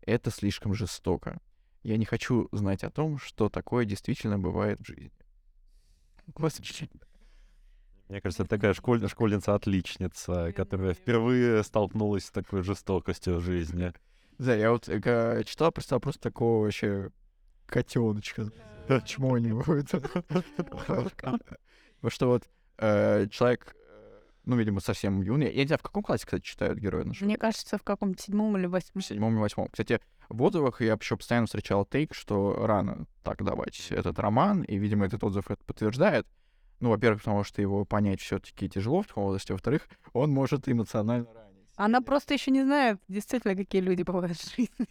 Это 0.00 0.30
слишком 0.30 0.74
жестоко. 0.74 1.40
Я 1.82 1.98
не 1.98 2.04
хочу 2.04 2.48
знать 2.52 2.82
о 2.84 2.90
том, 2.90 3.18
что 3.18 3.48
такое 3.48 3.84
действительно 3.84 4.38
бывает 4.38 4.80
в 4.80 4.86
жизни. 4.86 5.12
Господи. 6.28 6.88
Мне 8.08 8.20
кажется, 8.20 8.42
это 8.42 8.50
такая 8.50 8.74
школь- 8.74 9.06
школьница-отличница, 9.06 10.52
которая 10.52 10.94
впервые 10.94 11.62
столкнулась 11.62 12.26
с 12.26 12.30
такой 12.30 12.62
жестокостью 12.62 13.36
в 13.36 13.40
жизни. 13.40 13.92
Да, 14.38 14.54
я 14.54 14.70
вот 14.70 14.88
э, 14.88 15.00
когда 15.00 15.42
читал, 15.44 15.72
представил 15.72 16.00
просто 16.00 16.20
такого 16.22 16.64
вообще 16.64 17.10
котеночка. 17.66 18.50
Чмо 19.06 19.38
не 19.38 19.52
будет. 19.52 19.90
Потому 20.66 22.10
что 22.10 22.26
вот 22.26 22.44
э, 22.78 23.26
человек, 23.30 23.74
э, 23.76 24.20
ну, 24.44 24.56
видимо, 24.56 24.80
совсем 24.80 25.22
юный. 25.22 25.52
Я 25.52 25.62
не 25.62 25.66
знаю, 25.68 25.78
в 25.78 25.82
каком 25.82 26.02
классе, 26.02 26.26
кстати, 26.26 26.42
читают 26.42 26.78
герои 26.78 27.04
нашего? 27.04 27.24
Мне 27.26 27.36
кажется, 27.38 27.78
в 27.78 27.82
каком-то 27.82 28.22
седьмом 28.22 28.56
или 28.56 28.66
В 28.66 28.70
восьмом. 28.70 29.02
седьмом 29.02 29.36
и 29.36 29.40
восьмом. 29.40 29.68
Кстати, 29.68 30.00
в 30.28 30.42
отзывах 30.42 30.80
я 30.80 30.98
еще 31.00 31.16
постоянно 31.16 31.46
встречал 31.46 31.86
тейк, 31.86 32.14
что 32.14 32.66
рано 32.66 33.06
так 33.22 33.42
давать 33.42 33.90
этот 33.90 34.18
роман, 34.18 34.62
и, 34.62 34.76
видимо, 34.76 35.06
этот 35.06 35.24
отзыв 35.24 35.50
это 35.50 35.62
подтверждает. 35.64 36.26
Ну, 36.80 36.90
во-первых, 36.90 37.20
потому 37.22 37.44
что 37.44 37.62
его 37.62 37.84
понять 37.84 38.20
все-таки 38.20 38.68
тяжело 38.68 39.02
в 39.02 39.06
таком 39.06 39.24
возрасте, 39.24 39.54
во-вторых, 39.54 39.88
он 40.12 40.30
может 40.30 40.68
эмоционально. 40.68 41.28
Она 41.76 42.00
просто 42.00 42.34
еще 42.34 42.50
не 42.50 42.62
знает, 42.62 43.00
действительно, 43.08 43.56
какие 43.56 43.80
люди 43.80 44.02
бывают 44.02 44.36
в 44.36 44.56
жизни. 44.56 44.86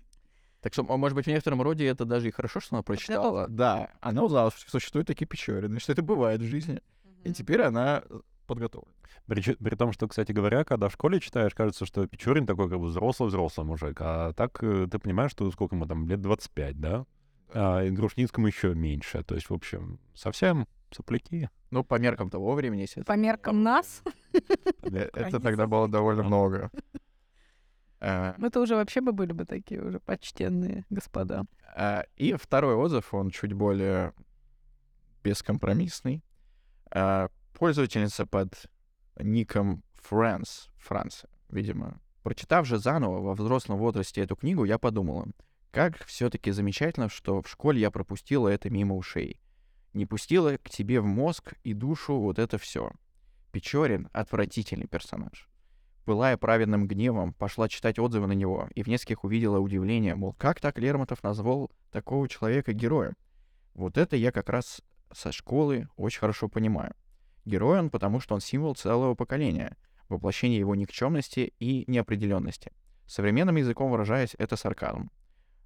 Так 0.61 0.73
что, 0.73 0.83
м- 0.83 0.99
может 0.99 1.15
быть, 1.15 1.25
в 1.25 1.29
некотором 1.29 1.61
роде 1.61 1.85
это 1.85 2.05
даже 2.05 2.29
и 2.29 2.31
хорошо, 2.31 2.59
что 2.59 2.75
она 2.75 2.83
прочитала. 2.83 3.47
Да, 3.49 3.89
она 4.01 4.23
узнала, 4.23 4.51
что 4.51 4.71
существуют 4.71 5.07
такие 5.07 5.25
Печорины, 5.27 5.79
что 5.79 5.91
это 5.91 6.01
бывает 6.01 6.41
в 6.41 6.45
жизни. 6.45 6.81
И 7.23 7.33
теперь 7.33 7.61
она 7.61 8.03
э, 8.09 8.19
подготовлена. 8.47 8.93
При, 9.27 9.41
при 9.41 9.75
том, 9.75 9.91
что, 9.93 10.07
кстати 10.07 10.31
говоря, 10.31 10.63
когда 10.63 10.89
в 10.89 10.93
школе 10.93 11.19
читаешь, 11.19 11.53
кажется, 11.53 11.85
что 11.85 12.05
Печорин 12.07 12.45
такой 12.45 12.69
как 12.69 12.79
бы 12.79 12.87
взрослый-взрослый 12.87 13.65
мужик, 13.65 13.97
а 13.99 14.33
так 14.33 14.61
э, 14.61 14.87
ты 14.91 14.99
понимаешь, 14.99 15.31
что 15.31 15.49
сколько 15.51 15.75
ему 15.75 15.85
там, 15.85 16.07
лет 16.07 16.21
25, 16.21 16.79
да? 16.79 17.05
А 17.53 17.83
и 17.83 17.91
Грушницкому 17.91 18.47
еще 18.47 18.73
меньше. 18.73 19.23
То 19.23 19.35
есть, 19.35 19.49
в 19.49 19.53
общем, 19.53 19.99
совсем 20.15 20.67
сопляки. 20.93 21.49
Ну, 21.71 21.83
по 21.83 21.99
меркам 21.99 22.29
того 22.29 22.53
времени, 22.53 22.81
если 22.81 23.01
это... 23.01 23.11
По 23.11 23.17
меркам 23.17 23.63
нас, 23.63 24.03
Э, 24.33 25.09
Это 25.13 25.39
тогда 25.39 25.67
было 25.67 25.87
довольно 25.87 26.23
много. 26.23 26.71
Э, 27.99 28.33
мы-то 28.37 28.61
уже 28.61 28.75
вообще 28.75 29.01
бы 29.01 29.11
были 29.11 29.31
бы 29.31 29.45
такие 29.45 29.81
уже 29.81 29.99
почтенные 29.99 30.85
господа. 30.89 31.45
А, 31.75 32.05
И 32.15 32.33
второй 32.33 32.75
отзыв, 32.75 33.13
он 33.13 33.29
чуть 33.29 33.53
более 33.53 34.13
бескомпромиссный. 35.23 36.23
Пользовательница 37.53 38.25
под 38.25 38.65
ником 39.19 39.83
Франс, 39.93 40.69
Франция, 40.77 41.29
видимо. 41.49 41.99
Прочитав 42.23 42.65
же 42.65 42.77
заново 42.77 43.21
во 43.21 43.33
взрослом 43.35 43.77
возрасте 43.77 44.21
эту 44.21 44.35
книгу, 44.35 44.63
я 44.63 44.77
подумала, 44.77 45.27
как 45.71 46.05
все-таки 46.05 46.51
замечательно, 46.51 47.09
что 47.09 47.41
в 47.41 47.49
школе 47.49 47.81
я 47.81 47.89
пропустила 47.89 48.47
это 48.47 48.69
мимо 48.69 48.95
ушей. 48.95 49.39
Не 49.93 50.05
пустила 50.05 50.57
к 50.57 50.69
тебе 50.69 50.99
в 51.01 51.05
мозг 51.05 51.53
и 51.63 51.73
душу 51.73 52.19
вот 52.19 52.39
это 52.39 52.57
все. 52.57 52.91
Печорин— 53.51 54.09
отвратительный 54.13 54.87
персонаж. 54.87 55.47
Пылая 56.05 56.35
праведным 56.35 56.87
гневом, 56.87 57.33
пошла 57.33 57.69
читать 57.69 57.99
отзывы 57.99 58.27
на 58.27 58.33
него, 58.33 58.67
и 58.75 58.83
в 58.83 58.87
нескольких 58.87 59.23
увидела 59.23 59.59
удивление, 59.59 60.15
мол, 60.15 60.33
как 60.33 60.59
так 60.59 60.77
Лермонтов 60.79 61.23
назвал 61.23 61.71
такого 61.91 62.27
человека 62.27 62.73
героем? 62.73 63.15
Вот 63.73 63.97
это 63.97 64.15
я 64.15 64.31
как 64.31 64.49
раз 64.49 64.81
со 65.13 65.31
школы 65.31 65.87
очень 65.95 66.19
хорошо 66.19 66.49
понимаю. 66.49 66.93
Герой 67.45 67.79
он, 67.79 67.89
потому 67.89 68.19
что 68.19 68.35
он 68.35 68.41
символ 68.41 68.75
целого 68.75 69.15
поколения, 69.15 69.77
воплощение 70.09 70.59
его 70.59 70.75
никчемности 70.75 71.53
и 71.59 71.83
неопределенности. 71.87 72.71
Современным 73.05 73.55
языком 73.55 73.91
выражаясь, 73.91 74.35
это 74.37 74.55
сарказм. 74.55 75.11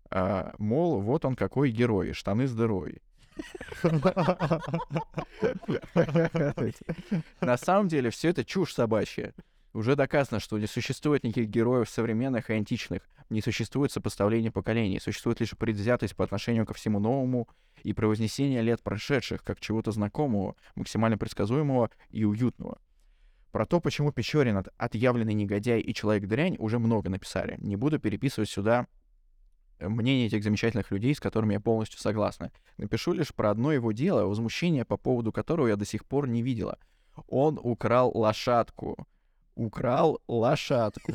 А, 0.09 0.53
мол, 0.57 1.01
вот 1.01 1.25
он 1.25 1.35
какой 1.35 1.71
герой, 1.71 2.13
штаны 2.13 2.47
с 2.47 2.53
дырой. 2.53 3.01
На 7.41 7.57
самом 7.57 7.87
деле 7.87 8.09
все 8.09 8.29
это 8.29 8.43
чушь 8.43 8.73
собачья. 8.73 9.33
Уже 9.73 9.95
доказано, 9.95 10.39
что 10.39 10.57
не 10.57 10.65
существует 10.65 11.23
никаких 11.23 11.49
героев 11.49 11.89
современных 11.89 12.49
и 12.49 12.53
античных, 12.53 13.01
не 13.29 13.41
существует 13.41 13.91
сопоставления 13.91 14.51
поколений, 14.51 14.99
существует 14.99 15.39
лишь 15.39 15.51
предвзятость 15.57 16.15
по 16.15 16.23
отношению 16.23 16.65
ко 16.65 16.73
всему 16.73 16.99
новому 16.99 17.47
и 17.83 17.93
превознесение 17.93 18.61
лет 18.61 18.81
прошедших 18.81 19.43
как 19.43 19.59
чего-то 19.59 19.91
знакомого, 19.91 20.55
максимально 20.75 21.17
предсказуемого 21.17 21.91
и 22.09 22.23
уютного. 22.23 22.79
Про 23.51 23.65
то, 23.65 23.79
почему 23.79 24.11
Печорин 24.11 24.57
от 24.57 24.69
отъявленный 24.77 25.33
негодяй 25.33 25.79
и 25.79 25.93
человек-дрянь, 25.93 26.55
уже 26.59 26.79
много 26.79 27.09
написали. 27.09 27.55
Не 27.59 27.75
буду 27.75 27.99
переписывать 27.99 28.49
сюда 28.49 28.87
мнение 29.79 30.27
этих 30.27 30.43
замечательных 30.43 30.91
людей, 30.91 31.13
с 31.13 31.19
которыми 31.19 31.53
я 31.53 31.59
полностью 31.59 31.99
согласна. 31.99 32.51
Напишу 32.77 33.13
лишь 33.13 33.33
про 33.33 33.51
одно 33.51 33.71
его 33.71 33.91
дело, 33.91 34.25
возмущение 34.25 34.85
по 34.85 34.97
поводу 34.97 35.31
которого 35.31 35.67
я 35.67 35.75
до 35.75 35.85
сих 35.85 36.05
пор 36.05 36.27
не 36.27 36.41
видела. 36.41 36.77
Он 37.27 37.59
украл 37.61 38.11
лошадку. 38.15 39.07
Украл 39.55 40.21
лошадку. 40.27 41.11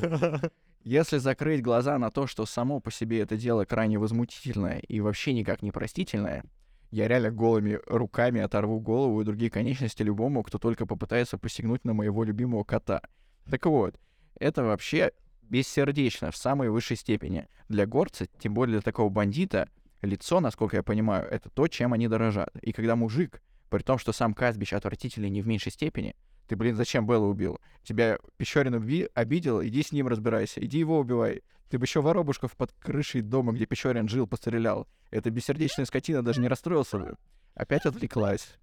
Если 0.85 1.19
закрыть 1.19 1.63
глаза 1.63 1.97
на 1.99 2.11
то, 2.11 2.27
что 2.27 2.45
само 2.45 2.81
по 2.81 2.91
себе 2.91 3.21
это 3.21 3.37
дело 3.37 3.65
крайне 3.65 3.99
возмутительное 3.99 4.79
и 4.81 5.01
вообще 5.01 5.33
никак 5.33 5.63
не 5.63 5.71
простительное, 5.71 6.45
я 6.91 7.07
реально 7.07 7.31
голыми 7.31 7.79
руками 7.87 8.41
оторву 8.41 8.81
голову 8.81 9.21
и 9.21 9.25
другие 9.25 9.51
конечности 9.51 10.03
любому, 10.03 10.43
кто 10.43 10.59
только 10.59 10.85
попытается 10.85 11.39
посягнуть 11.39 11.85
на 11.85 11.95
моего 11.95 12.25
любимого 12.25 12.65
кота. 12.65 13.01
Так 13.49 13.65
вот, 13.67 13.99
это 14.41 14.65
вообще 14.65 15.13
бессердечно 15.53 16.31
в 16.31 16.37
самой 16.37 16.71
высшей 16.71 16.97
степени. 16.97 17.47
Для 17.69 17.85
горца, 17.85 18.27
тем 18.39 18.55
более 18.55 18.77
для 18.77 18.81
такого 18.81 19.11
бандита, 19.11 19.69
лицо, 20.01 20.41
насколько 20.41 20.77
я 20.77 20.83
понимаю, 20.83 21.29
это 21.31 21.51
то, 21.51 21.69
чем 21.69 21.93
они 21.93 22.09
дорожат. 22.09 22.57
И 22.63 22.73
когда 22.73 22.97
мужик, 22.97 23.43
при 23.69 23.83
том, 23.83 23.99
что 23.99 24.13
сам 24.13 24.33
Казбич 24.33 24.73
отвратительный 24.73 25.29
не 25.29 25.43
в 25.43 25.47
меньшей 25.47 25.71
степени, 25.71 26.17
ты, 26.49 26.57
блин, 26.57 26.75
зачем 26.75 27.07
Белла 27.07 27.27
убил? 27.27 27.61
Тебя 27.85 28.19
Пещерин 28.39 28.75
уби- 28.75 29.11
обидел, 29.15 29.63
иди 29.63 29.83
с 29.83 29.93
ним 29.93 30.09
разбирайся, 30.09 30.65
иди 30.65 30.79
его 30.79 30.99
убивай. 30.99 31.43
Ты 31.69 31.79
бы 31.79 31.85
еще 31.85 32.01
воробушков 32.01 32.57
под 32.57 32.73
крышей 32.73 33.21
дома, 33.21 33.53
где 33.53 33.67
Пещерин 33.67 34.09
жил, 34.09 34.27
пострелял. 34.27 34.89
Эта 35.11 35.31
бессердечная 35.31 35.85
скотина 35.85 36.23
даже 36.23 36.41
не 36.41 36.49
расстроился 36.49 36.99
бы. 36.99 37.17
Опять 37.55 37.85
отвлеклась. 37.85 38.59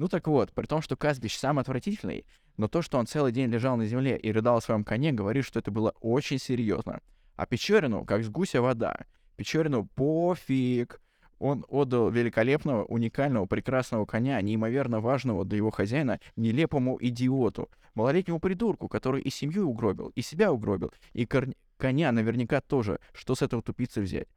Ну 0.00 0.08
так 0.08 0.28
вот, 0.28 0.50
при 0.54 0.64
том, 0.64 0.80
что 0.80 0.96
Казбич 0.96 1.36
сам 1.36 1.58
отвратительный, 1.58 2.24
но 2.56 2.68
то, 2.68 2.80
что 2.80 2.96
он 2.96 3.06
целый 3.06 3.32
день 3.32 3.50
лежал 3.50 3.76
на 3.76 3.84
земле 3.84 4.16
и 4.16 4.32
рыдал 4.32 4.56
о 4.56 4.60
своем 4.62 4.82
коне, 4.82 5.12
говорит, 5.12 5.44
что 5.44 5.58
это 5.58 5.70
было 5.70 5.92
очень 6.00 6.38
серьезно. 6.38 7.02
А 7.36 7.44
Печорину, 7.44 8.06
как 8.06 8.24
с 8.24 8.30
гуся 8.30 8.62
вода. 8.62 8.96
Печорину 9.36 9.84
пофиг. 9.94 11.02
Он 11.38 11.66
отдал 11.68 12.08
великолепного, 12.08 12.84
уникального, 12.84 13.44
прекрасного 13.44 14.06
коня, 14.06 14.40
неимоверно 14.40 15.00
важного 15.00 15.44
для 15.44 15.58
его 15.58 15.70
хозяина, 15.70 16.18
нелепому 16.34 16.96
идиоту, 16.98 17.68
малолетнему 17.94 18.40
придурку, 18.40 18.88
который 18.88 19.20
и 19.20 19.28
семью 19.28 19.68
угробил, 19.68 20.12
и 20.14 20.22
себя 20.22 20.50
угробил, 20.50 20.94
и 21.12 21.26
кор... 21.26 21.48
коня 21.76 22.10
наверняка 22.10 22.62
тоже. 22.62 23.00
Что 23.12 23.34
с 23.34 23.42
этого 23.42 23.62
тупицы 23.62 24.00
взять? 24.00 24.28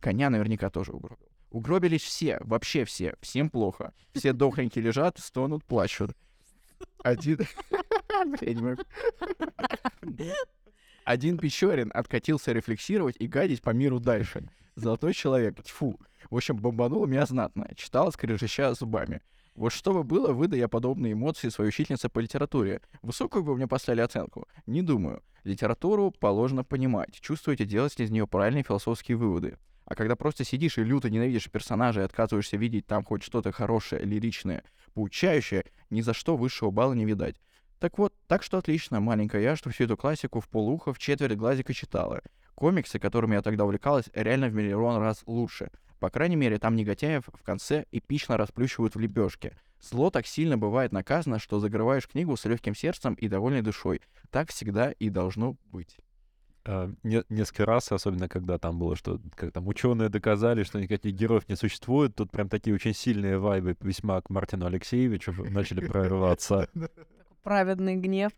Коня 0.00 0.30
наверняка 0.30 0.68
тоже 0.68 0.90
угробил. 0.90 1.31
Угробились 1.52 2.02
все, 2.02 2.38
вообще 2.40 2.86
все. 2.86 3.14
Всем 3.20 3.50
плохо. 3.50 3.92
Все 4.14 4.32
дохленькие 4.32 4.82
лежат, 4.82 5.18
стонут, 5.18 5.64
плачут. 5.64 6.12
Один... 7.04 7.40
Один 11.04 11.36
Печорин 11.36 11.90
откатился 11.92 12.52
рефлексировать 12.52 13.16
и 13.18 13.26
гадить 13.26 13.60
по 13.60 13.70
миру 13.70 14.00
дальше. 14.00 14.48
Золотой 14.76 15.12
человек, 15.12 15.62
тьфу. 15.62 16.00
В 16.30 16.36
общем, 16.36 16.56
бомбанул 16.56 17.06
меня 17.06 17.26
знатно. 17.26 17.68
Читал, 17.76 18.10
скрежеща 18.12 18.72
зубами. 18.72 19.20
Вот 19.54 19.72
что 19.72 19.92
бы 19.92 20.04
было, 20.04 20.32
выда 20.32 20.56
я 20.56 20.68
подобные 20.68 21.12
эмоции 21.12 21.50
своей 21.50 21.68
учительнице 21.68 22.08
по 22.08 22.20
литературе. 22.20 22.80
Высокую 23.02 23.44
бы 23.44 23.54
мне 23.56 23.66
поставили 23.66 24.00
оценку? 24.00 24.48
Не 24.64 24.80
думаю. 24.80 25.22
Литературу 25.44 26.12
положено 26.12 26.64
понимать, 26.64 27.20
чувствовать 27.20 27.60
и 27.60 27.66
делать 27.66 28.00
из 28.00 28.10
нее 28.10 28.26
правильные 28.26 28.62
философские 28.62 29.18
выводы. 29.18 29.58
А 29.84 29.94
когда 29.94 30.16
просто 30.16 30.44
сидишь 30.44 30.78
и 30.78 30.84
люто 30.84 31.10
ненавидишь 31.10 31.50
персонажа 31.50 32.00
и 32.00 32.04
отказываешься 32.04 32.56
видеть 32.56 32.86
там 32.86 33.04
хоть 33.04 33.22
что-то 33.22 33.52
хорошее, 33.52 34.04
лиричное, 34.04 34.64
поучающее, 34.94 35.64
ни 35.90 36.00
за 36.00 36.14
что 36.14 36.36
высшего 36.36 36.70
балла 36.70 36.92
не 36.94 37.04
видать. 37.04 37.36
Так 37.78 37.98
вот, 37.98 38.14
так 38.28 38.44
что 38.44 38.58
отлично, 38.58 39.00
маленькая 39.00 39.42
я, 39.42 39.56
что 39.56 39.70
всю 39.70 39.84
эту 39.84 39.96
классику 39.96 40.40
в 40.40 40.48
полуха 40.48 40.92
в 40.92 40.98
четверть 40.98 41.36
глазика 41.36 41.74
читала. 41.74 42.22
Комиксы, 42.54 43.00
которыми 43.00 43.34
я 43.34 43.42
тогда 43.42 43.64
увлекалась, 43.64 44.08
реально 44.14 44.48
в 44.48 44.54
миллион 44.54 45.02
раз 45.02 45.22
лучше. 45.26 45.70
По 45.98 46.10
крайней 46.10 46.36
мере, 46.36 46.58
там 46.58 46.76
негодяев 46.76 47.24
в 47.26 47.42
конце 47.42 47.86
эпично 47.90 48.36
расплющивают 48.36 48.94
в 48.94 49.00
лепешке. 49.00 49.56
Зло 49.80 50.10
так 50.10 50.26
сильно 50.26 50.56
бывает 50.56 50.92
наказано, 50.92 51.40
что 51.40 51.58
закрываешь 51.58 52.06
книгу 52.06 52.36
с 52.36 52.44
легким 52.44 52.76
сердцем 52.76 53.14
и 53.14 53.26
довольной 53.26 53.62
душой. 53.62 54.00
Так 54.30 54.50
всегда 54.50 54.92
и 54.92 55.10
должно 55.10 55.56
быть. 55.72 55.96
А, 56.64 56.90
не- 57.02 57.24
несколько 57.28 57.66
раз, 57.66 57.90
особенно 57.90 58.28
когда 58.28 58.56
там 58.58 58.78
было, 58.78 58.94
что 58.96 59.20
как 59.34 59.52
там 59.52 59.66
ученые 59.66 60.08
доказали, 60.08 60.62
что 60.62 60.80
никаких 60.80 61.14
героев 61.14 61.48
не 61.48 61.56
существует, 61.56 62.14
тут 62.14 62.30
прям 62.30 62.48
такие 62.48 62.74
очень 62.74 62.94
сильные 62.94 63.38
вайбы 63.38 63.76
весьма 63.80 64.20
к 64.22 64.30
Мартину 64.30 64.66
Алексеевичу 64.66 65.32
начали 65.50 65.84
прорываться. 65.86 66.68
Праведный 67.42 67.96
гнев. 67.96 68.30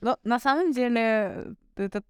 Но 0.00 0.18
на 0.24 0.38
самом 0.38 0.72
деле 0.72 1.54
это 1.76 2.02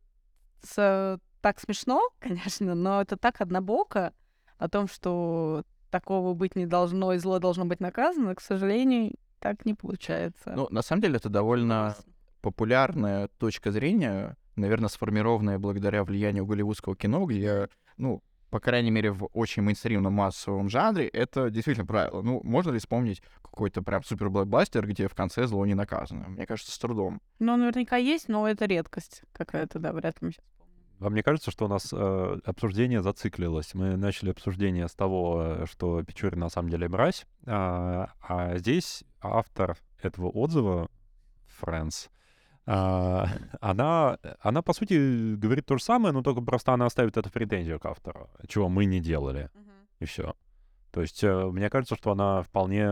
с- 0.63 1.21
так 1.41 1.61
смешно, 1.61 2.09
конечно, 2.19 2.75
но 2.75 3.01
это 3.01 3.17
так 3.17 3.41
однобоко 3.41 4.13
о 4.59 4.69
том, 4.69 4.89
что 4.89 5.63
такого 5.91 6.35
быть 6.35 6.57
не 6.57 6.67
должно 6.67 7.13
и 7.15 7.19
зло 7.19 7.39
должно 7.39 7.65
быть 7.65 7.81
наказано, 7.81 8.35
к 8.35 8.41
сожалению, 8.41 9.15
так 9.39 9.65
не 9.65 9.75
получается. 9.75 10.53
Ну, 10.57 10.67
на 10.71 10.83
самом 10.83 11.01
деле, 11.03 11.17
это 11.17 11.29
довольно 11.29 11.95
популярная 12.43 13.29
точка 13.39 13.71
зрения, 13.71 14.37
наверное, 14.59 14.89
сформированная 14.89 15.59
благодаря 15.59 16.05
влиянию 16.05 16.47
голливудского 16.47 16.97
кино, 16.97 17.25
где, 17.25 17.69
ну, 17.97 18.23
по 18.51 18.61
крайней 18.61 18.91
мере, 18.91 19.11
в 19.13 19.29
очень 19.33 19.63
мейнстримном 19.63 20.13
массовом 20.13 20.69
жанре, 20.69 21.07
это 21.09 21.51
действительно 21.51 21.87
правило. 21.87 22.23
Ну, 22.23 22.41
можно 22.45 22.71
ли 22.71 22.79
вспомнить 22.79 23.23
какой-то 23.43 23.83
прям 23.83 24.03
супер 24.03 24.31
блокбастер, 24.31 24.87
где 24.87 25.09
в 25.09 25.15
конце 25.15 25.47
зло 25.47 25.67
не 25.67 25.75
наказано? 25.75 26.29
Мне 26.29 26.47
кажется, 26.47 26.73
с 26.73 26.79
трудом. 26.79 27.21
Ну, 27.39 27.57
наверняка 27.57 27.97
есть, 27.97 28.29
но 28.29 28.49
это 28.49 28.65
редкость 28.65 29.23
какая-то, 29.33 29.79
да, 29.79 29.93
вряд 29.93 30.21
ли 30.23 30.29
мы 30.29 30.33
сейчас 30.33 30.45
А 31.01 31.11
мне 31.11 31.23
кажется, 31.23 31.51
что 31.51 31.67
у 31.67 31.69
нас 31.69 31.93
э, 31.93 32.39
обсуждение 32.45 33.03
зациклилось. 33.03 33.75
Мы 33.75 33.97
начали 33.97 34.31
обсуждение 34.31 34.89
с 34.89 34.95
того, 34.95 35.43
э, 35.43 35.67
что 35.67 36.03
Печорин 36.03 36.41
на 36.41 36.49
самом 36.49 36.71
деле 36.71 36.89
мразь, 36.89 37.27
а, 37.47 38.13
а 38.21 38.57
здесь 38.57 39.05
автор 39.21 39.77
этого 40.01 40.31
отзыва, 40.31 40.89
Фрэнс, 41.59 42.09
а, 42.71 43.27
она, 43.63 44.19
она, 44.41 44.61
по 44.63 44.75
сути, 44.75 45.35
говорит 45.37 45.65
то 45.65 45.79
же 45.79 45.83
самое, 45.83 46.13
но 46.13 46.23
только 46.23 46.43
просто 46.43 46.73
она 46.75 46.85
оставит 46.87 47.17
это 47.17 47.29
в 47.29 47.33
претензию 47.33 47.81
к 47.81 47.87
автору, 47.87 48.29
чего 48.47 48.69
мы 48.69 48.85
не 48.85 49.01
делали, 49.01 49.49
и 50.01 50.05
все. 50.05 50.35
То 50.91 51.01
есть 51.01 51.25
э, 51.25 51.47
мне 51.51 51.71
кажется, 51.71 51.97
что 51.97 52.11
она 52.13 52.43
вполне 52.43 52.89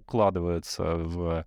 укладывается 0.00 0.96
в, 0.96 1.44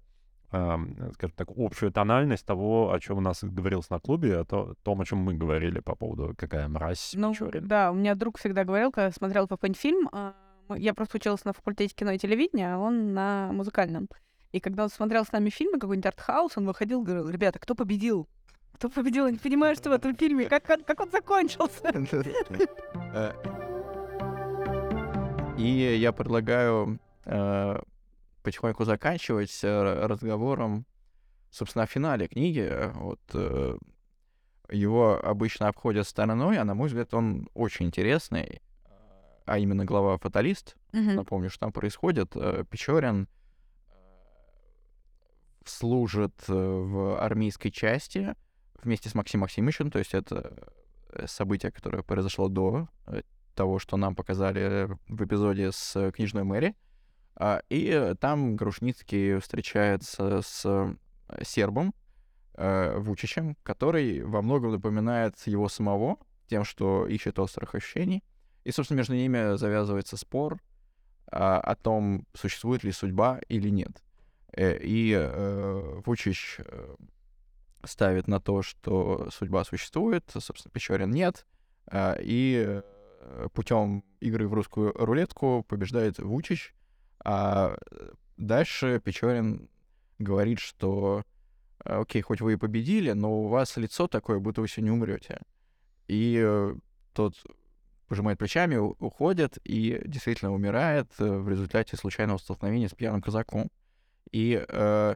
скажем 0.49 1.35
так, 1.35 1.47
общую 1.55 1.91
тональность 1.91 2.45
того, 2.45 2.91
о 2.91 2.99
чем 2.99 3.17
у 3.17 3.21
нас 3.21 3.43
говорилось 3.43 3.89
на 3.89 3.99
клубе, 3.99 4.39
о 4.39 4.43
то- 4.45 4.75
том, 4.83 5.01
о 5.01 5.05
чем 5.05 5.19
мы 5.19 5.33
говорили 5.33 5.79
по 5.79 5.95
поводу 5.95 6.33
какая 6.37 6.67
мразь 6.67 7.13
Ну, 7.15 7.31
Печорин. 7.33 7.67
да, 7.67 7.91
у 7.91 7.95
меня 7.95 8.15
друг 8.15 8.37
всегда 8.39 8.63
говорил, 8.63 8.91
когда 8.91 9.11
смотрел 9.11 9.47
какой-нибудь 9.47 9.79
фильм, 9.79 10.09
а, 10.11 10.33
я 10.75 10.93
просто 10.93 11.17
училась 11.17 11.45
на 11.45 11.53
факультете 11.53 11.93
кино 11.95 12.11
и 12.11 12.17
телевидения, 12.17 12.75
а 12.75 12.77
он 12.77 13.13
на 13.13 13.51
музыкальном. 13.53 14.07
И 14.51 14.59
когда 14.59 14.83
он 14.83 14.89
смотрел 14.89 15.25
с 15.25 15.31
нами 15.31 15.49
фильмы, 15.49 15.79
какой-нибудь 15.79 16.05
артхаус, 16.07 16.57
он 16.57 16.65
выходил 16.65 17.01
и 17.03 17.05
говорил, 17.05 17.29
ребята, 17.29 17.59
кто 17.59 17.75
победил? 17.75 18.27
Кто 18.73 18.89
победил? 18.89 19.25
Я 19.25 19.31
не 19.31 19.37
понимаю, 19.37 19.75
что 19.75 19.89
в 19.89 19.93
этом 19.93 20.15
фильме, 20.15 20.45
как, 20.45 20.69
он- 20.69 20.83
как 20.83 20.99
он 20.99 21.09
закончился. 21.11 21.81
Э, 23.13 23.33
И 25.57 25.97
я 25.99 26.11
предлагаю 26.11 26.99
э, 27.25 27.79
потихоньку 28.43 28.85
заканчивать 28.85 29.59
э, 29.63 30.05
разговором, 30.05 30.85
собственно, 31.49 31.83
о 31.83 31.87
финале 31.87 32.27
книги. 32.27 32.91
Вот 32.93 33.19
э, 33.33 33.77
его 34.69 35.19
обычно 35.23 35.67
обходят 35.67 36.07
стороной, 36.07 36.57
а 36.57 36.63
на 36.63 36.75
мой 36.75 36.87
взгляд, 36.87 37.13
он 37.13 37.49
очень 37.55 37.87
интересный. 37.87 38.61
А 39.45 39.57
именно 39.57 39.85
глава 39.85 40.17
«Фаталист», 40.17 40.75
напомню, 40.91 41.49
что 41.49 41.61
там 41.61 41.71
происходит. 41.71 42.35
Э, 42.35 42.63
Печорин 42.69 43.27
служит 45.69 46.33
э, 46.47 46.53
в 46.53 47.19
армейской 47.19 47.71
части 47.71 48.35
вместе 48.83 49.09
с 49.09 49.15
Максимом 49.15 49.41
Максимовичем, 49.43 49.91
то 49.91 49.99
есть 49.99 50.13
это 50.13 50.71
э, 51.09 51.27
событие, 51.27 51.71
которое 51.71 52.03
произошло 52.03 52.47
до 52.47 52.87
э, 53.07 53.21
того, 53.55 53.79
что 53.79 53.97
нам 53.97 54.15
показали 54.15 54.89
в 55.07 55.25
эпизоде 55.25 55.71
с 55.71 56.11
книжной 56.11 56.43
Мэри. 56.43 56.75
А, 57.35 57.61
И 57.69 58.13
там 58.19 58.55
Грушницкий 58.55 59.39
встречается 59.39 60.41
с 60.41 60.95
сербом, 61.43 61.93
Вучичем, 62.55 63.55
который 63.61 64.23
во 64.23 64.41
многом 64.41 64.71
напоминает 64.71 65.35
его 65.45 65.69
самого, 65.69 66.17
тем, 66.47 66.63
что 66.63 67.05
ищет 67.05 67.37
острых 67.37 67.75
ощущений. 67.75 68.23
И, 68.63 68.71
собственно, 68.71 68.97
между 68.97 69.13
ними 69.13 69.57
завязывается 69.57 70.17
спор 70.17 70.59
а, 71.31 71.59
о 71.59 71.75
том, 71.75 72.25
существует 72.33 72.83
ли 72.83 72.91
судьба 72.91 73.39
или 73.47 73.69
нет. 73.69 74.03
Э, 74.53 74.77
и 74.77 75.13
э, 75.13 76.01
Вучич 76.05 76.57
э, 76.59 76.95
ставит 77.83 78.27
на 78.27 78.39
то, 78.39 78.61
что 78.61 79.29
судьба 79.31 79.63
существует, 79.63 80.23
собственно, 80.37 80.71
Печорин 80.71 81.11
нет, 81.11 81.45
а, 81.89 82.17
и 82.19 82.81
э, 83.21 83.47
путем 83.53 84.03
игры 84.19 84.47
в 84.47 84.53
русскую 84.53 84.91
рулетку 84.93 85.63
побеждает 85.67 86.19
Вучич, 86.19 86.73
а 87.23 87.77
дальше 88.37 89.01
Печорин 89.03 89.69
говорит, 90.19 90.59
что 90.59 91.23
окей, 91.79 92.21
хоть 92.21 92.41
вы 92.41 92.53
и 92.53 92.57
победили, 92.57 93.11
но 93.11 93.43
у 93.43 93.47
вас 93.47 93.77
лицо 93.77 94.07
такое, 94.07 94.39
будто 94.39 94.61
вы 94.61 94.67
сегодня 94.67 94.93
умрете. 94.93 95.41
И 96.07 96.41
э, 96.43 96.75
тот 97.13 97.35
пожимает 98.07 98.39
плечами, 98.39 98.75
уходит 98.75 99.57
и 99.63 100.01
действительно 100.05 100.53
умирает 100.53 101.11
э, 101.19 101.25
в 101.25 101.49
результате 101.49 101.97
случайного 101.97 102.37
столкновения 102.37 102.87
с 102.87 102.93
пьяным 102.93 103.21
казаком. 103.21 103.69
И 104.31 104.63
э, 104.67 105.15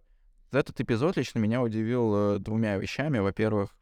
этот 0.51 0.80
эпизод 0.80 1.18
лично 1.18 1.39
меня 1.39 1.62
удивил 1.62 2.16
э, 2.16 2.39
двумя 2.39 2.78
вещами. 2.78 3.20
Во-первых, 3.20 3.76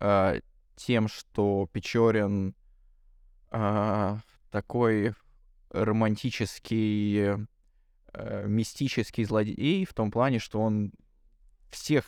э, 0.00 0.40
тем, 0.76 1.08
что 1.08 1.68
Печорин 1.72 2.54
э, 3.50 4.16
такой 4.50 5.14
романтический, 5.70 7.36
э, 8.14 8.46
мистический 8.46 9.24
злодей 9.24 9.84
в 9.84 9.94
том 9.94 10.10
плане, 10.10 10.38
что 10.38 10.60
он 10.60 10.92
всех 11.70 12.04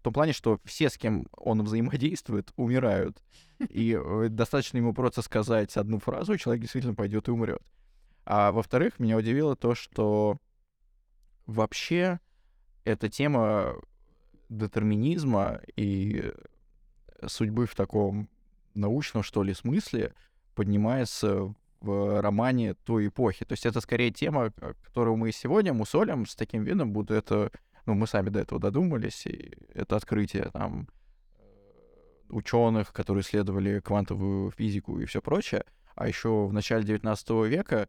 в 0.00 0.02
том 0.02 0.14
плане, 0.14 0.32
что 0.32 0.58
все, 0.64 0.88
с 0.88 0.96
кем 0.96 1.26
он 1.36 1.62
взаимодействует, 1.62 2.52
умирают. 2.56 3.22
И 3.68 3.92
э, 3.92 4.28
достаточно 4.30 4.78
ему 4.78 4.94
просто 4.94 5.20
сказать 5.20 5.76
одну 5.76 5.98
фразу, 5.98 6.32
и 6.32 6.38
человек 6.38 6.62
действительно 6.62 6.94
пойдет 6.94 7.28
и 7.28 7.30
умрет. 7.30 7.60
А 8.24 8.52
во-вторых, 8.52 8.98
меня 8.98 9.16
удивило 9.16 9.56
то, 9.56 9.74
что 9.74 10.38
вообще 11.46 12.20
эта 12.84 13.08
тема 13.08 13.74
детерминизма 14.48 15.60
и 15.76 16.32
судьбы 17.26 17.66
в 17.66 17.74
таком 17.74 18.28
научном, 18.74 19.22
что 19.22 19.42
ли, 19.42 19.54
смысле 19.54 20.14
поднимается 20.54 21.54
в 21.80 22.20
романе 22.20 22.74
той 22.74 23.08
эпохи. 23.08 23.44
То 23.44 23.52
есть 23.52 23.66
это 23.66 23.80
скорее 23.80 24.10
тема, 24.10 24.52
которую 24.84 25.16
мы 25.16 25.32
сегодня 25.32 25.72
мусолим 25.72 26.26
с 26.26 26.34
таким 26.34 26.64
видом, 26.64 26.92
будто 26.92 27.14
это 27.14 27.50
ну, 27.86 27.94
мы 27.94 28.06
сами 28.06 28.28
до 28.28 28.40
этого 28.40 28.60
додумались, 28.60 29.26
и 29.26 29.52
это 29.74 29.96
открытие 29.96 30.50
там 30.52 30.88
э, 31.38 32.26
ученых, 32.28 32.92
которые 32.92 33.22
исследовали 33.22 33.80
квантовую 33.80 34.50
физику 34.50 35.00
и 35.00 35.06
все 35.06 35.20
прочее. 35.20 35.64
А 35.94 36.06
еще 36.06 36.46
в 36.46 36.52
начале 36.52 36.84
19 36.84 37.30
века 37.48 37.88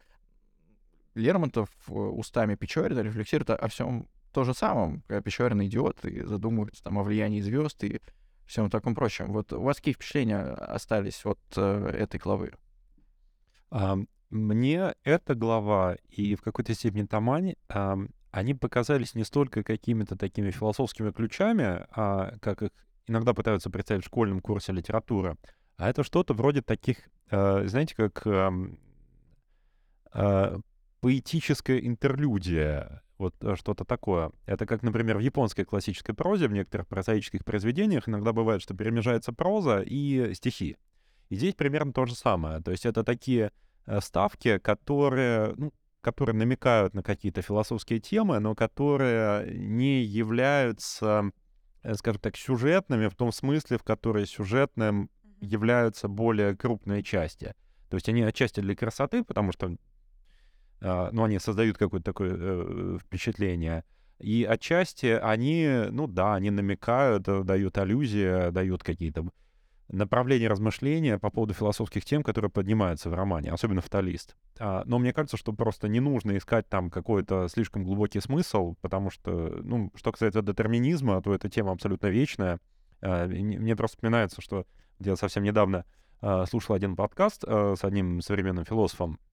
Лермонтов 1.16 1.70
э, 1.88 1.92
устами 1.94 2.56
Печорина 2.56 3.00
рефлексирует 3.00 3.50
о 3.52 3.68
всем 3.68 4.08
то 4.34 4.44
же 4.44 4.54
самом, 4.54 5.02
Печорин 5.02 5.62
идиот 5.64 6.06
и 6.06 6.22
задумывается 6.22 6.84
там 6.84 6.98
о 7.00 7.04
влиянии 7.04 7.42
звезд 7.42 7.84
и 7.84 8.00
всем 8.46 8.70
таком 8.70 8.96
прочем. 8.96 9.34
Вот 9.34 9.52
у 9.54 9.62
вас 9.62 9.78
какие 9.78 9.94
впечатления 9.94 10.42
остались 10.42 11.26
от 11.26 11.40
э, 11.58 11.92
этой 11.98 12.20
главы? 12.20 12.54
Мне 14.30 14.94
эта 15.04 15.36
глава 15.36 15.98
и 16.10 16.36
в 16.36 16.42
какой-то 16.42 16.74
степени 16.74 17.06
Тамань 17.06 17.56
они 18.32 18.54
показались 18.54 19.14
не 19.14 19.24
столько 19.24 19.64
какими-то 19.64 20.18
такими 20.18 20.52
философскими 20.52 21.12
ключами, 21.12 21.86
а, 21.92 22.34
как 22.40 22.64
их 22.64 22.72
иногда 23.08 23.34
пытаются 23.34 23.70
представить 23.70 24.04
в 24.04 24.08
школьном 24.08 24.40
курсе 24.40 24.72
литературы, 24.72 25.36
а 25.78 25.90
это 25.90 26.04
что-то 26.04 26.34
вроде 26.34 26.62
таких, 26.62 27.10
э, 27.30 27.68
знаете, 27.68 27.96
как 27.96 28.26
э, 28.26 28.52
э, 30.14 30.60
поэтическая 31.02 31.80
интерлюдия, 31.80 33.02
вот 33.18 33.36
э, 33.42 33.56
что-то 33.56 33.84
такое. 33.86 34.32
Это 34.46 34.66
как, 34.66 34.84
например, 34.84 35.18
в 35.18 35.22
японской 35.22 35.64
классической 35.64 36.14
прозе, 36.14 36.48
в 36.48 36.54
некоторых 36.54 36.88
прозаических 36.88 37.44
произведениях 37.44 38.08
иногда 38.08 38.34
бывает, 38.34 38.62
что 38.62 38.76
перемежается 38.76 39.34
проза 39.34 39.82
и 39.86 40.34
стихи. 40.34 40.78
И 41.30 41.36
здесь 41.36 41.56
примерно 41.56 41.94
то 41.94 42.06
же 42.06 42.16
самое. 42.16 42.62
То 42.62 42.72
есть 42.72 42.86
это 42.86 43.04
такие 43.04 43.52
э, 43.86 44.00
ставки, 44.02 44.58
которые, 44.60 45.54
ну, 45.58 45.74
которые 46.02 46.36
намекают 46.36 46.94
на 46.94 47.04
какие-то 47.04 47.42
философские 47.42 48.00
темы, 48.00 48.40
но 48.40 48.56
которые 48.56 49.58
не 49.58 50.04
являются, 50.04 51.32
э, 51.84 51.96
скажем 51.96 52.22
так, 52.22 52.38
сюжетными 52.38 53.08
в 53.08 53.16
том 53.16 53.32
смысле, 53.32 53.78
в 53.78 53.84
которой 53.84 54.26
сюжетным 54.26 55.10
являются 55.40 56.08
более 56.08 56.56
крупные 56.56 57.02
части. 57.02 57.56
То 57.90 57.96
есть 57.96 58.08
они 58.08 58.22
отчасти 58.22 58.60
для 58.62 58.76
красоты, 58.76 59.24
потому 59.24 59.52
что 59.52 59.76
ну, 60.82 61.24
они 61.24 61.40
создают 61.40 61.78
какое-то 61.78 62.06
такое 62.06 62.36
э, 62.36 62.98
впечатление. 63.00 63.84
И 64.20 64.44
отчасти 64.44 65.08
они, 65.08 65.86
ну 65.90 66.08
да, 66.08 66.36
они 66.36 66.52
намекают, 66.52 67.28
э, 67.28 67.44
дают 67.44 67.78
аллюзии, 67.78 68.52
дают 68.52 68.84
какие-то 68.84 69.26
направление 69.92 70.48
размышления 70.48 71.18
по 71.18 71.30
поводу 71.30 71.54
философских 71.54 72.06
тем, 72.06 72.24
которые 72.24 72.50
поднимаются 72.50 73.10
в 73.10 73.14
романе, 73.14 73.52
особенно 73.52 73.82
«Фаталист». 73.82 74.36
А, 74.60 74.84
но 74.86 75.00
мне 75.00 75.12
кажется, 75.12 75.38
что 75.38 75.54
просто 75.54 75.88
не 75.88 76.00
нужно 76.00 76.38
искать 76.38 76.70
там 76.70 76.90
какой-то 76.90 77.48
слишком 77.50 77.84
глубокий 77.84 78.22
смысл, 78.22 78.76
потому 78.82 79.10
что, 79.10 79.32
ну, 79.64 79.92
что 79.96 80.12
касается 80.12 80.42
детерминизма, 80.42 81.22
то 81.22 81.34
эта 81.34 81.50
тема 81.50 81.74
абсолютно 81.74 82.08
вечная. 82.08 82.60
А, 83.02 83.28
мне 83.28 83.76
просто 83.76 83.98
вспоминается, 83.98 84.42
что 84.42 84.66
я 85.00 85.16
совсем 85.16 85.44
недавно 85.44 85.86
а, 86.22 86.46
слушал 86.46 86.76
один 86.76 86.96
подкаст 86.96 87.44
а, 87.46 87.76
с 87.76 87.84
одним 87.84 88.22
современным 88.22 88.66
философом, 88.66 89.20
а, 89.20 89.31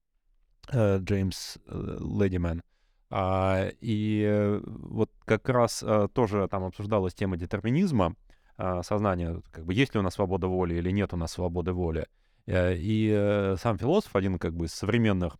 Джеймс 0.72 1.58
э, 1.66 1.98
Ледимен, 2.00 2.62
а, 3.10 3.68
и 3.80 4.22
э, 4.26 4.60
вот 4.64 5.10
как 5.24 5.48
раз 5.48 5.82
а, 5.82 6.08
тоже 6.08 6.46
там 6.48 6.64
обсуждалась 6.64 7.14
тема 7.14 7.36
детерминизма, 7.36 8.14
а, 8.56 8.82
сознания, 8.82 9.40
как 9.50 9.64
бы 9.64 9.72
есть 9.72 9.94
ли 9.94 10.00
у 10.00 10.02
нас 10.02 10.14
свобода 10.14 10.46
воли 10.46 10.74
или 10.74 10.90
нет 10.90 11.14
у 11.14 11.16
нас 11.16 11.32
свободы 11.32 11.72
воли. 11.72 12.06
Э, 12.46 12.74
и 12.74 13.10
э, 13.14 13.56
сам 13.58 13.78
философ, 13.78 14.16
один 14.16 14.38
как 14.38 14.54
бы 14.54 14.66
из 14.66 14.74
современных 14.74 15.36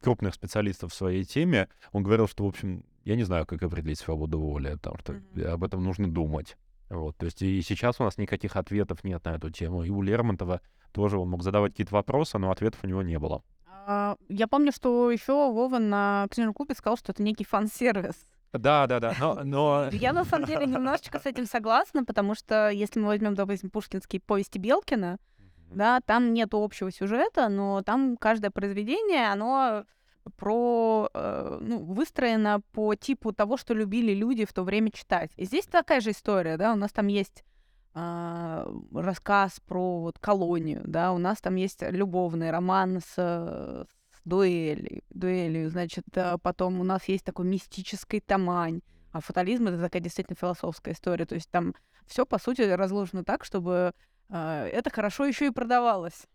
крупных 0.00 0.34
специалистов 0.34 0.92
в 0.92 0.94
своей 0.94 1.24
теме, 1.24 1.68
он 1.92 2.02
говорил, 2.02 2.28
что, 2.28 2.44
в 2.44 2.48
общем, 2.48 2.84
я 3.04 3.16
не 3.16 3.24
знаю, 3.24 3.46
как 3.46 3.62
определить 3.62 3.98
свободу 3.98 4.38
воли, 4.38 4.72
потому 4.72 4.98
что 4.98 5.12
mm-hmm. 5.14 5.44
об 5.44 5.64
этом 5.64 5.82
нужно 5.82 6.12
думать. 6.12 6.56
Вот, 6.90 7.16
то 7.16 7.24
есть 7.24 7.40
и 7.40 7.62
сейчас 7.62 8.00
у 8.00 8.04
нас 8.04 8.18
никаких 8.18 8.56
ответов 8.56 9.02
нет 9.02 9.24
на 9.24 9.36
эту 9.36 9.50
тему. 9.50 9.82
И 9.82 9.90
у 9.90 10.02
Лермонтова 10.02 10.60
тоже 10.92 11.18
он 11.18 11.30
мог 11.30 11.42
задавать 11.42 11.72
какие-то 11.72 11.94
вопросы, 11.94 12.38
но 12.38 12.50
ответов 12.50 12.80
у 12.82 12.86
него 12.86 13.02
не 13.02 13.18
было. 13.18 13.42
А, 13.86 14.16
я 14.28 14.46
помню, 14.46 14.72
что 14.72 15.10
еще 15.10 15.32
Вова 15.32 15.78
на 15.78 16.26
книжном 16.30 16.54
клубе 16.54 16.74
сказал, 16.74 16.96
что 16.96 17.12
это 17.12 17.22
некий 17.22 17.44
фан-сервис. 17.44 18.14
Да, 18.52 18.86
да, 18.86 19.00
да. 19.00 19.14
Но, 19.18 19.40
но... 19.44 19.88
Я 19.92 20.12
на 20.12 20.24
самом 20.24 20.46
деле 20.46 20.66
немножечко 20.66 21.18
с 21.18 21.26
этим 21.26 21.46
согласна, 21.46 22.04
потому 22.04 22.34
что 22.34 22.70
если 22.70 23.00
мы 23.00 23.06
возьмем, 23.06 23.34
допустим, 23.34 23.70
пушкинские 23.70 24.20
повести 24.20 24.58
Белкина, 24.58 25.18
да, 25.70 26.00
там 26.04 26.34
нет 26.34 26.50
общего 26.52 26.90
сюжета, 26.90 27.48
но 27.48 27.82
там 27.82 28.16
каждое 28.18 28.50
произведение, 28.50 29.32
оно 29.32 29.84
про, 30.36 31.08
э, 31.14 31.58
ну, 31.60 31.78
выстроено 31.78 32.60
по 32.72 32.94
типу 32.94 33.32
того, 33.32 33.56
что 33.56 33.74
любили 33.74 34.12
люди 34.12 34.44
в 34.44 34.52
то 34.52 34.62
время 34.62 34.90
читать. 34.90 35.32
И 35.36 35.44
здесь 35.44 35.66
такая 35.66 36.00
же 36.00 36.10
история, 36.10 36.56
да, 36.56 36.72
у 36.72 36.76
нас 36.76 36.92
там 36.92 37.08
есть 37.08 37.42
э, 37.94 38.66
рассказ 38.94 39.60
про 39.66 40.00
вот 40.00 40.18
колонию, 40.18 40.82
да, 40.84 41.12
у 41.12 41.18
нас 41.18 41.40
там 41.40 41.56
есть 41.56 41.82
любовный 41.82 42.50
роман 42.50 43.00
с, 43.00 43.14
с 43.14 43.86
дуэли, 44.24 45.02
дуэлью, 45.10 45.70
значит, 45.70 46.04
э, 46.14 46.36
потом 46.42 46.80
у 46.80 46.84
нас 46.84 47.08
есть 47.08 47.24
такой 47.24 47.46
мистический 47.46 48.20
тамань, 48.20 48.80
а 49.12 49.20
фатализм 49.20 49.68
это 49.68 49.80
такая 49.80 50.02
действительно 50.02 50.36
философская 50.36 50.94
история, 50.94 51.26
то 51.26 51.34
есть 51.34 51.50
там 51.50 51.74
все 52.06 52.26
по 52.26 52.38
сути 52.38 52.62
разложено 52.62 53.24
так, 53.24 53.44
чтобы 53.44 53.92
э, 54.28 54.68
это 54.72 54.90
хорошо 54.90 55.24
еще 55.24 55.46
и 55.46 55.50
продавалось. 55.50 56.26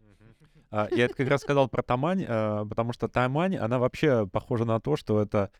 А, 0.69 0.87
я 0.91 1.07
как 1.07 1.27
раз 1.29 1.41
сказал 1.41 1.69
про 1.69 1.81
Тамань, 1.81 2.25
э, 2.27 2.65
потому 2.69 2.93
что 2.93 3.07
Тамань, 3.07 3.55
она 3.55 3.79
вообще 3.79 4.27
похожа 4.27 4.65
на 4.65 4.79
то, 4.79 4.95
что 4.95 5.21
это 5.21 5.51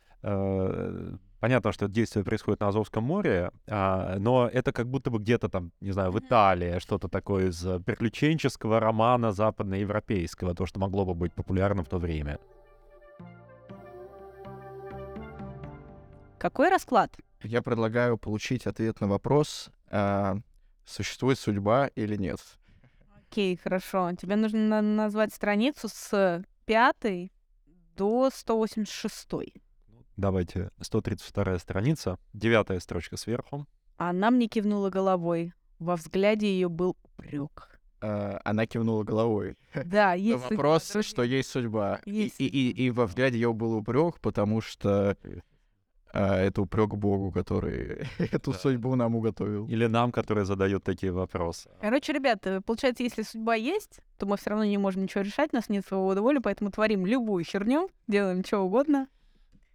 Понятно, 1.40 1.70
что 1.72 1.84
это 1.84 1.94
действие 1.94 2.24
происходит 2.24 2.60
на 2.60 2.68
Азовском 2.68 3.04
море, 3.04 3.52
а, 3.68 4.16
но 4.18 4.48
это 4.48 4.72
как 4.72 4.88
будто 4.88 5.10
бы 5.10 5.18
где-то 5.20 5.48
там, 5.48 5.70
не 5.80 5.92
знаю, 5.92 6.10
в 6.10 6.18
Италии, 6.18 6.80
что-то 6.80 7.08
такое 7.08 7.50
из 7.50 7.64
э, 7.64 7.78
приключенческого 7.78 8.80
романа 8.80 9.30
западноевропейского, 9.30 10.54
то, 10.54 10.66
что 10.66 10.80
могло 10.80 11.04
бы 11.04 11.14
быть 11.14 11.32
популярно 11.32 11.84
в 11.84 11.88
то 11.88 11.98
время. 11.98 12.40
Какой 16.38 16.70
расклад? 16.70 17.16
Я 17.44 17.62
предлагаю 17.62 18.18
получить 18.18 18.66
ответ 18.66 19.00
на 19.00 19.06
вопрос, 19.06 19.70
а, 19.90 20.38
существует 20.84 21.38
судьба 21.38 21.86
или 21.94 22.16
нет. 22.16 22.40
Окей, 23.30 23.56
хорошо. 23.56 24.10
Тебе 24.20 24.34
нужно 24.34 24.82
назвать 24.82 25.32
страницу 25.32 25.88
с 25.88 26.42
пятой 26.64 27.30
до 27.96 28.30
186. 28.32 29.28
Давайте, 30.18 30.70
132 30.80 31.58
страница, 31.60 32.18
девятая 32.32 32.80
строчка 32.80 33.16
сверху. 33.16 33.66
Она 33.98 34.32
мне 34.32 34.48
кивнула 34.48 34.90
головой. 34.90 35.52
Во 35.78 35.94
взгляде 35.94 36.48
ее 36.48 36.68
был 36.68 36.96
упрек. 37.04 37.80
Э, 38.00 38.38
Она 38.44 38.66
кивнула 38.66 39.04
головой. 39.04 39.56
Да, 39.84 40.14
есть 40.14 40.42
судьба, 40.42 40.56
Вопрос, 40.56 40.92
что 41.02 41.22
есть 41.22 41.48
судьба. 41.50 42.00
И- 42.04 42.10
Есть 42.24 42.40
И, 42.40 42.46
и, 42.48 42.70
и 42.86 42.90
во 42.90 43.06
взгляде 43.06 43.38
ее 43.38 43.52
был 43.52 43.74
упрек, 43.76 44.18
потому 44.20 44.60
что 44.60 45.16
а, 46.12 46.36
это 46.40 46.62
упрек 46.62 46.94
Богу, 46.94 47.30
который 47.30 48.08
эту 48.18 48.50
Да. 48.52 48.58
судьбу 48.58 48.96
нам 48.96 49.14
уготовил. 49.14 49.68
Или 49.68 49.86
нам, 49.86 50.10
которые 50.10 50.46
задают 50.46 50.82
такие 50.82 51.12
вопросы. 51.12 51.70
Короче, 51.80 52.12
ребята, 52.12 52.60
получается, 52.60 53.04
если 53.04 53.22
судьба 53.22 53.54
есть, 53.54 54.00
то 54.16 54.26
мы 54.26 54.36
все 54.36 54.50
равно 54.50 54.64
не 54.64 54.78
можем 54.78 55.02
ничего 55.04 55.22
решать, 55.22 55.50
у 55.52 55.56
нас 55.56 55.68
нет 55.68 55.86
свободы 55.86 56.22
воли, 56.22 56.38
поэтому 56.38 56.72
творим 56.72 57.06
любую 57.06 57.44
херню, 57.44 57.88
делаем 58.08 58.44
что 58.44 58.58
угодно. 58.60 59.06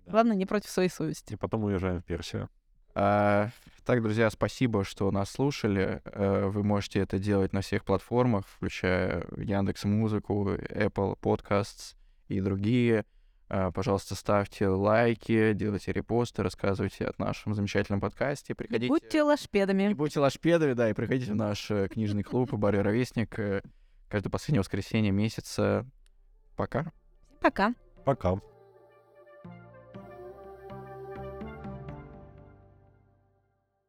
Главное, 0.08 0.36
не 0.36 0.46
против 0.46 0.70
своей 0.70 0.90
совести. 0.90 1.34
И 1.34 1.36
потом 1.38 1.64
уезжаем 1.64 2.02
в 2.02 2.06
Персию. 2.06 2.50
А, 2.96 3.50
так, 3.86 4.04
друзья, 4.04 4.30
спасибо, 4.30 4.84
что 4.84 5.10
нас 5.12 5.32
слушали. 5.32 6.02
Э, 6.06 6.46
Вы 6.48 6.64
можете 6.64 7.00
это 7.00 7.18
делать 7.18 7.52
на 7.54 7.62
всех 7.62 7.84
платформах, 7.86 8.46
включая 8.48 9.26
Яндекс 9.36 9.86
Музыку, 9.86 10.50
Apple 10.50 11.18
Podcasts 11.20 11.96
и 12.28 12.40
другие. 12.40 13.06
А, 13.50 13.72
Пожалуйста, 13.72 14.16
ставьте 14.16 14.68
лайки, 14.68 15.54
делайте 15.54 15.92
репосты, 15.92 16.44
рассказывайте 16.44 17.06
о 17.08 17.14
нашем 17.18 17.56
замечательном 17.56 18.00
подкасте. 18.00 18.54
Приходите. 18.54 18.88
Будьте 18.88 19.24
лошпедами. 19.24 19.94
будьте 19.94 20.20
лошпедами, 20.20 20.74
да, 20.74 20.90
и 20.90 20.94
приходите 20.94 21.32
в 21.32 21.36
наш 21.36 21.70
э, 21.72 21.88
книжный 21.88 22.24
клуб 22.24 22.52
«Бар 22.54 22.76
и 22.76 22.80
ровесник» 22.80 23.38
э, 23.40 23.62
каждое 24.08 24.30
последнее 24.30 24.60
воскресенье 24.62 25.12
месяца. 25.12 25.86
Пока. 26.56 26.92
Пока. 27.42 27.74
Пока. 28.06 28.40